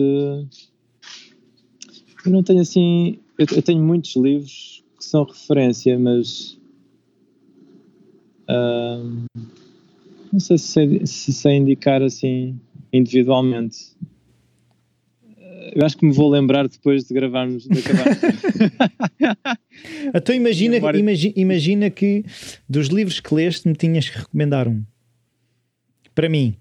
[2.25, 3.19] eu não tenho assim.
[3.37, 4.82] Eu, eu tenho muitos livros
[5.13, 6.57] são referência, mas.
[8.49, 9.25] Uh,
[10.31, 12.59] não sei se sei, se sei indicar assim
[12.91, 13.93] individualmente.
[15.75, 17.67] Eu acho que me vou lembrar depois de gravarmos.
[17.67, 17.69] De
[20.13, 22.25] então imagina, imagina, imagina que
[22.67, 24.83] dos livros que leste me tinhas que recomendar um.
[26.15, 26.55] Para mim,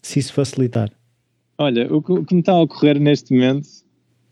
[0.00, 0.92] se isso facilitar.
[1.58, 3.68] Olha, o que, o que me está a ocorrer neste momento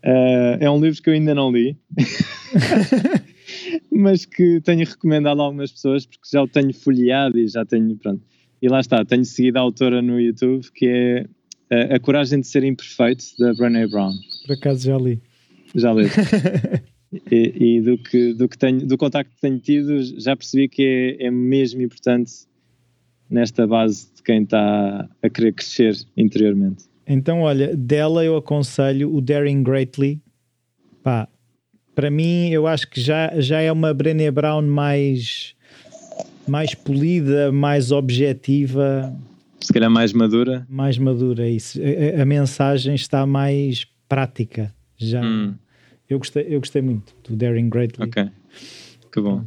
[0.03, 1.77] Uh, é um livro que eu ainda não li,
[3.91, 7.95] mas que tenho recomendado a algumas pessoas porque já o tenho folheado e já tenho,
[7.97, 8.21] pronto.
[8.61, 11.25] E lá está, tenho seguido a autora no YouTube que é
[11.71, 14.13] a, a Coragem de Ser Imperfeito, da Brené Brown.
[14.45, 15.21] Por acaso já li.
[15.73, 16.05] Já li.
[17.31, 21.17] e, e do, que, do, que tenho, do contacto que tenho tido, já percebi que
[21.19, 22.31] é, é mesmo importante
[23.29, 26.85] nesta base de quem está a querer crescer interiormente.
[27.07, 30.21] Então, olha, dela eu aconselho o Daring Greatly.
[31.01, 31.27] Pá,
[32.01, 35.53] para mim, eu acho que já, já é uma Brené Brown mais,
[36.47, 39.15] mais polida, mais objetiva.
[39.59, 40.65] Se calhar mais madura.
[40.67, 41.79] Mais madura, isso.
[41.79, 44.73] A, a mensagem está mais prática.
[44.97, 45.21] Já.
[45.21, 45.53] Hum.
[46.09, 48.03] Eu, gostei, eu gostei muito do Daring Greatly.
[48.07, 48.29] Ok.
[49.13, 49.43] Que bom.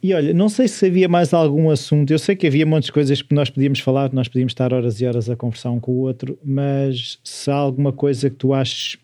[0.00, 2.12] E olha, não sei se havia mais algum assunto.
[2.12, 5.06] Eu sei que havia muitas coisas que nós podíamos falar, nós podíamos estar horas e
[5.06, 8.96] horas a conversar um com o outro, mas se há alguma coisa que tu achas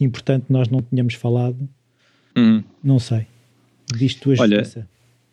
[0.00, 1.68] importante nós não tínhamos falado,
[2.36, 2.62] hum.
[2.82, 3.26] não sei.
[3.96, 4.88] Diz tua olha, justiça.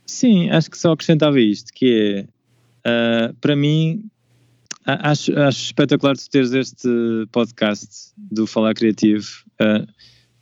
[0.06, 2.28] Sim, acho que só acrescentava isto, que
[2.86, 4.04] é, uh, para mim,
[4.86, 6.90] acho, acho espetacular tu teres este
[7.32, 9.26] podcast do Falar Criativo,
[9.62, 9.88] uh,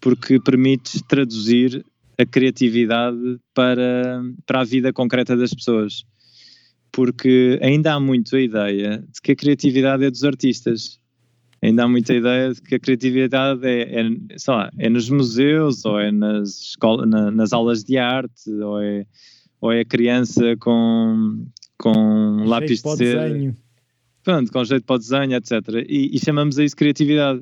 [0.01, 1.85] porque permites traduzir
[2.17, 6.03] a criatividade para, para a vida concreta das pessoas.
[6.91, 10.98] Porque ainda há muito a ideia de que a criatividade é dos artistas.
[11.61, 15.83] Ainda há muita ideia de que a criatividade é, é, sei lá, é nos museus,
[15.83, 19.05] ou é nas, escolas, na, nas aulas de arte, ou é,
[19.59, 21.45] ou é a criança com,
[21.77, 23.55] com lápis de cera.
[24.23, 25.51] Pronto, com jeito para o desenho, etc.
[25.87, 27.41] E, e chamamos a isso criatividade.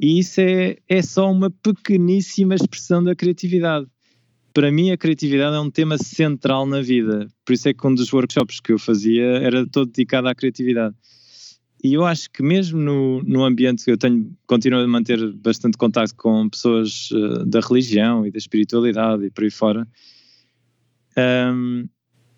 [0.00, 3.86] E isso é, é só uma pequeníssima expressão da criatividade
[4.52, 7.26] para mim a criatividade é um tema central na vida.
[7.44, 10.94] Por isso é que um dos workshops que eu fazia era todo dedicado à criatividade.
[11.82, 15.76] E eu acho que mesmo no, no ambiente que eu tenho, continuo a manter bastante
[15.76, 19.88] contato com pessoas uh, da religião e da espiritualidade e por aí fora,
[21.52, 21.88] um,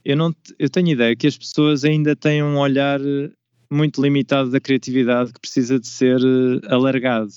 [0.03, 3.01] eu, não, eu tenho ideia que as pessoas ainda têm um olhar
[3.71, 7.31] muito limitado da criatividade que precisa de ser uh, alargado.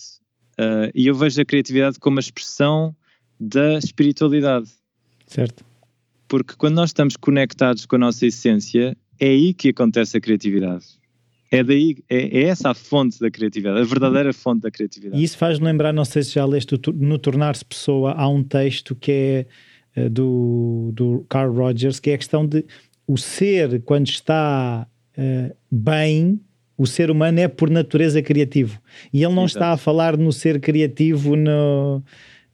[0.60, 2.96] Uh, e eu vejo a criatividade como a expressão
[3.40, 4.70] da espiritualidade.
[5.28, 5.66] Certo.
[6.28, 10.86] Porque quando nós estamos conectados com a nossa essência, é aí que acontece a criatividade.
[11.50, 15.20] É daí, é, é essa a fonte da criatividade, a verdadeira fonte da criatividade.
[15.22, 18.96] E isso faz-me lembrar, não sei se já leste no Tornar-se Pessoa, há um texto
[18.96, 19.12] que
[19.96, 22.66] é uh, do, do Carl Rogers, que é a questão de
[23.08, 24.86] o ser, quando está
[25.18, 26.42] uh, bem,
[26.78, 28.80] o ser humano é por natureza criativo.
[29.14, 29.58] E ele não Exato.
[29.58, 32.04] está a falar no ser criativo no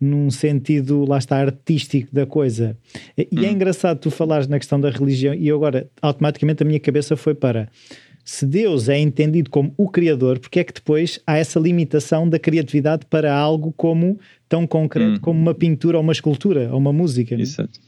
[0.03, 2.77] num sentido, lá está, artístico da coisa.
[3.17, 3.53] E é hum.
[3.53, 7.69] engraçado tu falares na questão da religião, e agora automaticamente a minha cabeça foi para
[8.23, 12.39] se Deus é entendido como o Criador, porque é que depois há essa limitação da
[12.39, 14.17] criatividade para algo como
[14.47, 15.19] tão concreto hum.
[15.19, 17.35] como uma pintura ou uma escultura ou uma música?
[17.35, 17.79] Exato.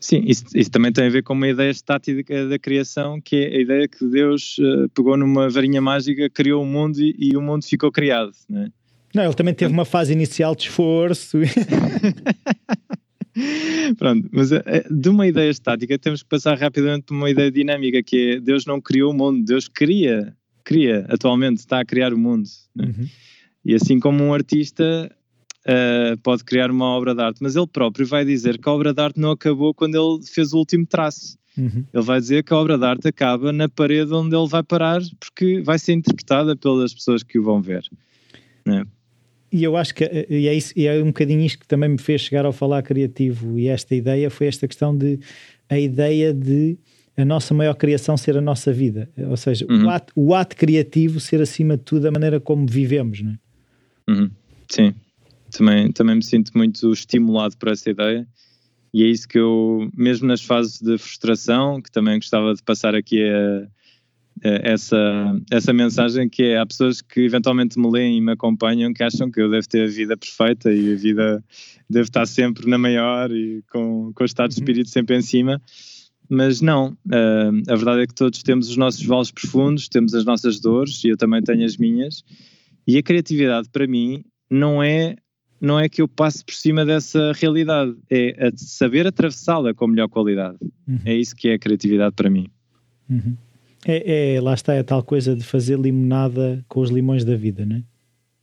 [0.00, 3.56] Sim, isso, isso, também tem a ver com uma ideia estática da criação, que é
[3.56, 7.42] a ideia que Deus uh, pegou numa varinha mágica, criou o mundo e, e o
[7.42, 8.32] mundo ficou criado.
[8.48, 8.70] Né?
[9.14, 11.38] Não, ele também teve uma fase inicial de esforço.
[13.98, 17.50] Pronto, mas eh, eh, de uma ideia estática temos que passar rapidamente para uma ideia
[17.50, 20.34] dinâmica, que é Deus não criou o mundo, Deus cria,
[20.64, 22.48] cria, atualmente está a criar o mundo.
[22.74, 22.86] Né?
[22.86, 23.06] Uhum.
[23.64, 25.10] E assim como um artista
[25.66, 28.94] uh, pode criar uma obra de arte, mas ele próprio vai dizer que a obra
[28.94, 31.36] de arte não acabou quando ele fez o último traço.
[31.58, 31.84] Uhum.
[31.92, 35.00] Ele vai dizer que a obra de arte acaba na parede onde ele vai parar,
[35.18, 37.84] porque vai ser interpretada pelas pessoas que o vão ver.
[38.66, 38.82] É.
[39.56, 41.96] E eu acho que e é, isso, e é um bocadinho isto que também me
[41.96, 43.58] fez chegar ao falar criativo.
[43.58, 45.18] E esta ideia foi esta questão de
[45.66, 46.76] a ideia de
[47.16, 49.08] a nossa maior criação ser a nossa vida.
[49.16, 49.86] Ou seja, uhum.
[49.86, 53.38] o, ato, o ato criativo ser acima de tudo a maneira como vivemos, não é?
[54.10, 54.30] Uhum.
[54.68, 54.94] Sim,
[55.50, 58.28] também, também me sinto muito estimulado por essa ideia.
[58.92, 62.94] E é isso que eu, mesmo nas fases de frustração, que também gostava de passar
[62.94, 63.66] aqui a,
[64.42, 69.02] essa, essa mensagem que é, há pessoas que eventualmente me leem e me acompanham que
[69.02, 71.44] acham que eu devo ter a vida perfeita e a vida
[71.88, 74.62] deve estar sempre na maior e com, com o estado de uhum.
[74.62, 75.60] espírito sempre em cima
[76.28, 80.24] mas não, uh, a verdade é que todos temos os nossos vales profundos, temos as
[80.24, 82.24] nossas dores e eu também tenho as minhas
[82.86, 85.16] e a criatividade para mim não é
[85.58, 90.58] não é que eu passe por cima dessa realidade, é saber atravessá-la com melhor qualidade.
[90.86, 91.00] Uhum.
[91.02, 92.48] É isso que é a criatividade para mim.
[93.08, 93.38] Uhum.
[93.88, 97.64] É, é, lá está, é tal coisa de fazer limonada com os limões da vida,
[97.64, 97.82] não é?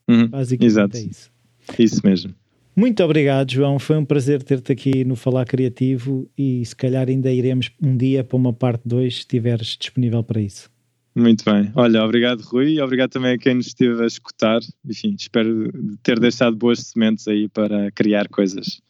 [0.09, 0.97] Uhum, Basicamente exato.
[0.97, 1.31] é isso.
[1.77, 2.33] Isso mesmo.
[2.75, 3.77] Muito obrigado, João.
[3.77, 8.23] Foi um prazer ter-te aqui no Falar Criativo e se calhar ainda iremos um dia
[8.23, 10.71] para uma parte 2 se estiveres disponível para isso.
[11.15, 11.71] Muito bem.
[11.75, 14.59] Olha, obrigado, Rui, e obrigado também a quem nos esteve a escutar.
[14.89, 15.71] Enfim, espero
[16.01, 18.81] ter deixado boas sementes aí para criar coisas.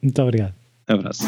[0.00, 0.54] Muito obrigado.
[0.86, 1.24] Abraço.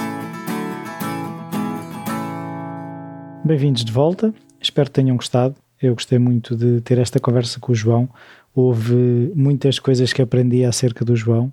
[3.44, 4.32] Bem-vindos de volta.
[4.66, 5.54] Espero que tenham gostado.
[5.80, 8.08] Eu gostei muito de ter esta conversa com o João.
[8.54, 11.52] Houve muitas coisas que aprendi acerca do João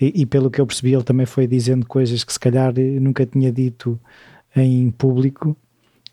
[0.00, 3.24] e, e, pelo que eu percebi, ele também foi dizendo coisas que se calhar nunca
[3.26, 4.00] tinha dito
[4.56, 5.56] em público.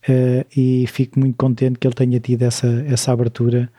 [0.07, 3.69] Uh, e fico muito contente que ele tenha tido essa, essa abertura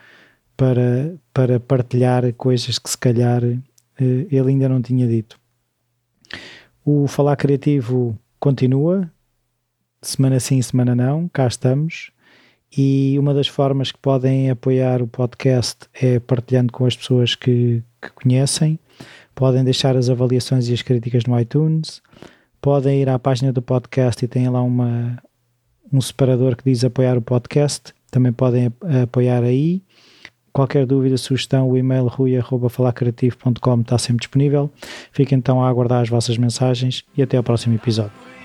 [0.57, 3.63] para, para partilhar coisas que se calhar uh,
[3.99, 5.41] ele ainda não tinha dito.
[6.85, 9.11] O Falar Criativo continua,
[10.03, 12.11] semana sim, semana não, cá estamos.
[12.77, 17.83] E uma das formas que podem apoiar o podcast é partilhando com as pessoas que,
[18.01, 18.79] que conhecem.
[19.35, 22.03] Podem deixar as avaliações e as críticas no iTunes.
[22.61, 25.17] Podem ir à página do podcast e tem lá uma,
[25.93, 27.95] um separador que diz apoiar o podcast.
[28.11, 28.73] Também podem
[29.03, 29.83] apoiar aí.
[30.53, 34.71] Qualquer dúvida, sugestão, o e-mail rui.falacreativo.com está sempre disponível.
[35.13, 38.38] Fiquem então a aguardar as vossas mensagens e até ao próximo episódio.